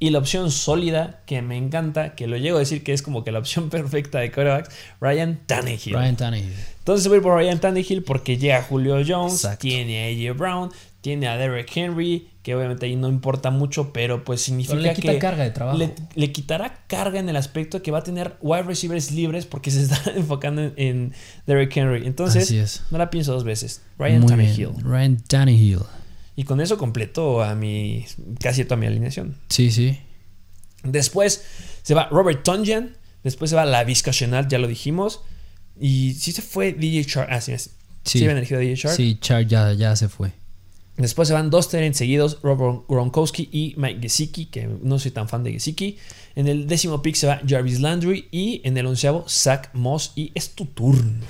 Y 0.02 0.10
la 0.10 0.18
opción 0.18 0.50
sólida 0.50 1.20
que 1.26 1.42
me 1.42 1.56
encanta, 1.56 2.16
que 2.16 2.26
lo 2.26 2.36
llego 2.36 2.56
a 2.56 2.58
decir 2.58 2.82
que 2.82 2.92
es 2.92 3.02
como 3.02 3.22
que 3.22 3.30
la 3.30 3.38
opción 3.38 3.70
perfecta 3.70 4.18
de 4.18 4.32
quarterbacks, 4.32 4.74
Ryan 5.00 5.38
Tannehill. 5.46 5.94
Ryan 5.94 6.16
Tannehill. 6.16 6.52
Entonces 6.80 7.06
voy 7.06 7.20
por 7.20 7.36
Ryan 7.36 7.60
Tannehill 7.60 8.02
porque 8.02 8.36
llega 8.36 8.62
Julio 8.64 8.96
Jones, 9.06 9.34
Exacto. 9.34 9.60
tiene 9.60 10.02
a 10.02 10.30
AJ 10.30 10.36
Brown, 10.36 10.70
tiene 11.02 11.28
a 11.28 11.36
Derek 11.36 11.70
Henry, 11.76 12.26
que 12.42 12.56
obviamente 12.56 12.86
ahí 12.86 12.96
no 12.96 13.08
importa 13.08 13.52
mucho, 13.52 13.92
pero 13.92 14.24
pues 14.24 14.40
significa 14.42 14.74
Pero 14.74 14.88
le 14.88 14.94
quita 14.94 15.12
que 15.12 15.18
carga 15.20 15.44
de 15.44 15.50
trabajo. 15.52 15.78
Le, 15.78 15.94
le 16.16 16.32
quitará 16.32 16.80
carga 16.88 17.20
en 17.20 17.28
el 17.28 17.36
aspecto 17.36 17.80
que 17.80 17.92
va 17.92 17.98
a 17.98 18.02
tener 18.02 18.34
wide 18.40 18.64
receivers 18.64 19.12
libres 19.12 19.46
porque 19.46 19.70
se 19.70 19.82
está 19.82 20.02
enfocando 20.16 20.62
en, 20.62 20.72
en 20.78 21.12
Derek 21.46 21.76
Henry. 21.76 22.08
Entonces, 22.08 22.42
Así 22.42 22.58
es. 22.58 22.82
no 22.90 22.98
la 22.98 23.08
pienso 23.08 23.32
dos 23.32 23.44
veces. 23.44 23.82
Ryan 24.00 24.18
Muy 24.22 24.28
Tannehill. 24.30 24.68
bien. 24.70 24.84
Ryan 24.84 25.16
Tannehill. 25.28 25.78
Y 26.42 26.44
con 26.44 26.60
eso 26.60 26.76
completo 26.76 27.40
a 27.40 27.54
mi 27.54 28.04
casi 28.40 28.64
toda 28.64 28.76
mi 28.76 28.86
alineación. 28.86 29.36
Sí, 29.48 29.70
sí. 29.70 29.96
Después 30.82 31.44
se 31.84 31.94
va 31.94 32.08
Robert 32.08 32.42
Tonjan. 32.42 32.96
Después 33.22 33.50
se 33.50 33.54
va 33.54 33.64
la 33.64 33.84
Vizca 33.84 34.10
Chenault, 34.10 34.50
ya 34.50 34.58
lo 34.58 34.66
dijimos. 34.66 35.20
Y 35.78 36.14
sí 36.14 36.32
se 36.32 36.42
fue 36.42 36.72
DJ 36.72 37.04
Shark. 37.04 37.28
Ah, 37.30 37.40
sí, 37.40 37.56
sí. 37.56 37.70
Sí. 38.02 38.18
Sí, 38.18 38.24
elegido 38.24 38.58
a 38.58 38.60
DJ 38.60 38.74
Shark. 38.74 38.96
Sí, 38.96 39.18
Char 39.20 39.46
ya, 39.46 39.72
ya 39.72 39.94
se 39.94 40.08
fue. 40.08 40.32
Después 40.96 41.28
se 41.28 41.34
van 41.34 41.48
dos 41.48 41.68
Tyrants 41.68 41.98
seguidos, 41.98 42.40
Rob 42.42 42.86
Gronkowski 42.88 43.48
y 43.52 43.74
Mike 43.76 44.00
Gesicki, 44.02 44.46
que 44.46 44.66
no 44.66 44.98
soy 44.98 45.12
tan 45.12 45.28
fan 45.28 45.44
de 45.44 45.52
Gesicki. 45.52 45.96
En 46.34 46.48
el 46.48 46.66
décimo 46.66 47.02
pick 47.02 47.14
se 47.14 47.28
va 47.28 47.40
Jarvis 47.46 47.78
Landry 47.78 48.26
y 48.32 48.62
en 48.64 48.76
el 48.76 48.86
onceavo 48.86 49.26
Zach 49.28 49.72
Moss 49.74 50.10
y 50.16 50.32
es 50.34 50.56
tu 50.56 50.66
turno. 50.66 51.20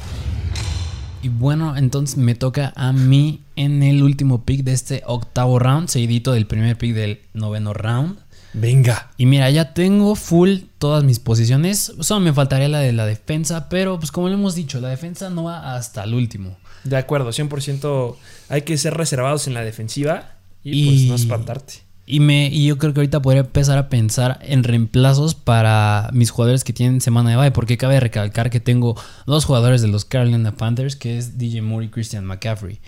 Y 1.22 1.28
bueno, 1.28 1.76
entonces 1.76 2.16
me 2.16 2.34
toca 2.34 2.72
a 2.76 2.92
mí 2.92 3.40
en 3.56 3.82
el 3.82 4.02
último 4.02 4.44
pick 4.44 4.64
de 4.64 4.72
este 4.72 5.02
octavo 5.06 5.58
round, 5.58 5.88
seguidito 5.88 6.32
del 6.32 6.46
primer 6.46 6.76
pick 6.76 6.94
del 6.94 7.20
noveno 7.32 7.72
round. 7.72 8.18
Venga. 8.54 9.10
Y 9.16 9.26
mira, 9.26 9.48
ya 9.50 9.72
tengo 9.72 10.14
full 10.14 10.58
todas 10.78 11.04
mis 11.04 11.18
posiciones. 11.20 11.92
Solo 12.00 12.20
me 12.20 12.32
faltaría 12.32 12.68
la 12.68 12.80
de 12.80 12.92
la 12.92 13.06
defensa, 13.06 13.68
pero 13.68 13.98
pues 13.98 14.10
como 14.10 14.28
lo 14.28 14.34
hemos 14.34 14.54
dicho, 14.54 14.80
la 14.80 14.88
defensa 14.88 15.30
no 15.30 15.44
va 15.44 15.74
hasta 15.76 16.04
el 16.04 16.12
último. 16.14 16.56
De 16.84 16.96
acuerdo, 16.96 17.30
100% 17.30 18.16
hay 18.48 18.62
que 18.62 18.76
ser 18.76 18.94
reservados 18.94 19.46
en 19.46 19.54
la 19.54 19.62
defensiva 19.64 20.34
y, 20.64 20.84
pues 20.86 21.00
Y- 21.02 21.08
no 21.08 21.14
espantarte. 21.14 21.74
Y, 22.12 22.20
me, 22.20 22.48
y 22.48 22.66
yo 22.66 22.76
creo 22.76 22.92
que 22.92 23.00
ahorita 23.00 23.22
podría 23.22 23.40
empezar 23.40 23.78
a 23.78 23.88
pensar 23.88 24.38
en 24.42 24.64
reemplazos 24.64 25.34
para 25.34 26.10
mis 26.12 26.30
jugadores 26.30 26.62
que 26.62 26.74
tienen 26.74 27.00
semana 27.00 27.30
de 27.30 27.36
bye, 27.36 27.52
porque 27.52 27.78
cabe 27.78 27.98
recalcar 28.00 28.50
que 28.50 28.60
tengo 28.60 29.00
dos 29.24 29.46
jugadores 29.46 29.80
de 29.80 29.88
los 29.88 30.04
Carolina 30.04 30.52
Panthers, 30.52 30.94
que 30.94 31.16
es 31.16 31.38
DJ 31.38 31.62
Moore 31.62 31.86
y 31.86 31.88
Christian 31.88 32.26
McCaffrey, 32.26 32.80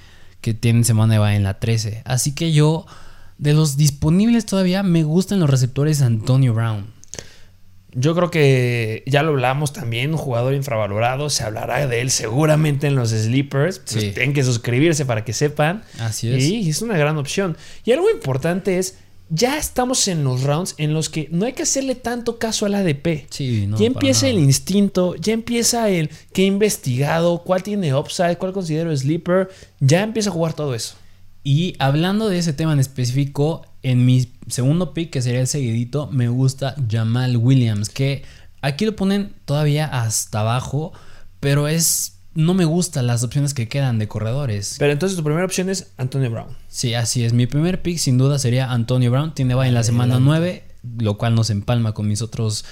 que 0.42 0.52
tienen 0.52 0.84
semana 0.84 1.14
de 1.14 1.20
bye 1.20 1.36
en 1.36 1.42
la 1.42 1.58
13. 1.58 2.02
Así 2.04 2.34
que 2.34 2.52
yo, 2.52 2.84
de 3.38 3.54
los 3.54 3.78
disponibles 3.78 4.44
todavía, 4.44 4.82
me 4.82 5.04
gustan 5.04 5.40
los 5.40 5.48
receptores 5.48 6.02
Antonio 6.02 6.52
Brown. 6.52 6.92
Yo 7.96 8.14
creo 8.16 8.30
que 8.30 9.04
ya 9.06 9.22
lo 9.22 9.30
hablamos 9.30 9.72
también, 9.72 10.10
un 10.10 10.16
jugador 10.18 10.52
infravalorado, 10.52 11.30
se 11.30 11.44
hablará 11.44 11.86
de 11.86 12.00
él 12.00 12.10
seguramente 12.10 12.88
en 12.88 12.96
los 12.96 13.10
sleepers. 13.10 13.78
Pues 13.78 13.90
Sí. 14.04 14.10
tienen 14.10 14.34
que 14.34 14.42
suscribirse 14.42 15.06
para 15.06 15.24
que 15.24 15.32
sepan. 15.32 15.82
Así 16.00 16.28
es. 16.28 16.42
Y 16.44 16.68
es 16.68 16.82
una 16.82 16.98
gran 16.98 17.16
opción. 17.16 17.56
Y 17.84 17.92
algo 17.92 18.10
importante 18.10 18.78
es, 18.78 18.98
ya 19.30 19.58
estamos 19.58 20.06
en 20.08 20.22
los 20.22 20.42
rounds 20.42 20.74
en 20.78 20.92
los 20.92 21.08
que 21.08 21.28
no 21.30 21.46
hay 21.46 21.54
que 21.54 21.62
hacerle 21.62 21.94
tanto 21.94 22.38
caso 22.38 22.66
al 22.66 22.74
ADP. 22.74 23.26
Sí, 23.30 23.66
no, 23.66 23.78
ya 23.78 23.86
empieza 23.86 24.28
el 24.28 24.38
instinto, 24.38 25.14
ya 25.16 25.32
empieza 25.32 25.88
el 25.88 26.10
qué 26.32 26.42
he 26.42 26.46
investigado, 26.46 27.42
cuál 27.42 27.62
tiene 27.62 27.94
upside, 27.94 28.38
cuál 28.38 28.52
considero 28.52 28.94
sleeper. 28.96 29.48
Ya 29.80 30.02
empieza 30.02 30.30
a 30.30 30.32
jugar 30.32 30.52
todo 30.52 30.74
eso. 30.74 30.96
Y 31.42 31.74
hablando 31.78 32.28
de 32.28 32.38
ese 32.38 32.52
tema 32.52 32.72
en 32.72 32.80
específico, 32.80 33.66
en 33.82 34.06
mi 34.06 34.28
segundo 34.48 34.94
pick, 34.94 35.10
que 35.10 35.20
sería 35.20 35.40
el 35.40 35.46
seguidito, 35.46 36.08
me 36.10 36.28
gusta 36.28 36.74
Jamal 36.90 37.36
Williams, 37.36 37.90
que 37.90 38.24
aquí 38.62 38.86
lo 38.86 38.96
ponen 38.96 39.34
todavía 39.44 39.86
hasta 39.86 40.40
abajo, 40.40 40.92
pero 41.40 41.68
es... 41.68 42.13
No 42.34 42.54
me 42.54 42.64
gustan 42.64 43.06
las 43.06 43.22
opciones 43.22 43.54
que 43.54 43.68
quedan 43.68 43.98
de 43.98 44.08
corredores. 44.08 44.76
Pero 44.78 44.92
entonces 44.92 45.16
tu 45.16 45.22
primera 45.22 45.44
opción 45.44 45.68
es 45.70 45.92
Antonio 45.96 46.30
Brown. 46.30 46.56
Sí, 46.68 46.94
así 46.94 47.24
es. 47.24 47.32
Mi 47.32 47.46
primer 47.46 47.82
pick 47.82 47.98
sin 47.98 48.18
duda 48.18 48.38
sería 48.38 48.72
Antonio 48.72 49.10
Brown. 49.10 49.34
Tiene 49.34 49.54
bye 49.54 49.68
en 49.68 49.74
la 49.74 49.84
semana 49.84 50.18
9, 50.18 50.64
lo 50.98 51.16
cual 51.16 51.34
nos 51.34 51.50
empalma 51.50 51.92
con 51.92 52.08
mis 52.08 52.22
otros 52.22 52.64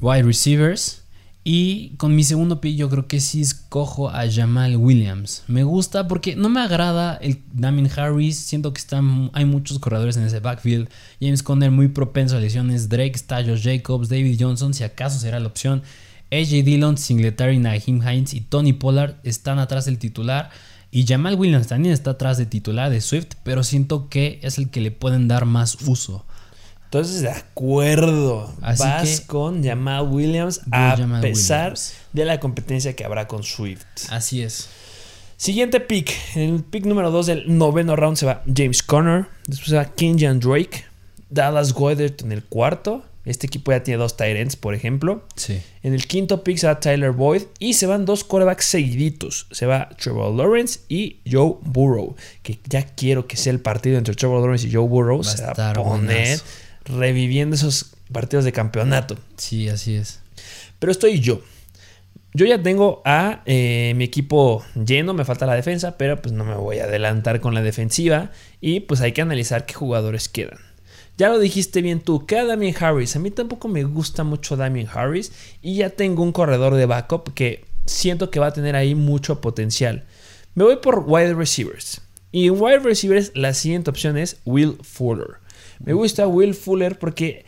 wide 0.00 0.24
receivers. 0.24 1.02
Y 1.44 1.96
con 1.96 2.14
mi 2.14 2.22
segundo 2.22 2.60
pick 2.60 2.76
yo 2.76 2.88
creo 2.88 3.08
que 3.08 3.18
sí 3.18 3.40
escojo 3.40 4.10
a 4.10 4.30
Jamal 4.30 4.76
Williams. 4.76 5.42
Me 5.48 5.64
gusta 5.64 6.06
porque 6.06 6.36
no 6.36 6.48
me 6.48 6.60
agrada 6.60 7.16
el 7.16 7.42
Damien 7.52 7.90
Harris. 7.96 8.38
Siento 8.38 8.72
que 8.72 8.78
están, 8.78 9.30
hay 9.32 9.44
muchos 9.44 9.80
corredores 9.80 10.16
en 10.16 10.24
ese 10.24 10.38
backfield. 10.38 10.88
James 11.20 11.42
Conner 11.42 11.72
muy 11.72 11.88
propenso 11.88 12.36
a 12.36 12.40
lesiones. 12.40 12.88
Drake, 12.88 13.18
Stallos 13.18 13.62
Jacobs, 13.62 14.08
David 14.08 14.36
Johnson, 14.38 14.72
si 14.72 14.84
acaso 14.84 15.18
será 15.18 15.40
la 15.40 15.48
opción. 15.48 15.82
AJ 16.32 16.64
Dillon, 16.64 16.96
Singletary, 16.96 17.58
Naheem 17.58 18.00
Hines 18.08 18.32
y 18.34 18.40
Tony 18.40 18.72
Pollard 18.72 19.16
están 19.22 19.58
atrás 19.58 19.84
del 19.84 19.98
titular. 19.98 20.50
Y 20.90 21.06
Jamal 21.06 21.36
Williams 21.36 21.68
también 21.68 21.94
está 21.94 22.12
atrás 22.12 22.38
de 22.38 22.46
titular 22.46 22.90
de 22.90 23.00
Swift, 23.00 23.34
pero 23.44 23.62
siento 23.64 24.08
que 24.08 24.40
es 24.42 24.58
el 24.58 24.70
que 24.70 24.80
le 24.80 24.90
pueden 24.90 25.28
dar 25.28 25.44
más 25.46 25.78
uso. 25.86 26.24
Entonces, 26.84 27.22
de 27.22 27.30
acuerdo. 27.30 28.52
Así 28.60 28.82
Vas 28.82 29.20
que- 29.20 29.26
con 29.26 29.64
Jamal 29.64 30.08
Williams 30.08 30.60
a 30.70 30.94
Jamal 30.96 31.22
pesar 31.22 31.70
Williams. 31.72 31.94
de 32.12 32.24
la 32.26 32.40
competencia 32.40 32.94
que 32.94 33.04
habrá 33.04 33.26
con 33.26 33.42
Swift. 33.42 33.84
Así 34.10 34.42
es. 34.42 34.68
Siguiente 35.38 35.80
pick. 35.80 36.12
En 36.34 36.56
el 36.56 36.62
pick 36.62 36.84
número 36.84 37.10
2 37.10 37.26
del 37.26 37.56
noveno 37.58 37.96
round 37.96 38.16
se 38.18 38.26
va 38.26 38.42
James 38.54 38.82
Conner. 38.82 39.26
Después 39.46 39.70
se 39.70 39.76
va 39.76 39.86
Kenjan 39.86 40.38
Drake. 40.40 40.84
Dallas 41.30 41.72
Goedert 41.72 42.20
en 42.22 42.32
el 42.32 42.44
cuarto. 42.44 43.02
Este 43.24 43.46
equipo 43.46 43.70
ya 43.70 43.82
tiene 43.82 43.98
dos 43.98 44.16
ends, 44.18 44.56
por 44.56 44.74
ejemplo. 44.74 45.24
Sí. 45.36 45.60
En 45.82 45.94
el 45.94 46.06
quinto 46.06 46.42
pick 46.42 46.58
se 46.58 46.66
va 46.66 46.80
Tyler 46.80 47.12
Boyd. 47.12 47.42
Y 47.58 47.74
se 47.74 47.86
van 47.86 48.04
dos 48.04 48.24
quarterbacks 48.24 48.64
seguiditos. 48.64 49.46
Se 49.52 49.66
va 49.66 49.90
Trevor 49.90 50.34
Lawrence 50.34 50.80
y 50.88 51.20
Joe 51.30 51.56
Burrow. 51.62 52.16
Que 52.42 52.58
ya 52.68 52.84
quiero 52.84 53.26
que 53.26 53.36
sea 53.36 53.52
el 53.52 53.60
partido 53.60 53.98
entre 53.98 54.14
Trevor 54.14 54.40
Lawrence 54.40 54.66
y 54.66 54.72
Joe 54.72 54.88
Burrow. 54.88 55.18
Va 55.18 55.24
se 55.24 55.42
va 55.42 55.70
a 55.70 55.72
poner 55.74 56.40
reviviendo 56.84 57.54
esos 57.54 57.92
partidos 58.10 58.44
de 58.44 58.52
campeonato. 58.52 59.16
Sí, 59.36 59.68
así 59.68 59.94
es. 59.94 60.20
Pero 60.78 60.90
estoy 60.90 61.20
yo. 61.20 61.42
Yo 62.34 62.46
ya 62.46 62.62
tengo 62.62 63.02
a 63.04 63.42
eh, 63.44 63.92
mi 63.94 64.04
equipo 64.04 64.64
lleno, 64.74 65.12
me 65.12 65.24
falta 65.26 65.44
la 65.44 65.54
defensa, 65.54 65.98
pero 65.98 66.20
pues 66.20 66.32
no 66.32 66.44
me 66.44 66.54
voy 66.54 66.78
a 66.78 66.84
adelantar 66.84 67.40
con 67.40 67.52
la 67.52 67.60
defensiva 67.60 68.30
y 68.60 68.80
pues 68.80 69.02
hay 69.02 69.12
que 69.12 69.20
analizar 69.20 69.66
qué 69.66 69.74
jugadores 69.74 70.30
quedan. 70.30 70.58
Ya 71.18 71.28
lo 71.28 71.38
dijiste 71.38 71.82
bien 71.82 72.00
tú, 72.00 72.26
queda 72.26 72.44
Damien 72.44 72.74
Harris. 72.78 73.16
A 73.16 73.18
mí 73.18 73.30
tampoco 73.30 73.68
me 73.68 73.84
gusta 73.84 74.24
mucho 74.24 74.56
Damien 74.56 74.88
Harris 74.92 75.32
y 75.60 75.76
ya 75.76 75.90
tengo 75.90 76.22
un 76.22 76.32
corredor 76.32 76.74
de 76.74 76.86
backup 76.86 77.34
que 77.34 77.64
siento 77.84 78.30
que 78.30 78.40
va 78.40 78.48
a 78.48 78.52
tener 78.52 78.76
ahí 78.76 78.94
mucho 78.94 79.40
potencial. 79.40 80.04
Me 80.54 80.64
voy 80.64 80.76
por 80.76 81.04
wide 81.06 81.34
receivers. 81.34 82.00
Y 82.30 82.46
en 82.46 82.60
wide 82.60 82.78
receivers 82.78 83.32
la 83.34 83.52
siguiente 83.52 83.90
opción 83.90 84.16
es 84.16 84.38
Will 84.44 84.78
Fuller. 84.82 85.38
Me 85.84 85.92
gusta 85.92 86.26
Will 86.26 86.54
Fuller 86.54 86.98
porque 86.98 87.44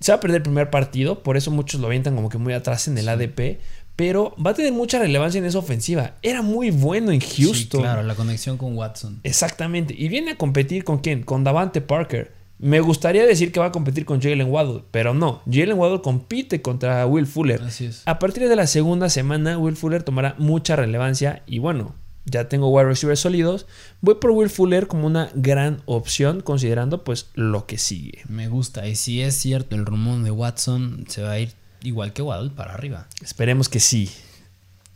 se 0.00 0.12
va 0.12 0.16
a 0.16 0.20
perder 0.20 0.38
el 0.38 0.42
primer 0.42 0.70
partido, 0.70 1.22
por 1.22 1.36
eso 1.36 1.50
muchos 1.50 1.80
lo 1.80 1.86
avientan 1.86 2.16
como 2.16 2.28
que 2.28 2.38
muy 2.38 2.52
atrás 2.52 2.88
en 2.88 2.98
el 2.98 3.08
ADP, 3.08 3.60
pero 3.96 4.34
va 4.44 4.50
a 4.50 4.54
tener 4.54 4.72
mucha 4.72 4.98
relevancia 4.98 5.38
en 5.38 5.44
esa 5.44 5.58
ofensiva. 5.58 6.16
Era 6.22 6.42
muy 6.42 6.70
bueno 6.70 7.12
en 7.12 7.20
Houston. 7.20 7.54
Sí, 7.54 7.68
claro, 7.68 8.02
la 8.02 8.14
conexión 8.14 8.56
con 8.58 8.76
Watson. 8.76 9.20
Exactamente. 9.22 9.94
Y 9.96 10.08
viene 10.08 10.32
a 10.32 10.36
competir 10.36 10.84
con 10.84 10.98
quién? 10.98 11.22
Con 11.22 11.44
Davante 11.44 11.80
Parker. 11.80 12.32
Me 12.64 12.80
gustaría 12.80 13.26
decir 13.26 13.52
que 13.52 13.60
va 13.60 13.66
a 13.66 13.72
competir 13.72 14.06
con 14.06 14.22
Jalen 14.22 14.50
Waddle, 14.50 14.84
pero 14.90 15.12
no. 15.12 15.42
Jalen 15.44 15.78
Waddle 15.78 16.00
compite 16.00 16.62
contra 16.62 17.04
Will 17.04 17.26
Fuller. 17.26 17.60
Así 17.60 17.84
es. 17.84 18.00
A 18.06 18.18
partir 18.18 18.48
de 18.48 18.56
la 18.56 18.66
segunda 18.66 19.10
semana, 19.10 19.58
Will 19.58 19.76
Fuller 19.76 20.02
tomará 20.02 20.34
mucha 20.38 20.74
relevancia 20.74 21.42
y 21.46 21.58
bueno, 21.58 21.94
ya 22.24 22.48
tengo 22.48 22.70
wide 22.70 22.86
receivers 22.88 23.20
sólidos. 23.20 23.66
Voy 24.00 24.14
por 24.14 24.30
Will 24.30 24.48
Fuller 24.48 24.86
como 24.86 25.06
una 25.06 25.28
gran 25.34 25.82
opción 25.84 26.40
considerando 26.40 27.04
pues 27.04 27.28
lo 27.34 27.66
que 27.66 27.76
sigue. 27.76 28.22
Me 28.30 28.48
gusta. 28.48 28.88
Y 28.88 28.96
si 28.96 29.20
es 29.20 29.34
cierto, 29.34 29.76
el 29.76 29.84
rumor 29.84 30.22
de 30.22 30.30
Watson 30.30 31.04
se 31.06 31.20
va 31.20 31.32
a 31.32 31.38
ir 31.40 31.52
igual 31.82 32.14
que 32.14 32.22
Waddle 32.22 32.48
para 32.48 32.72
arriba. 32.72 33.08
Esperemos 33.22 33.68
que 33.68 33.78
sí. 33.78 34.10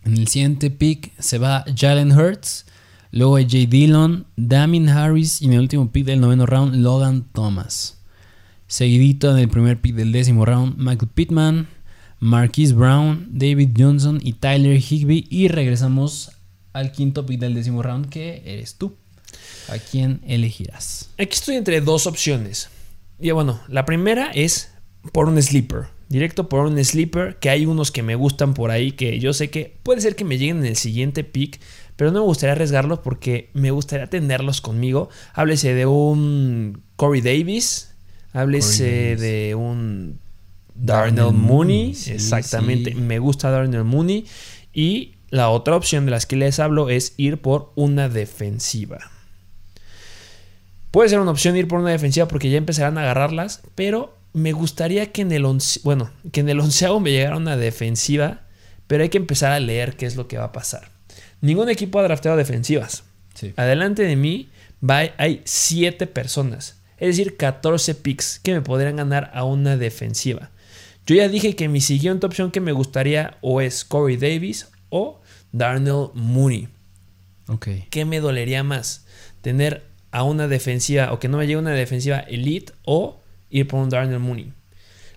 En 0.04 0.16
el 0.16 0.28
siguiente 0.28 0.70
pick 0.70 1.12
se 1.18 1.36
va 1.36 1.66
Jalen 1.76 2.12
Hurts. 2.12 2.64
Luego 3.10 3.38
J. 3.38 3.66
Dillon, 3.68 4.26
Damien 4.36 4.88
Harris 4.88 5.40
y 5.40 5.46
en 5.46 5.54
el 5.54 5.60
último 5.60 5.90
pick 5.90 6.04
del 6.04 6.20
noveno 6.20 6.46
round, 6.46 6.74
Logan 6.74 7.26
Thomas. 7.32 7.98
Seguidito 8.66 9.30
en 9.30 9.38
el 9.38 9.48
primer 9.48 9.80
pick 9.80 9.94
del 9.94 10.12
décimo 10.12 10.44
round, 10.44 10.76
Michael 10.76 11.10
Pittman, 11.14 11.68
Marquise 12.20 12.74
Brown, 12.74 13.28
David 13.30 13.70
Johnson 13.76 14.20
y 14.22 14.34
Tyler 14.34 14.78
Higby. 14.78 15.26
Y 15.30 15.48
regresamos 15.48 16.32
al 16.72 16.92
quinto 16.92 17.24
pick 17.24 17.40
del 17.40 17.54
décimo 17.54 17.82
round, 17.82 18.10
que 18.10 18.42
eres 18.44 18.74
tú. 18.74 18.94
¿A 19.68 19.78
quién 19.78 20.20
elegirás? 20.26 21.10
Aquí 21.18 21.34
estoy 21.34 21.56
entre 21.56 21.80
dos 21.80 22.06
opciones. 22.06 22.68
Y 23.18 23.30
bueno, 23.30 23.60
la 23.68 23.84
primera 23.84 24.30
es 24.32 24.70
por 25.12 25.28
un 25.28 25.40
sleeper. 25.42 25.86
Directo 26.08 26.48
por 26.48 26.66
un 26.66 26.82
sleeper, 26.82 27.38
que 27.38 27.50
hay 27.50 27.66
unos 27.66 27.90
que 27.90 28.02
me 28.02 28.14
gustan 28.14 28.54
por 28.54 28.70
ahí, 28.70 28.92
que 28.92 29.18
yo 29.18 29.32
sé 29.32 29.50
que 29.50 29.76
puede 29.82 30.00
ser 30.00 30.16
que 30.16 30.24
me 30.24 30.38
lleguen 30.38 30.58
en 30.58 30.66
el 30.66 30.76
siguiente 30.76 31.24
pick, 31.24 31.60
pero 31.98 32.12
no 32.12 32.20
me 32.20 32.26
gustaría 32.26 32.52
arriesgarlos 32.52 33.00
porque 33.00 33.50
me 33.54 33.72
gustaría 33.72 34.06
tenerlos 34.06 34.60
conmigo. 34.60 35.08
Háblese 35.34 35.74
de 35.74 35.84
un 35.84 36.84
Corey 36.94 37.22
Davis, 37.22 37.92
háblese 38.32 38.84
Corey 38.84 39.04
Davis. 39.16 39.20
de 39.20 39.54
un 39.56 40.20
Darnell 40.76 41.32
Mooney, 41.32 41.40
Mooney, 41.40 41.94
sí, 41.96 42.12
exactamente, 42.12 42.92
sí. 42.92 42.96
me 42.96 43.18
gusta 43.18 43.50
Darnell 43.50 43.82
Mooney. 43.82 44.26
Y 44.72 45.16
la 45.30 45.50
otra 45.50 45.74
opción 45.74 46.04
de 46.04 46.12
las 46.12 46.24
que 46.24 46.36
les 46.36 46.60
hablo 46.60 46.88
es 46.88 47.14
ir 47.16 47.42
por 47.42 47.72
una 47.74 48.08
defensiva. 48.08 49.10
Puede 50.92 51.08
ser 51.08 51.18
una 51.18 51.32
opción 51.32 51.56
ir 51.56 51.66
por 51.66 51.80
una 51.80 51.90
defensiva 51.90 52.28
porque 52.28 52.48
ya 52.48 52.58
empezarán 52.58 52.96
a 52.96 53.00
agarrarlas, 53.00 53.62
pero 53.74 54.16
me 54.32 54.52
gustaría 54.52 55.10
que 55.10 55.22
en 55.22 55.32
el 55.32 55.44
once, 55.44 55.80
bueno, 55.82 56.12
que 56.30 56.38
en 56.38 56.48
el 56.48 56.60
onceavo 56.60 57.00
me 57.00 57.10
llegara 57.10 57.36
una 57.36 57.56
defensiva, 57.56 58.42
pero 58.86 59.02
hay 59.02 59.08
que 59.08 59.18
empezar 59.18 59.50
a 59.50 59.58
leer 59.58 59.96
qué 59.96 60.06
es 60.06 60.14
lo 60.14 60.28
que 60.28 60.38
va 60.38 60.44
a 60.44 60.52
pasar. 60.52 60.96
Ningún 61.40 61.68
equipo 61.68 61.98
ha 61.98 62.02
drafteado 62.02 62.36
defensivas. 62.36 63.04
Sí. 63.34 63.52
Adelante 63.56 64.02
de 64.02 64.16
mí 64.16 64.48
va- 64.88 65.12
hay 65.18 65.42
7 65.44 66.06
personas, 66.06 66.80
es 66.98 67.08
decir, 67.16 67.36
14 67.36 67.94
picks 67.94 68.40
que 68.40 68.52
me 68.54 68.60
podrían 68.60 68.96
ganar 68.96 69.30
a 69.34 69.44
una 69.44 69.76
defensiva. 69.76 70.50
Yo 71.06 71.14
ya 71.14 71.28
dije 71.28 71.54
que 71.56 71.68
mi 71.68 71.80
siguiente 71.80 72.26
opción 72.26 72.50
que 72.50 72.60
me 72.60 72.72
gustaría 72.72 73.38
o 73.40 73.60
es 73.60 73.84
Corey 73.84 74.16
Davis 74.16 74.68
o 74.90 75.20
Darnell 75.52 76.08
Mooney. 76.14 76.68
¿Qué 77.90 78.04
me 78.04 78.20
dolería 78.20 78.62
más? 78.62 79.06
¿Tener 79.40 79.84
a 80.10 80.22
una 80.24 80.48
defensiva 80.48 81.12
o 81.12 81.18
que 81.18 81.28
no 81.28 81.38
me 81.38 81.46
llegue 81.46 81.58
una 81.58 81.70
defensiva 81.70 82.18
elite 82.18 82.72
o 82.84 83.20
ir 83.48 83.66
por 83.68 83.80
un 83.80 83.88
Darnell 83.88 84.18
Mooney? 84.18 84.52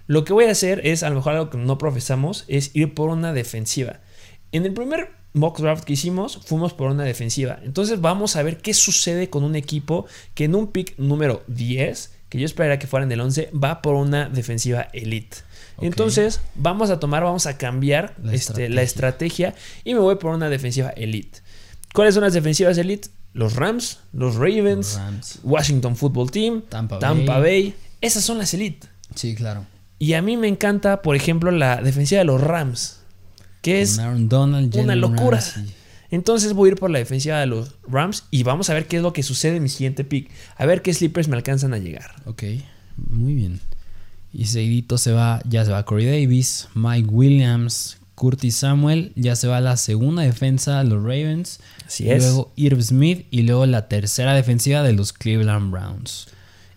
Lo 0.08 0.24
que 0.24 0.34
voy 0.34 0.46
a 0.46 0.52
hacer 0.52 0.86
es, 0.86 1.04
a 1.04 1.10
lo 1.10 1.16
mejor 1.16 1.34
algo 1.34 1.50
que 1.50 1.58
no 1.58 1.78
profesamos, 1.78 2.46
es 2.48 2.74
ir 2.76 2.94
por 2.94 3.10
una 3.10 3.34
defensiva. 3.34 4.00
En 4.52 4.66
el 4.66 4.74
primer 4.74 5.10
mock 5.34 5.60
draft 5.60 5.84
que 5.84 5.94
hicimos, 5.94 6.40
fuimos 6.46 6.74
por 6.74 6.92
una 6.92 7.04
defensiva. 7.04 7.60
Entonces 7.64 8.02
vamos 8.02 8.36
a 8.36 8.44
ver 8.44 8.58
qué 8.58 8.74
sucede 8.74 9.30
con 9.30 9.44
un 9.44 9.56
equipo 9.56 10.06
que 10.34 10.46
en 10.46 10.56
un 10.56 10.68
pick 10.68 10.98
número 10.98 11.44
10 11.48 12.22
que 12.32 12.40
yo 12.40 12.46
esperaría 12.46 12.80
que 12.80 12.88
fueran 12.88 13.10
del 13.10 13.20
11, 13.20 13.50
va 13.52 13.82
por 13.82 13.96
una 13.96 14.30
defensiva 14.30 14.88
elite. 14.94 15.40
Entonces, 15.82 16.40
vamos 16.56 16.90
a 16.90 16.98
tomar, 16.98 17.24
vamos 17.24 17.46
a 17.46 17.58
cambiar 17.58 18.16
La 18.24 18.34
este, 18.34 18.70
la 18.70 18.84
estrategia 18.84 19.54
y 19.84 19.94
me 19.94 20.00
voy 20.00 20.16
por 20.16 20.34
una 20.34 20.48
defensiva 20.48 20.92
elite. 20.92 21.40
¿Cuáles 21.94 22.14
son 22.14 22.24
las 22.24 22.32
defensivas 22.32 22.78
elite? 22.78 23.10
Los 23.34 23.58
Rams, 23.58 24.00
los 24.14 24.36
Ravens, 24.36 24.96
Rams. 24.96 25.40
Washington 25.44 25.98
Football 25.98 26.32
Team, 26.32 26.62
Tampa 26.70 27.00
Tampa 27.00 27.40
Bay. 27.40 27.64
Bay. 27.64 27.76
Esas 28.00 28.24
son 28.24 28.38
las 28.38 28.54
elite. 28.54 28.88
Sí, 29.14 29.36
claro. 29.36 29.66
Y 30.00 30.14
a 30.14 30.22
mí 30.22 30.38
me 30.38 30.48
encanta, 30.48 31.02
por 31.02 31.18
ejemplo, 31.18 31.52
la 31.52 31.82
defensiva 31.82 32.20
de 32.20 32.26
los 32.26 32.40
Rams, 32.40 33.01
que 33.62 33.82
es 33.82 33.98
Donald, 33.98 34.76
una 34.76 34.96
locura. 34.96 35.38
Ramsey. 35.38 35.82
Entonces 36.12 36.54
voy 36.54 36.70
a 36.70 36.72
ir 36.74 36.78
por 36.78 36.90
la 36.90 37.00
defensiva 37.00 37.40
de 37.40 37.46
los 37.46 37.76
Rams 37.88 38.26
y 38.32 38.44
vamos 38.44 38.70
a 38.70 38.74
ver 38.74 38.86
qué 38.86 38.98
es 38.98 39.02
lo 39.02 39.14
que 39.14 39.24
sucede 39.24 39.58
en 39.58 39.64
mi 39.64 39.70
siguiente 39.70 40.04
pick. 40.04 40.30
A 40.58 40.66
ver 40.66 40.82
qué 40.82 40.94
sleepers 40.94 41.30
me 41.30 41.38
alcanzan 41.38 41.74
a 41.74 41.78
llegar. 41.78 42.14
Ok, 42.26 42.44
muy 42.98 43.34
bien. 43.34 43.62
Y 44.34 44.46
seguidito 44.46 44.98
se 44.98 45.14
va, 45.14 45.42
ya 45.48 45.64
se 45.64 45.72
va 45.72 45.86
Corey 45.86 46.06
Davis, 46.06 46.68
Mike 46.74 47.08
Williams, 47.10 47.98
Curtis 48.16 48.58
Samuel, 48.58 49.14
ya 49.16 49.36
se 49.38 49.48
va 49.48 49.62
la 49.62 49.78
segunda 49.78 50.22
defensa 50.22 50.80
de 50.80 50.90
los 50.90 51.02
Ravens. 51.02 51.60
Así 51.86 52.10
es. 52.10 52.24
Luego 52.24 52.52
Irv 52.58 52.82
Smith 52.82 53.26
y 53.32 53.44
luego 53.44 53.66
la 53.66 53.88
tercera 53.88 54.34
defensiva 54.34 54.84
de 54.84 54.94
los 54.94 55.14
Cleveland 55.14 55.72
Browns. 55.72 56.28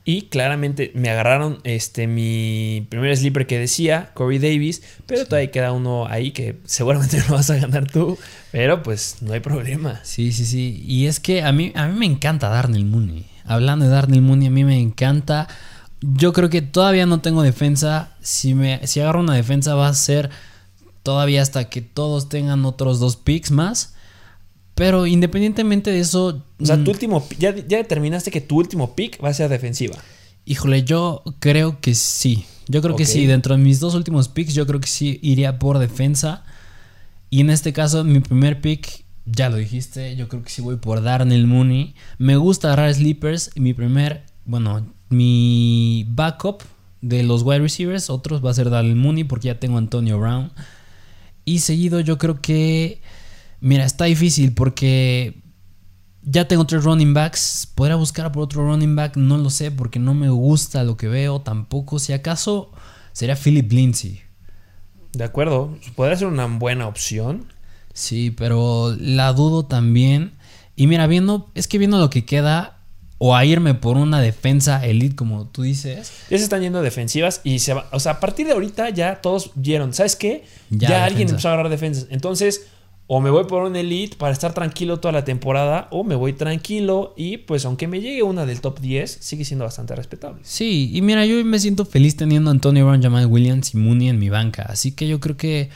Y 0.07 0.22
claramente 0.22 0.92
me 0.94 1.09
agarraron 1.09 1.61
este 1.64 2.07
mi 2.07 2.86
primer 2.90 3.16
sleeper 3.16 3.46
que 3.46 3.59
decía, 3.59 4.11
Corey 4.12 4.38
Davis, 4.38 4.82
pero 5.07 5.24
todavía 5.24 5.50
queda 5.50 5.72
uno 5.72 6.07
ahí 6.07 6.30
que 6.30 6.59
seguramente 6.66 7.22
lo 7.28 7.36
vas 7.36 7.48
a 7.48 7.57
ganar 7.57 7.90
tú, 7.90 8.18
pero 8.52 8.82
pues 8.82 9.16
no 9.22 9.32
hay 9.32 9.40
problema. 9.40 10.00
Sí, 10.02 10.32
sí, 10.32 10.44
sí. 10.44 10.84
Y 10.86 11.07
es 11.07 11.20
que 11.20 11.42
a 11.42 11.52
mí, 11.52 11.72
a 11.74 11.86
mí 11.88 11.98
me 11.98 12.05
encanta 12.05 12.50
Darnell 12.50 12.84
Mooney. 12.84 13.24
Hablando 13.46 13.86
de 13.86 13.90
Darnell 13.92 14.20
Mooney, 14.20 14.48
a 14.48 14.50
mí 14.50 14.64
me 14.64 14.78
encanta. 14.78 15.48
Yo 16.02 16.34
creo 16.34 16.50
que 16.50 16.61
todavía 16.61 17.07
no 17.07 17.22
tengo 17.22 17.42
defensa. 17.42 18.11
Si, 18.20 18.52
me, 18.52 18.86
si 18.86 19.00
agarro 19.00 19.20
una 19.20 19.34
defensa 19.34 19.74
va 19.74 19.88
a 19.88 19.94
ser 19.94 20.28
todavía 21.02 21.40
hasta 21.40 21.70
que 21.70 21.80
todos 21.80 22.28
tengan 22.28 22.66
otros 22.66 23.00
dos 23.00 23.16
picks 23.16 23.50
más. 23.50 23.93
Pero 24.75 25.07
independientemente 25.07 25.91
de 25.91 26.01
eso, 26.01 26.43
O 26.61 26.66
sea, 26.66 26.77
mm, 26.77 26.85
tu 26.85 26.91
último, 26.91 27.27
ya, 27.39 27.55
ya 27.55 27.79
determinaste 27.79 28.31
que 28.31 28.41
tu 28.41 28.57
último 28.57 28.95
pick 28.95 29.22
va 29.22 29.29
a 29.29 29.35
ser 29.35 29.49
defensiva. 29.49 29.97
híjole, 30.47 30.83
yo 30.83 31.22
creo 31.39 31.81
que 31.81 31.95
sí. 31.95 32.45
Yo 32.68 32.83
creo 32.83 32.97
que 32.97 33.05
sí. 33.05 33.27
Dentro 33.27 33.57
de 33.57 33.62
mis 33.62 33.81
dos 33.81 33.95
últimos 33.95 34.29
picks, 34.29 34.55
yo 34.55 34.66
creo 34.66 34.81
que 34.81 34.89
sí 34.89 35.18
iría 35.22 35.59
por 35.59 35.79
defensa. 35.79 36.45
Y 37.31 37.41
en 37.41 37.51
este 37.51 37.72
caso, 37.72 38.05
mi 38.05 38.20
primer 38.20 38.61
pick, 38.61 39.05
ya 39.27 39.49
lo 39.49 39.57
dijiste, 39.57 40.16
yo 40.16 40.29
creo 40.29 40.43
que 40.43 40.51
sí 40.51 40.62
voy 40.62 40.77
por 40.77 41.03
Darnell 41.03 41.47
Mooney. 41.47 41.95
Me 42.18 42.37
gusta 42.37 42.68
agarrar 42.68 42.95
sleepers. 42.95 43.51
Y 43.55 43.61
mi 43.61 43.75
primer, 43.75 44.25
bueno, 44.45 44.87
mi 45.09 46.07
backup 46.09 46.62
de 47.01 47.22
los 47.22 47.43
wide 47.43 47.61
receivers, 47.61 48.09
otros 48.09 48.45
va 48.45 48.51
a 48.51 48.55
ser 48.55 48.70
Darnell 48.70 48.97
Mooney 48.97 49.25
porque 49.25 49.49
ya 49.49 49.61
tengo 49.61 49.77
a 49.77 49.79
Antonio 49.79 50.18
Brown. 50.18 50.53
Y 51.45 51.59
seguido, 51.59 52.01
yo 52.01 52.16
creo 52.16 52.41
que, 52.41 53.03
mira, 53.64 53.84
está 53.84 54.04
difícil 54.04 54.52
porque 54.52 55.42
ya 56.22 56.46
tengo 56.46 56.66
tres 56.66 56.84
running 56.84 57.14
backs. 57.14 57.66
¿Podría 57.74 57.96
buscar 57.96 58.30
por 58.30 58.44
otro 58.44 58.62
running 58.64 58.94
back? 58.94 59.16
No 59.16 59.38
lo 59.38 59.50
sé 59.50 59.70
porque 59.70 59.98
no 59.98 60.14
me 60.14 60.28
gusta 60.28 60.84
lo 60.84 60.96
que 60.96 61.08
veo 61.08 61.40
tampoco. 61.40 61.98
Si 61.98 62.12
acaso 62.12 62.70
sería 63.12 63.36
Philip 63.36 63.72
Lindsay. 63.72 64.20
De 65.12 65.24
acuerdo, 65.24 65.76
podría 65.96 66.16
ser 66.16 66.28
una 66.28 66.46
buena 66.46 66.86
opción. 66.86 67.46
Sí, 67.92 68.30
pero 68.30 68.94
la 68.98 69.32
dudo 69.32 69.64
también. 69.64 70.32
Y 70.76 70.86
mira, 70.86 71.06
viendo, 71.06 71.50
es 71.54 71.66
que 71.66 71.78
viendo 71.78 71.98
lo 71.98 72.10
que 72.10 72.24
queda, 72.24 72.78
o 73.18 73.34
a 73.34 73.44
irme 73.44 73.74
por 73.74 73.96
una 73.96 74.20
defensa 74.20 74.84
elite, 74.84 75.14
como 75.16 75.46
tú 75.46 75.62
dices. 75.62 76.12
Ya 76.28 76.36
se 76.36 76.44
están 76.44 76.62
yendo 76.62 76.82
defensivas 76.82 77.40
y 77.44 77.60
se 77.60 77.72
va. 77.72 77.88
O 77.92 78.00
sea, 78.00 78.12
a 78.12 78.20
partir 78.20 78.46
de 78.46 78.52
ahorita 78.52 78.90
ya 78.90 79.22
todos 79.22 79.52
vieron. 79.54 79.94
¿Sabes 79.94 80.16
qué? 80.16 80.44
Ya, 80.68 80.88
Ya, 80.88 81.04
alguien 81.04 81.28
empezó 81.28 81.48
a 81.48 81.52
agarrar 81.52 81.70
defensas. 81.70 82.06
Entonces, 82.10 82.66
o 83.07 83.20
me 83.20 83.30
voy 83.30 83.44
por 83.44 83.62
un 83.64 83.76
elite 83.76 84.16
para 84.16 84.32
estar 84.32 84.55
tranquilo 84.55 84.98
toda 84.98 85.12
la 85.12 85.24
temporada, 85.24 85.88
o 85.90 86.05
me 86.05 86.14
voy 86.14 86.32
tranquilo 86.32 87.12
y 87.16 87.36
pues 87.38 87.64
aunque 87.66 87.86
me 87.86 88.00
llegue 88.00 88.22
una 88.22 88.46
del 88.46 88.61
top 88.61 88.80
10, 88.80 89.18
sigue 89.20 89.44
siendo 89.44 89.64
bastante 89.64 89.94
respetable. 89.94 90.40
Sí, 90.42 90.90
y 90.92 91.02
mira, 91.02 91.26
yo 91.26 91.44
me 91.44 91.59
siento 91.59 91.84
feliz 91.84 92.16
teniendo 92.16 92.50
a 92.50 92.52
Antonio 92.52 92.86
Brown, 92.86 93.02
Jamal 93.02 93.26
Williams 93.26 93.74
y 93.74 93.76
Mooney 93.76 94.09
en 94.09 94.18
mi 94.18 94.30
banca. 94.30 94.62
Así 94.62 94.92
que 94.92 95.07
yo 95.07 95.20
creo 95.20 95.36
que 95.36 95.68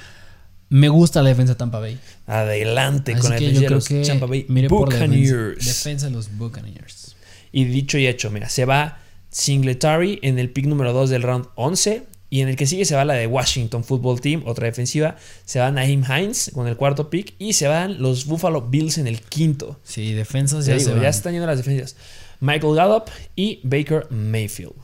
me 0.70 0.88
gusta 0.88 1.22
la 1.22 1.28
defensa 1.28 1.52
de 1.52 1.58
Tampa 1.58 1.80
Bay. 1.80 1.98
Adelante 2.26 3.12
Así 3.12 3.20
con 3.20 3.30
la 3.30 3.36
defensa 3.36 3.60
de 3.60 3.70
los 3.70 3.88
que 3.88 4.02
Tampa 4.02 4.26
Bay 4.26 4.42
por 4.68 4.92
la 4.92 4.98
defensa, 4.98 5.34
Buccaneers. 5.36 5.64
defensa 5.66 6.06
de 6.06 6.12
los 6.12 6.36
Buccaneers. 6.36 7.16
Y 7.52 7.64
dicho 7.64 7.98
y 7.98 8.06
hecho, 8.06 8.30
mira, 8.30 8.48
se 8.48 8.64
va 8.64 9.00
Singletary 9.30 10.18
en 10.22 10.38
el 10.38 10.50
pick 10.50 10.66
número 10.66 10.92
2 10.94 11.10
del 11.10 11.22
round 11.22 11.46
11. 11.56 12.06
Y 12.30 12.42
en 12.42 12.48
el 12.48 12.56
que 12.56 12.66
sigue 12.66 12.84
se 12.84 12.94
va 12.94 13.04
la 13.04 13.14
de 13.14 13.26
Washington 13.26 13.84
Football 13.84 14.20
Team, 14.20 14.42
otra 14.46 14.66
defensiva. 14.66 15.16
Se 15.44 15.60
va 15.60 15.70
Naheem 15.70 16.04
Hines 16.04 16.50
con 16.54 16.66
el 16.68 16.76
cuarto 16.76 17.08
pick. 17.10 17.34
Y 17.38 17.54
se 17.54 17.68
van 17.68 18.02
los 18.02 18.26
Buffalo 18.26 18.62
Bills 18.62 18.98
en 18.98 19.06
el 19.06 19.20
quinto. 19.20 19.80
Sí, 19.82 20.12
defensas 20.12 20.66
Ya, 20.66 20.72
ya 20.74 20.78
digo, 20.78 20.90
se 20.90 20.96
ya 20.96 21.02
van. 21.02 21.12
se 21.12 21.18
están 21.18 21.32
yendo 21.32 21.46
las 21.46 21.56
defensas. 21.58 21.96
Michael 22.40 22.74
Gallup 22.74 23.04
y 23.34 23.60
Baker 23.64 24.06
Mayfield. 24.10 24.74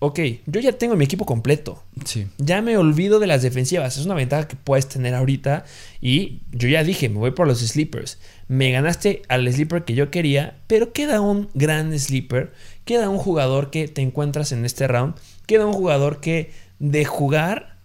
Ok, 0.00 0.20
yo 0.44 0.60
ya 0.60 0.72
tengo 0.72 0.96
mi 0.96 1.04
equipo 1.06 1.24
completo. 1.24 1.82
Sí. 2.04 2.26
Ya 2.36 2.60
me 2.60 2.76
olvido 2.76 3.20
de 3.20 3.26
las 3.26 3.40
defensivas. 3.40 3.96
Es 3.96 4.04
una 4.04 4.14
ventaja 4.14 4.46
que 4.46 4.54
puedes 4.56 4.86
tener 4.86 5.14
ahorita. 5.14 5.64
Y 6.02 6.40
yo 6.52 6.68
ya 6.68 6.84
dije, 6.84 7.08
me 7.08 7.18
voy 7.18 7.30
por 7.30 7.46
los 7.46 7.60
sleepers. 7.60 8.18
Me 8.46 8.70
ganaste 8.70 9.22
al 9.28 9.50
sleeper 9.50 9.84
que 9.84 9.94
yo 9.94 10.10
quería. 10.10 10.58
Pero 10.66 10.92
queda 10.92 11.22
un 11.22 11.48
gran 11.54 11.98
sleeper. 11.98 12.52
Queda 12.84 13.08
un 13.08 13.16
jugador 13.16 13.70
que 13.70 13.88
te 13.88 14.02
encuentras 14.02 14.52
en 14.52 14.66
este 14.66 14.86
round. 14.86 15.14
Queda 15.46 15.64
un 15.64 15.72
jugador 15.72 16.20
que 16.20 16.52
de 16.90 17.04
jugar 17.06 17.78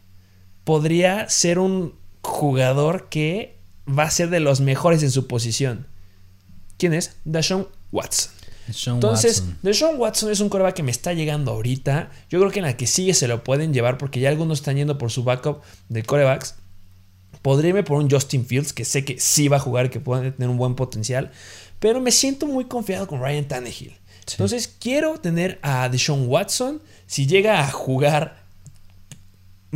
podría 0.66 1.30
ser 1.30 1.58
un 1.58 1.96
jugador 2.22 3.08
que 3.10 3.58
va 3.88 4.04
a 4.04 4.12
ser 4.12 4.30
de 4.30 4.42
los 4.42 4.60
mejores 4.60 5.04
en 5.04 5.12
su 5.12 5.26
posición. 5.26 5.88
¿Quién 6.78 6.94
es? 6.94 7.16
Deshaun 7.24 7.68
Watson. 7.92 8.34
Sean 8.72 8.98
Entonces, 8.98 9.40
Watson. 9.40 9.58
Deshaun 9.64 10.00
Watson 10.00 10.32
es 10.32 10.42
un 10.42 10.50
coreback 10.50 10.76
que 10.76 10.84
me 10.84 10.92
está 10.92 11.14
llegando 11.14 11.52
ahorita. 11.52 12.12
Yo 12.30 12.40
creo 12.40 12.52
que 12.52 12.60
en 12.60 12.66
la 12.66 12.78
que 12.78 12.88
sigue 12.88 13.14
se 13.14 13.28
lo 13.28 13.44
pueden 13.44 13.74
llevar 13.74 13.98
porque 13.98 14.20
ya 14.20 14.30
algunos 14.30 14.60
están 14.60 14.76
yendo 14.76 14.98
por 14.98 15.12
su 15.12 15.24
backup 15.24 15.62
de 15.88 16.04
corebacks. 16.04 16.56
Podría 17.42 17.70
irme 17.70 17.84
por 17.84 17.98
un 17.98 18.10
Justin 18.10 18.46
Fields, 18.46 18.74
que 18.74 18.84
sé 18.84 19.06
que 19.06 19.18
sí 19.18 19.48
va 19.48 19.58
a 19.58 19.62
jugar, 19.62 19.90
que 19.90 20.02
puede 20.02 20.32
tener 20.32 20.50
un 20.50 20.58
buen 20.58 20.76
potencial. 20.76 21.32
Pero 21.80 22.02
me 22.02 22.12
siento 22.12 22.46
muy 22.48 22.66
confiado 22.66 23.08
con 23.08 23.22
Ryan 23.22 23.48
Tannehill. 23.48 23.98
Sí. 24.26 24.34
Entonces, 24.34 24.68
quiero 24.68 25.20
tener 25.20 25.58
a 25.62 25.88
Deshaun 25.88 26.28
Watson. 26.28 26.82
Si 27.08 27.28
llega 27.28 27.62
a 27.62 27.72
jugar, 27.72 28.49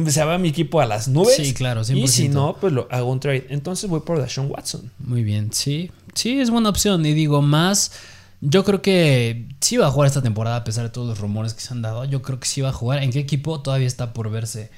se 0.08 0.24
va 0.24 0.38
mi 0.38 0.50
equipo 0.50 0.82
a 0.82 0.86
las 0.86 1.08
nubes. 1.08 1.36
Sí, 1.36 1.54
claro, 1.54 1.82
Y 1.82 2.08
si 2.08 2.28
100%. 2.28 2.30
no, 2.30 2.58
pues 2.60 2.74
lo 2.74 2.88
hago 2.91 3.12
un 3.12 3.20
trade. 3.20 3.48
Entonces 3.50 3.89
voy 3.89 4.00
por 4.02 4.22
Deshaun 4.22 4.50
Watson. 4.50 4.91
Muy 5.00 5.24
bien, 5.24 5.52
sí. 5.54 5.91
Sí, 6.16 6.39
es 6.39 6.50
buena 6.50 6.70
opción. 6.70 7.06
Y 7.06 7.14
digo, 7.14 7.41
más. 7.41 7.91
Yo 8.46 8.66
creo 8.66 8.82
que 8.82 9.48
sí 9.62 9.78
va 9.78 9.88
a 9.88 9.91
jugar 9.91 10.08
esta 10.08 10.22
temporada 10.22 10.58
a 10.58 10.64
pesar 10.66 10.84
de 10.84 10.89
todos 10.89 11.08
los 11.08 11.20
rumores 11.20 11.54
que 11.54 11.62
se 11.62 11.74
han 11.74 11.82
dado. 11.82 12.04
Yo 12.06 12.22
creo 12.22 12.39
que 12.39 12.48
sí 12.48 12.60
va 12.60 12.70
a 12.70 12.74
jugar. 12.74 13.02
¿En 13.02 13.12
qué 13.12 13.20
equipo? 13.20 13.62
Todavía 13.62 13.88
está 13.88 14.12
por 14.14 14.30
verse. 14.30 14.70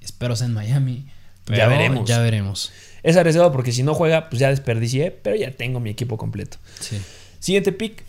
Espero 0.00 0.36
sea 0.36 0.46
en 0.46 0.54
Miami. 0.54 1.06
Pero 1.44 1.58
Ya 1.58 1.66
veremos. 1.66 2.08
Ya 2.08 2.18
veremos. 2.20 2.70
Es 3.02 3.16
arriesgado 3.16 3.50
porque 3.50 3.72
si 3.72 3.82
no 3.82 3.94
juega, 3.94 4.28
pues 4.28 4.38
ya 4.38 4.50
desperdicié. 4.50 5.10
Pero 5.10 5.34
ya 5.34 5.50
tengo 5.50 5.80
mi 5.80 5.90
equipo 5.90 6.16
completo. 6.16 6.58
Sí. 6.78 6.98
Siguiente 7.40 7.72
pick. 7.72 8.04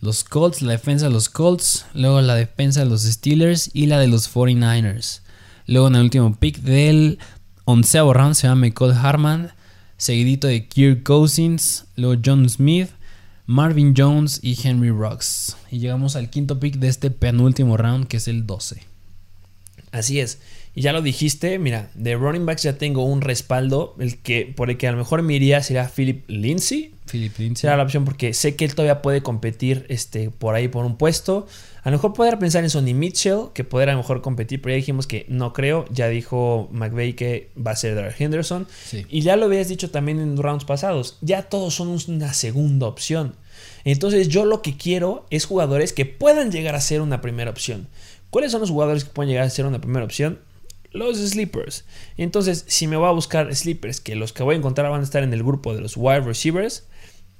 Los 0.00 0.24
Colts, 0.24 0.62
la 0.62 0.72
defensa 0.72 1.06
de 1.06 1.12
los 1.12 1.28
Colts. 1.28 1.86
Luego 1.94 2.20
la 2.20 2.34
defensa 2.34 2.80
de 2.80 2.86
los 2.86 3.02
Steelers 3.02 3.70
y 3.72 3.86
la 3.86 4.00
de 4.00 4.08
los 4.08 4.34
49ers. 4.34 5.20
Luego 5.66 5.88
en 5.88 5.94
el 5.96 6.02
último 6.02 6.34
pick 6.34 6.58
del 6.58 7.18
onceavo 7.64 8.12
round 8.12 8.34
se 8.34 8.46
llama 8.46 8.62
Michael 8.62 8.92
Harman. 8.92 9.52
Seguidito 9.96 10.46
de 10.46 10.66
Kirk 10.66 11.02
Cousins. 11.02 11.84
Luego 11.96 12.20
John 12.24 12.48
Smith. 12.48 12.90
Marvin 13.46 13.94
Jones 13.96 14.40
y 14.42 14.56
Henry 14.62 14.90
Rocks. 14.90 15.56
Y 15.70 15.78
llegamos 15.78 16.16
al 16.16 16.30
quinto 16.30 16.60
pick 16.60 16.76
de 16.76 16.88
este 16.88 17.10
penúltimo 17.10 17.76
round 17.76 18.06
que 18.06 18.18
es 18.18 18.28
el 18.28 18.46
12. 18.46 18.82
Así 19.90 20.20
es. 20.20 20.40
Y 20.74 20.80
ya 20.82 20.92
lo 20.92 21.02
dijiste, 21.02 21.58
mira, 21.58 21.90
de 21.94 22.16
running 22.16 22.46
backs 22.46 22.62
ya 22.62 22.78
tengo 22.78 23.04
un 23.04 23.20
respaldo. 23.20 23.94
El 23.98 24.18
que, 24.18 24.52
por 24.56 24.70
el 24.70 24.78
que 24.78 24.88
a 24.88 24.92
lo 24.92 24.98
mejor 24.98 25.22
me 25.22 25.34
iría 25.34 25.62
sería 25.62 25.90
Philip 25.94 26.28
Lindsay. 26.28 26.91
Philip 27.10 27.36
Lindsay. 27.38 27.62
Será 27.62 27.76
la 27.76 27.82
opción 27.82 28.04
porque 28.04 28.34
sé 28.34 28.56
que 28.56 28.64
él 28.64 28.74
todavía 28.74 29.02
puede 29.02 29.22
competir 29.22 29.86
este, 29.88 30.30
por 30.30 30.54
ahí 30.54 30.68
por 30.68 30.84
un 30.84 30.96
puesto. 30.96 31.46
A 31.82 31.90
lo 31.90 31.96
mejor 31.96 32.12
poder 32.12 32.38
pensar 32.38 32.62
en 32.62 32.70
Sonny 32.70 32.94
Mitchell, 32.94 33.48
que 33.54 33.64
podrá 33.64 33.92
a 33.92 33.94
lo 33.94 34.02
mejor 34.02 34.22
competir, 34.22 34.62
pero 34.62 34.72
ya 34.72 34.76
dijimos 34.76 35.06
que 35.06 35.26
no 35.28 35.52
creo. 35.52 35.84
Ya 35.90 36.08
dijo 36.08 36.68
McVeigh 36.72 37.14
que 37.14 37.50
va 37.54 37.72
a 37.72 37.76
ser 37.76 37.94
Darrell 37.94 38.14
Henderson. 38.16 38.66
Sí. 38.84 39.04
Y 39.08 39.22
ya 39.22 39.36
lo 39.36 39.46
habías 39.46 39.68
dicho 39.68 39.90
también 39.90 40.20
en 40.20 40.36
rounds 40.36 40.64
pasados. 40.64 41.18
Ya 41.20 41.42
todos 41.42 41.74
son 41.74 41.88
una 41.88 42.32
segunda 42.34 42.86
opción. 42.86 43.34
Entonces 43.84 44.28
yo 44.28 44.44
lo 44.44 44.62
que 44.62 44.76
quiero 44.76 45.26
es 45.30 45.44
jugadores 45.44 45.92
que 45.92 46.06
puedan 46.06 46.52
llegar 46.52 46.74
a 46.74 46.80
ser 46.80 47.00
una 47.00 47.20
primera 47.20 47.50
opción. 47.50 47.88
¿Cuáles 48.30 48.52
son 48.52 48.60
los 48.60 48.70
jugadores 48.70 49.04
que 49.04 49.10
pueden 49.10 49.30
llegar 49.30 49.44
a 49.44 49.50
ser 49.50 49.66
una 49.66 49.80
primera 49.80 50.04
opción? 50.04 50.38
Los 50.92 51.18
sleepers. 51.18 51.84
Entonces, 52.16 52.64
si 52.66 52.86
me 52.86 52.96
voy 52.96 53.08
a 53.08 53.12
buscar 53.12 53.54
sleepers, 53.54 54.00
que 54.00 54.14
los 54.14 54.32
que 54.32 54.42
voy 54.42 54.54
a 54.54 54.58
encontrar 54.58 54.90
van 54.90 55.00
a 55.00 55.04
estar 55.04 55.22
en 55.22 55.32
el 55.32 55.42
grupo 55.42 55.74
de 55.74 55.80
los 55.80 55.96
wide 55.96 56.20
receivers, 56.20 56.84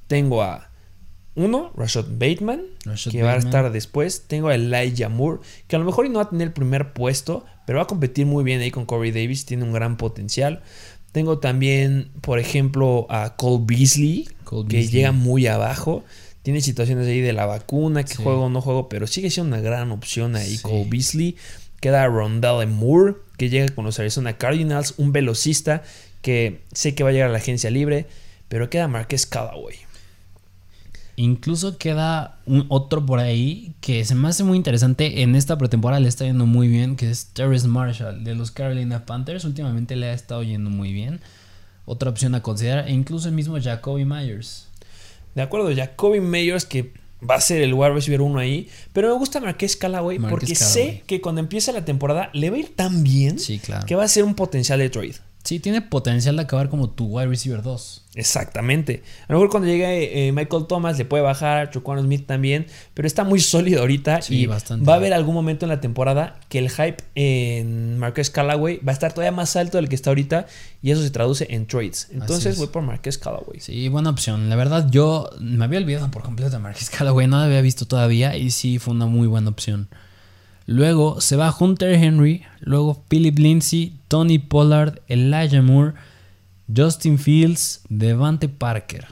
tengo 0.07 0.43
a 0.43 0.71
uno, 1.35 1.73
Rashad 1.77 2.05
Bateman, 2.11 2.63
Rashad 2.85 3.11
que 3.13 3.23
va 3.23 3.33
a 3.33 3.37
estar 3.37 3.73
después. 3.73 4.25
Tengo 4.27 4.49
a 4.49 4.55
Elijah 4.55 5.09
Moore, 5.09 5.41
que 5.67 5.77
a 5.77 5.79
lo 5.79 5.85
mejor 5.85 6.09
no 6.11 6.19
va 6.19 6.25
a 6.25 6.31
tener 6.31 6.49
el 6.49 6.53
primer 6.53 6.93
puesto, 6.93 7.45
pero 7.67 7.79
va 7.79 7.85
a 7.85 7.87
competir 7.87 8.27
muy 8.27 8.45
bien 8.45 8.61
ahí 8.61 8.71
con 8.71 8.85
Corey 8.85 9.13
Davis, 9.13 9.47
tiene 9.47 9.65
un 9.65 9.73
gran 9.73 9.97
potencial. 9.97 10.63
Tengo 11.13 11.39
también, 11.39 12.11
por 12.21 12.39
ejemplo, 12.39 13.07
a 13.11 13.37
Cole 13.37 13.65
Beasley, 13.67 14.29
Cole 14.45 14.69
que 14.69 14.77
Beasley. 14.79 14.93
llega 14.95 15.13
muy 15.13 15.47
abajo. 15.47 16.05
Tiene 16.43 16.61
situaciones 16.61 17.07
ahí 17.07 17.21
de 17.21 17.33
la 17.33 17.47
vacuna, 17.47 18.03
que 18.03 18.15
Sí. 18.15 18.23
juego 18.23 18.47
o 18.47 18.49
no 18.51 18.61
juego, 18.61 18.89
pero 18.89 19.07
sigue 19.07 19.31
siendo 19.31 19.55
una 19.55 19.63
gran 19.63 19.91
opción 19.93 20.37
ahí 20.37 20.57
Sí. 20.57 20.63
Cole 20.63 20.87
Beasley. 20.89 21.37
Queda 21.81 22.07
Rondale 22.07 22.67
Moore, 22.67 23.15
que 23.39 23.49
llega 23.49 23.69
con 23.75 23.85
los 23.85 23.99
Arizona 23.99 24.37
Cardinals, 24.39 24.95
un 24.99 25.13
velocista 25.13 25.83
que 26.21 26.61
sé 26.73 26.95
que 26.95 27.03
va 27.05 27.11
a 27.11 27.13
llegar 27.13 27.29
a 27.29 27.33
la 27.33 27.39
agencia 27.39 27.71
libre, 27.71 28.07
pero 28.49 28.71
queda 28.71 28.87
Marquez 28.89 29.27
Callaway. 29.27 29.77
Incluso 31.23 31.79
queda 31.79 32.41
un 32.47 32.67
otro 32.69 33.07
por 33.07 33.21
ahí 33.21 33.75
que 33.81 34.05
se 34.05 34.17
me 34.17 34.27
hace 34.27 34.43
muy 34.43 34.57
interesante. 34.57 35.23
En 35.23 35.37
esta 35.37 35.57
pretemporada 35.57 36.01
le 36.01 36.09
está 36.09 36.25
yendo 36.25 36.47
muy 36.47 36.67
bien, 36.67 36.97
que 36.97 37.09
es 37.11 37.27
Terrence 37.27 37.69
Marshall 37.69 38.25
de 38.25 38.35
los 38.35 38.51
Carolina 38.51 39.07
Panthers. 39.07 39.45
Últimamente 39.45 39.95
le 39.95 40.07
ha 40.07 40.15
estado 40.15 40.43
yendo 40.43 40.69
muy 40.69 40.93
bien. 40.93 41.21
Otra 41.85 42.11
opción 42.11 42.35
a 42.35 42.43
considerar. 42.43 42.89
E 42.89 42.93
incluso 42.93 43.29
el 43.29 43.35
mismo 43.37 43.57
Jacoby 43.61 44.05
Myers. 44.05 44.67
De 45.37 45.43
acuerdo, 45.43 45.73
Jacoby 45.73 46.21
Meyers, 46.21 46.65
que 46.65 46.93
va 47.23 47.37
a 47.37 47.41
ser 47.41 47.63
el 47.63 47.73
wide 47.73 47.91
receiver 47.91 48.21
uno 48.21 48.41
ahí. 48.41 48.69
Pero 48.93 49.07
me 49.13 49.15
gusta 49.17 49.39
Marquez 49.39 49.77
Callaway 49.77 50.19
Marquez 50.19 50.31
porque 50.41 50.55
Callaway. 50.55 50.73
sé 50.97 51.05
que 51.07 51.21
cuando 51.21 51.41
empiece 51.41 51.73
la 51.73 51.85
temporada 51.85 52.31
le 52.33 52.51
va 52.51 52.57
a 52.57 52.59
ir 52.59 52.75
tan 52.75 53.05
bien 53.05 53.39
Sí, 53.39 53.61
claro. 53.61 53.87
que 53.87 53.95
va 53.95 54.03
a 54.03 54.09
ser 54.09 54.25
un 54.25 54.35
potencial 54.35 54.81
de 54.81 54.91
trade. 54.91 55.15
Sí, 55.45 55.59
tiene 55.59 55.83
potencial 55.83 56.37
de 56.37 56.43
acabar 56.43 56.69
como 56.69 56.91
tu 56.91 57.07
wide 57.07 57.27
receiver 57.27 57.63
2. 57.63 58.03
Exactamente. 58.15 59.03
A 59.27 59.33
lo 59.33 59.39
mejor 59.39 59.51
cuando 59.51 59.69
llegue 59.69 60.29
eh, 60.29 60.33
Michael 60.33 60.67
Thomas 60.69 60.97
le 60.99 61.05
puede 61.05 61.23
bajar, 61.23 61.71
Chukwano 61.71 62.01
Smith 62.03 62.27
también, 62.27 62.67
pero 62.95 63.07
está 63.09 63.25
muy 63.25 63.41
sólido 63.41 63.81
ahorita 63.81 64.23
Sí, 64.23 64.43
y 64.43 64.47
bastante. 64.47 64.87
va 64.87 64.93
a 64.95 64.97
haber 64.97 65.13
algún 65.13 65.35
momento 65.35 65.65
en 65.65 65.71
la 65.71 65.81
temporada 65.81 66.39
que 66.49 66.59
el 66.61 66.71
hype 66.71 66.99
en 67.17 67.99
Marquez 67.99 68.31
Callaway 68.31 68.79
va 68.87 68.91
a 68.91 68.95
estar 68.95 69.13
todavía 69.13 69.33
más 69.33 69.57
alto 69.57 69.79
del 69.79 69.89
que 69.89 69.95
está 69.97 70.11
ahorita 70.11 70.47
y 70.81 70.91
eso 70.93 71.03
se 71.03 71.11
traduce 71.11 71.47
en 71.51 71.67
trades. 71.67 72.09
Entonces 72.13 72.53
es. 72.53 72.59
voy 72.59 72.69
por 72.69 72.83
Marquez 72.83 73.19
Callaway. 73.19 73.59
Sí, 73.61 73.89
buena 73.89 74.11
opción. 74.11 74.49
La 74.49 74.57
verdad, 74.57 74.89
yo 74.91 75.29
me 75.41 75.65
había 75.65 75.79
olvidado 75.81 76.11
por 76.11 76.23
completo 76.23 76.51
de 76.53 76.59
Marquez 76.61 76.89
Callaway. 76.91 77.27
No 77.27 77.39
la 77.39 77.45
había 77.45 77.63
visto 77.63 77.87
todavía 77.87 78.37
y 78.37 78.51
sí 78.53 78.79
fue 78.79 78.95
una 78.95 79.07
muy 79.07 79.27
buena 79.27 79.51
opción. 79.51 79.89
Luego 80.73 81.21
se 81.21 81.37
va 81.37 81.55
Hunter 81.55 81.93
Henry, 81.93 82.45
luego 82.61 83.05
Philip 83.09 83.39
Lindsay, 83.39 83.93
Tony 84.09 84.39
Pollard, 84.39 85.03
Elijah 85.07 85.61
Moore, 85.61 85.93
Justin 86.75 87.19
Fields, 87.19 87.83
Devante 87.91 88.49
Parker. 88.49 89.07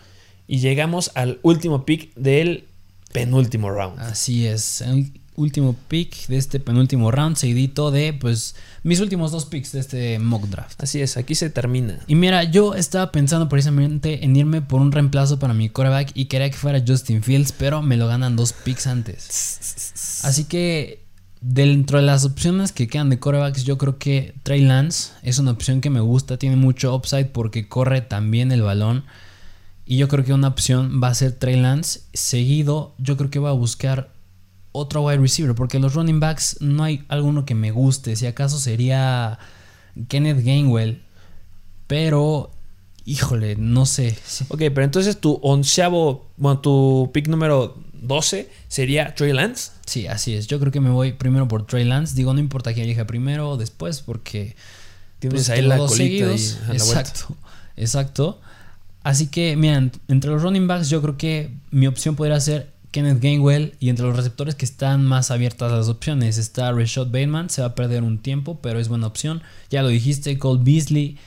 Y 0.46 0.60
llegamos 0.60 1.10
al 1.14 1.38
último 1.42 1.84
pick 1.84 2.14
del 2.14 2.64
penúltimo 3.12 3.70
round. 3.70 4.00
Así 4.00 4.46
es, 4.46 4.80
el 4.80 5.12
último 5.36 5.76
pick 5.88 6.28
de 6.28 6.38
este 6.38 6.60
penúltimo 6.60 7.10
round, 7.10 7.36
seguidito 7.36 7.90
de 7.90 8.14
pues 8.14 8.54
mis 8.82 9.00
últimos 9.00 9.30
dos 9.30 9.44
picks 9.44 9.72
de 9.72 9.80
este 9.80 10.18
mock 10.18 10.46
draft. 10.46 10.82
Así 10.82 11.02
es, 11.02 11.18
aquí 11.18 11.34
se 11.34 11.50
termina. 11.50 12.00
Y 12.06 12.14
mira, 12.14 12.44
yo 12.44 12.74
estaba 12.74 13.12
pensando 13.12 13.50
precisamente 13.50 14.24
en 14.24 14.34
irme 14.34 14.62
por 14.62 14.80
un 14.80 14.92
reemplazo 14.92 15.38
para 15.38 15.52
mi 15.52 15.68
quarterback 15.68 16.12
y 16.14 16.24
quería 16.24 16.48
que 16.48 16.56
fuera 16.56 16.82
Justin 16.86 17.22
Fields, 17.22 17.52
pero 17.52 17.82
me 17.82 17.98
lo 17.98 18.06
ganan 18.06 18.34
dos 18.34 18.54
picks 18.54 18.86
antes. 18.86 20.22
Así 20.24 20.44
que 20.44 21.09
dentro 21.40 21.98
de 21.98 22.04
las 22.04 22.24
opciones 22.24 22.72
que 22.72 22.88
quedan 22.88 23.10
de 23.10 23.18
quarterbacks, 23.18 23.64
yo 23.64 23.78
creo 23.78 23.98
que 23.98 24.34
Trey 24.42 24.62
Lance 24.62 25.12
es 25.22 25.38
una 25.38 25.52
opción 25.52 25.80
que 25.80 25.90
me 25.90 26.00
gusta, 26.00 26.36
tiene 26.36 26.56
mucho 26.56 26.94
upside 26.94 27.26
porque 27.26 27.68
corre 27.68 28.00
también 28.00 28.52
el 28.52 28.62
balón. 28.62 29.04
Y 29.86 29.96
yo 29.96 30.08
creo 30.08 30.24
que 30.24 30.32
una 30.32 30.48
opción 30.48 31.00
va 31.02 31.08
a 31.08 31.14
ser 31.14 31.32
Trey 31.32 31.60
Lance. 31.60 32.02
Seguido, 32.12 32.94
yo 32.98 33.16
creo 33.16 33.30
que 33.30 33.38
voy 33.38 33.50
a 33.50 33.54
buscar 33.54 34.12
otro 34.72 35.02
wide 35.02 35.18
receiver, 35.18 35.54
porque 35.54 35.80
los 35.80 35.94
running 35.94 36.20
backs 36.20 36.58
no 36.60 36.84
hay 36.84 37.04
alguno 37.08 37.44
que 37.44 37.54
me 37.54 37.72
guste. 37.72 38.14
Si 38.14 38.26
acaso 38.26 38.58
sería 38.58 39.38
Kenneth 40.08 40.44
Gainwell. 40.44 41.02
Pero, 41.86 42.52
híjole, 43.04 43.56
no 43.56 43.86
sé. 43.86 44.16
Ok, 44.48 44.58
pero 44.58 44.82
entonces 44.82 45.20
tu 45.20 45.38
onceavo, 45.42 46.26
bueno, 46.36 46.60
tu 46.60 47.10
pick 47.12 47.28
número 47.28 47.76
12 47.94 48.48
sería 48.68 49.14
Trey 49.14 49.32
Lance. 49.32 49.72
Sí, 49.86 50.06
así 50.06 50.34
es. 50.34 50.46
Yo 50.46 50.58
creo 50.60 50.72
que 50.72 50.80
me 50.80 50.90
voy 50.90 51.12
primero 51.12 51.48
por 51.48 51.66
Trey 51.66 51.84
Lance. 51.84 52.14
Digo, 52.14 52.32
no 52.34 52.40
importa 52.40 52.74
que 52.74 52.82
elija 52.82 53.06
primero 53.06 53.50
o 53.50 53.56
después, 53.56 54.00
porque 54.00 54.56
Tienes 55.20 55.46
pues, 55.46 55.50
ahí 55.50 55.62
la 55.62 55.76
colita 55.76 55.96
seguidos. 55.96 56.56
a 56.56 56.60
la 56.60 56.66
vuelta. 56.66 57.00
Exacto, 57.00 57.36
exacto. 57.76 58.40
Así 59.02 59.28
que, 59.28 59.56
miren, 59.56 59.92
entre 60.08 60.30
los 60.30 60.42
running 60.42 60.66
backs, 60.66 60.88
yo 60.88 61.00
creo 61.02 61.16
que 61.16 61.50
mi 61.70 61.86
opción 61.86 62.16
podría 62.16 62.40
ser 62.40 62.72
Kenneth 62.90 63.20
Gainwell. 63.22 63.74
Y 63.80 63.90
entre 63.90 64.06
los 64.06 64.16
receptores 64.16 64.54
que 64.54 64.64
están 64.64 65.04
más 65.04 65.30
abiertas 65.30 65.70
las 65.70 65.88
opciones 65.88 66.38
está 66.38 66.72
Rashad 66.72 67.06
Bateman. 67.06 67.50
Se 67.50 67.60
va 67.60 67.68
a 67.68 67.74
perder 67.74 68.02
un 68.02 68.18
tiempo, 68.18 68.60
pero 68.62 68.80
es 68.80 68.88
buena 68.88 69.06
opción. 69.06 69.42
Ya 69.70 69.82
lo 69.82 69.88
dijiste, 69.88 70.38
Cole 70.38 70.60
Beasley 70.62 71.18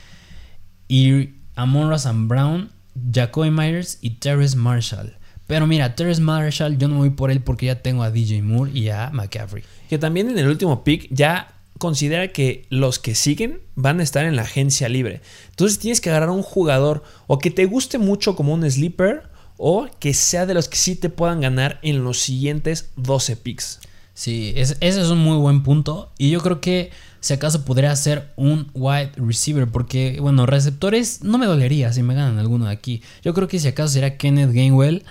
y 0.88 1.30
Amon 1.56 1.96
Sam 1.98 2.28
Brown, 2.28 2.70
Jacoby 3.12 3.50
Myers 3.50 3.98
y 4.00 4.10
Terrence 4.10 4.56
Marshall. 4.56 5.16
Pero 5.46 5.66
mira, 5.66 5.94
Terrence 5.94 6.22
Marshall, 6.22 6.78
yo 6.78 6.88
no 6.88 6.96
voy 6.98 7.10
por 7.10 7.30
él 7.30 7.40
porque 7.40 7.66
ya 7.66 7.82
tengo 7.82 8.02
a 8.02 8.10
DJ 8.10 8.42
Moore 8.42 8.70
y 8.72 8.88
a 8.88 9.10
McCaffrey. 9.12 9.62
Que 9.90 9.98
también 9.98 10.30
en 10.30 10.38
el 10.38 10.48
último 10.48 10.84
pick 10.84 11.06
ya 11.10 11.52
considera 11.78 12.28
que 12.28 12.66
los 12.70 12.98
que 12.98 13.14
siguen 13.14 13.60
van 13.74 14.00
a 14.00 14.02
estar 14.02 14.24
en 14.24 14.36
la 14.36 14.42
agencia 14.42 14.88
libre. 14.88 15.20
Entonces 15.50 15.78
tienes 15.78 16.00
que 16.00 16.08
agarrar 16.10 16.30
un 16.30 16.42
jugador 16.42 17.02
o 17.26 17.38
que 17.38 17.50
te 17.50 17.66
guste 17.66 17.98
mucho 17.98 18.36
como 18.36 18.54
un 18.54 18.68
sleeper 18.70 19.24
o 19.58 19.86
que 20.00 20.14
sea 20.14 20.46
de 20.46 20.54
los 20.54 20.68
que 20.68 20.76
sí 20.78 20.96
te 20.96 21.10
puedan 21.10 21.40
ganar 21.42 21.78
en 21.82 22.02
los 22.04 22.20
siguientes 22.20 22.90
12 22.96 23.36
picks. 23.36 23.80
Sí, 24.14 24.52
es- 24.56 24.76
ese 24.80 25.00
es 25.02 25.08
un 25.08 25.18
muy 25.18 25.36
buen 25.36 25.62
punto. 25.62 26.12
Y 26.16 26.30
yo 26.30 26.40
creo 26.40 26.60
que 26.60 26.90
si 27.24 27.32
acaso 27.32 27.64
podría 27.64 27.96
ser 27.96 28.34
un 28.36 28.70
wide 28.74 29.12
receiver. 29.16 29.66
Porque, 29.66 30.18
bueno, 30.20 30.44
receptores 30.44 31.22
no 31.22 31.38
me 31.38 31.46
dolería 31.46 31.90
si 31.90 32.02
me 32.02 32.14
ganan 32.14 32.38
alguno 32.38 32.66
de 32.66 32.72
aquí. 32.72 33.02
Yo 33.22 33.32
creo 33.32 33.48
que 33.48 33.58
si 33.58 33.66
acaso 33.66 33.94
sería 33.94 34.18
Kenneth 34.18 34.52
Gainwell. 34.52 35.04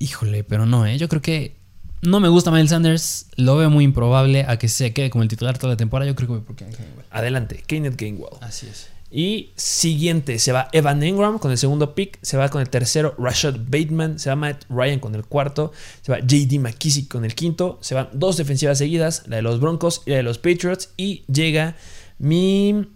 Híjole, 0.00 0.42
pero 0.42 0.66
no, 0.66 0.84
¿eh? 0.84 0.98
Yo 0.98 1.08
creo 1.08 1.22
que 1.22 1.54
no 2.02 2.18
me 2.18 2.26
gusta 2.26 2.50
Miles 2.50 2.70
Sanders. 2.70 3.26
Lo 3.36 3.56
veo 3.56 3.70
muy 3.70 3.84
improbable 3.84 4.46
a 4.48 4.58
que 4.58 4.66
se 4.66 4.92
quede 4.92 5.10
como 5.10 5.22
el 5.22 5.28
titular 5.28 5.56
toda 5.58 5.74
la 5.74 5.76
temporada. 5.76 6.10
Yo 6.10 6.16
creo 6.16 6.26
que 6.26 6.34
voy 6.34 6.42
por 6.42 6.56
Kenneth 6.56 6.76
Gainwell. 6.76 7.06
Adelante, 7.12 7.62
Kenneth 7.64 7.96
Gainwell. 7.96 8.34
Así 8.40 8.66
es. 8.66 8.88
Y 9.10 9.52
siguiente, 9.56 10.38
se 10.38 10.52
va 10.52 10.68
Evan 10.72 11.02
Engram 11.02 11.38
con 11.38 11.50
el 11.50 11.56
segundo 11.56 11.94
pick, 11.94 12.18
se 12.20 12.36
va 12.36 12.50
con 12.50 12.60
el 12.60 12.68
tercero 12.68 13.14
Rashad 13.18 13.56
Bateman, 13.66 14.18
se 14.18 14.28
va 14.28 14.36
Matt 14.36 14.64
Ryan 14.68 15.00
con 15.00 15.14
el 15.14 15.24
cuarto, 15.24 15.72
se 16.02 16.12
va 16.12 16.18
JD 16.18 16.58
McKissick 16.60 17.08
con 17.08 17.24
el 17.24 17.34
quinto, 17.34 17.78
se 17.80 17.94
van 17.94 18.10
dos 18.12 18.36
defensivas 18.36 18.76
seguidas, 18.76 19.22
la 19.26 19.36
de 19.36 19.42
los 19.42 19.60
Broncos 19.60 20.02
y 20.04 20.10
la 20.10 20.16
de 20.16 20.22
los 20.24 20.38
Patriots, 20.38 20.92
y 20.98 21.24
llega 21.32 21.76
mi 22.18 22.86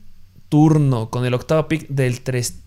turno 0.50 1.08
con 1.08 1.24
el 1.24 1.32
octavo 1.32 1.66
pick 1.66 1.88
del, 1.88 2.20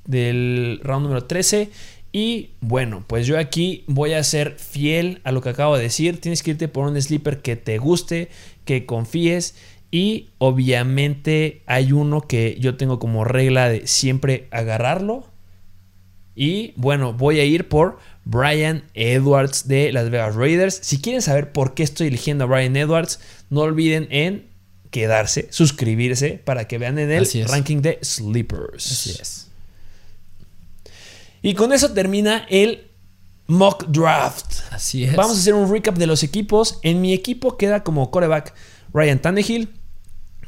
del 0.06 0.80
round 0.84 1.04
número 1.04 1.26
13. 1.26 1.70
Y 2.12 2.52
bueno, 2.62 3.04
pues 3.06 3.28
yo 3.28 3.38
aquí 3.38 3.84
voy 3.88 4.14
a 4.14 4.24
ser 4.24 4.58
fiel 4.58 5.20
a 5.24 5.32
lo 5.32 5.42
que 5.42 5.50
acabo 5.50 5.76
de 5.76 5.84
decir. 5.84 6.20
Tienes 6.20 6.42
que 6.42 6.52
irte 6.52 6.68
por 6.68 6.88
un 6.88 7.00
sleeper 7.00 7.42
que 7.42 7.58
te 7.58 7.78
guste, 7.78 8.30
que 8.64 8.86
confíes. 8.86 9.56
Y 9.96 10.32
obviamente 10.40 11.64
hay 11.68 11.94
uno 11.94 12.20
que 12.20 12.58
yo 12.60 12.76
tengo 12.76 13.00
como 13.00 13.24
regla 13.24 13.70
de 13.70 13.88
siempre 13.88 14.50
agarrarlo. 14.52 15.26
Y 16.36 16.74
bueno, 16.76 17.14
voy 17.14 17.40
a 17.40 17.46
ir 17.46 17.70
por 17.70 17.98
Brian 18.26 18.84
Edwards 18.94 19.70
de 19.70 19.94
Las 19.94 20.10
Vegas 20.10 20.36
Raiders. 20.36 20.78
Si 20.84 21.00
quieren 21.00 21.22
saber 21.22 21.54
por 21.54 21.76
qué 21.76 21.84
estoy 21.84 22.08
eligiendo 22.08 22.44
a 22.44 22.48
Brian 22.48 22.76
Edwards, 22.76 23.22
no 23.50 23.62
olviden 23.62 24.10
en 24.12 24.50
quedarse, 24.92 25.48
suscribirse 25.52 26.42
para 26.44 26.68
que 26.68 26.78
vean 26.78 27.00
en 27.00 27.10
el 27.10 27.26
ranking 27.48 27.82
de 27.82 27.98
Sleepers. 28.04 28.92
Así 28.92 29.12
es. 29.12 29.48
Y 31.42 31.54
con 31.54 31.72
eso 31.72 31.94
termina 31.94 32.46
el 32.50 32.92
mock 33.48 33.86
draft. 33.88 34.56
Así 34.72 35.06
es. 35.06 35.16
Vamos 35.16 35.38
a 35.38 35.40
hacer 35.40 35.54
un 35.54 35.72
recap 35.72 35.96
de 35.96 36.08
los 36.08 36.22
equipos. 36.22 36.80
En 36.84 37.00
mi 37.00 37.14
equipo 37.14 37.56
queda 37.56 37.86
como 37.86 38.12
coreback 38.12 38.54
Ryan 38.94 39.20
Tannehill. 39.20 39.70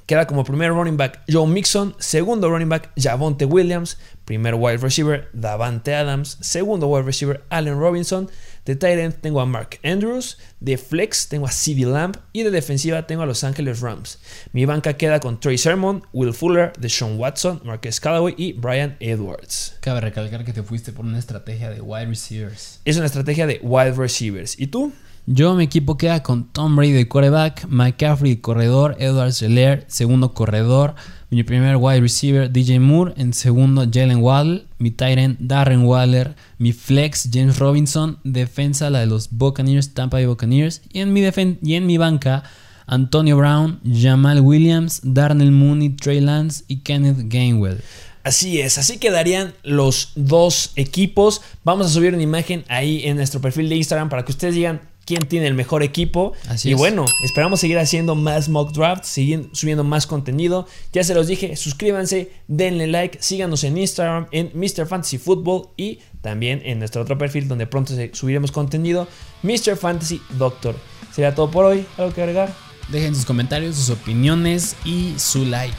Queda 0.08 0.26
como 0.26 0.46
primer 0.46 0.72
running 0.72 0.96
back 0.96 1.20
Joe 1.28 1.46
Mixon. 1.46 1.94
Segundo 2.00 2.50
running 2.50 2.70
back 2.70 2.94
Javonte 2.96 3.46
Williams. 3.46 3.98
Primer 4.24 4.56
wide 4.56 4.78
receiver 4.78 5.28
Davante 5.34 5.94
Adams. 5.94 6.38
Segundo 6.40 6.88
wide 6.88 7.04
receiver 7.04 7.44
Allen 7.50 7.78
Robinson. 7.78 8.30
De 8.64 8.78
tight 8.78 9.00
end 9.00 9.16
tengo 9.20 9.42
a 9.42 9.46
Mark 9.46 9.80
Andrews. 9.84 10.38
De 10.62 10.78
flex 10.78 11.28
tengo 11.28 11.46
a 11.46 11.52
CeeDee 11.52 11.86
Lamb. 11.86 12.16
Y 12.32 12.44
de 12.44 12.52
defensiva 12.52 13.06
tengo 13.06 13.24
a 13.24 13.26
Los 13.26 13.44
Angeles 13.44 13.82
Rams. 13.82 14.20
Mi 14.54 14.64
banca 14.64 14.94
queda 14.94 15.20
con 15.20 15.42
Trey 15.42 15.58
Sermon, 15.58 16.02
Will 16.14 16.34
Fuller, 16.34 16.72
Deshaun 16.80 17.20
Watson, 17.20 17.60
Marquez 17.66 18.00
Callaway 18.00 18.34
y 18.38 18.54
Brian 18.54 18.96
Edwards. 19.02 19.76
Cabe 19.82 20.00
recalcar 20.00 20.46
que 20.46 20.54
te 20.54 20.64
fuiste 20.64 20.94
por 20.94 21.04
una 21.04 21.20
estrategia 21.20 21.70
de 21.70 21.82
wide 21.82 22.06
receivers. 22.06 22.80
Es 22.86 22.96
una 22.96 23.08
estrategia 23.08 23.46
de 23.46 23.60
wide 23.62 23.92
receivers. 23.92 24.58
¿Y 24.58 24.68
tú? 24.68 24.94
Yo, 25.30 25.56
mi 25.56 25.66
equipo 25.66 25.98
queda 25.98 26.24
con 26.24 26.46
Tom 26.54 26.78
Brady 26.78 26.94
de 26.94 27.10
quarterback, 27.10 27.68
McCaffrey 27.68 28.38
corredor, 28.38 28.96
Edward 28.98 29.34
Seller, 29.34 29.84
segundo 29.90 30.34
corredor, 30.34 30.96
mi 31.30 31.44
primer 31.44 31.76
wide 31.76 32.00
receiver, 32.00 32.50
DJ 32.50 32.80
Moore, 32.80 33.14
en 33.18 33.34
segundo, 33.34 33.86
Jalen 33.92 34.20
Waddle, 34.20 34.68
mi 34.78 34.90
tight 34.90 35.18
end, 35.18 35.38
Darren 35.42 35.84
Waller, 35.84 36.34
mi 36.60 36.72
flex, 36.72 37.30
James 37.30 37.60
Robinson, 37.60 38.20
defensa, 38.24 38.90
la 38.90 39.02
de 39.02 39.08
los 39.08 39.28
Buccaneers, 39.32 39.94
Tampa 39.94 40.16
Bay 40.16 40.28
Buccaneers, 40.28 40.82
y 40.94 41.02
en 41.02 41.12
mi, 41.12 41.30
y 41.62 41.74
en 41.74 41.86
mi 41.86 41.98
banca, 41.98 42.44
Antonio 42.86 43.36
Brown, 43.36 43.82
Jamal 43.84 44.40
Williams, 44.40 45.02
Darnell 45.04 45.52
Mooney, 45.52 45.90
Trey 45.90 46.22
Lance 46.22 46.64
y 46.70 46.78
Kenneth 46.78 47.18
Gainwell. 47.26 47.82
Así 48.24 48.62
es, 48.62 48.78
así 48.78 48.98
quedarían 48.98 49.54
los 49.64 50.14
dos 50.16 50.72
equipos. 50.78 51.42
Vamos 51.66 51.88
a 51.88 51.90
subir 51.90 52.14
una 52.14 52.24
imagen 52.24 52.64
ahí 52.70 53.02
en 53.04 53.18
nuestro 53.18 53.42
perfil 53.42 53.68
de 53.68 53.76
Instagram 53.76 54.08
para 54.08 54.24
que 54.24 54.32
ustedes 54.32 54.56
digan 54.56 54.80
quién 55.08 55.26
tiene 55.28 55.48
el 55.48 55.54
mejor 55.56 55.82
equipo. 55.82 56.34
Así 56.48 56.70
y 56.70 56.74
es. 56.74 56.78
bueno, 56.78 57.06
esperamos 57.24 57.62
seguir 57.62 57.80
haciendo 57.80 58.14
más 58.14 58.50
mock 58.50 58.74
drafts, 58.74 59.08
seguir 59.08 59.50
subiendo 59.54 59.84
más 59.84 60.06
contenido. 60.06 60.68
Ya 60.92 61.04
se 61.04 61.16
los 61.16 61.28
dije, 61.28 61.56
suscríbanse, 61.56 62.32
denle 62.48 62.86
like, 62.88 63.18
síganos 63.22 63.64
en 63.64 63.78
Instagram, 63.78 64.28
en 64.32 64.52
Mr. 64.54 64.86
Fantasy 64.86 65.18
Football 65.18 65.70
y 65.78 66.00
también 66.22 66.62
en 66.66 66.80
nuestro 66.80 67.02
otro 67.02 67.18
perfil 67.18 67.48
donde 67.48 67.66
pronto 67.66 67.94
subiremos 68.12 68.52
contenido, 68.52 69.08
Mr. 69.44 69.78
Fantasy 69.78 70.22
Doctor. 70.38 70.76
Sería 71.16 71.34
todo 71.34 71.50
por 71.50 71.66
hoy, 71.66 71.86
¿algo 71.98 72.14
que 72.14 72.22
agregar? 72.22 72.54
Dejen 72.90 73.16
sus 73.16 73.26
comentarios, 73.26 73.78
sus 73.78 73.90
opiniones 73.90 74.76
y 74.84 75.14
su 75.18 75.46
like. 75.46 75.76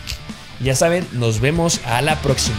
Ya 0.60 0.74
saben, 0.74 1.06
nos 1.12 1.40
vemos 1.40 1.80
a 1.84 2.00
la 2.00 2.20
próxima. 2.22 2.58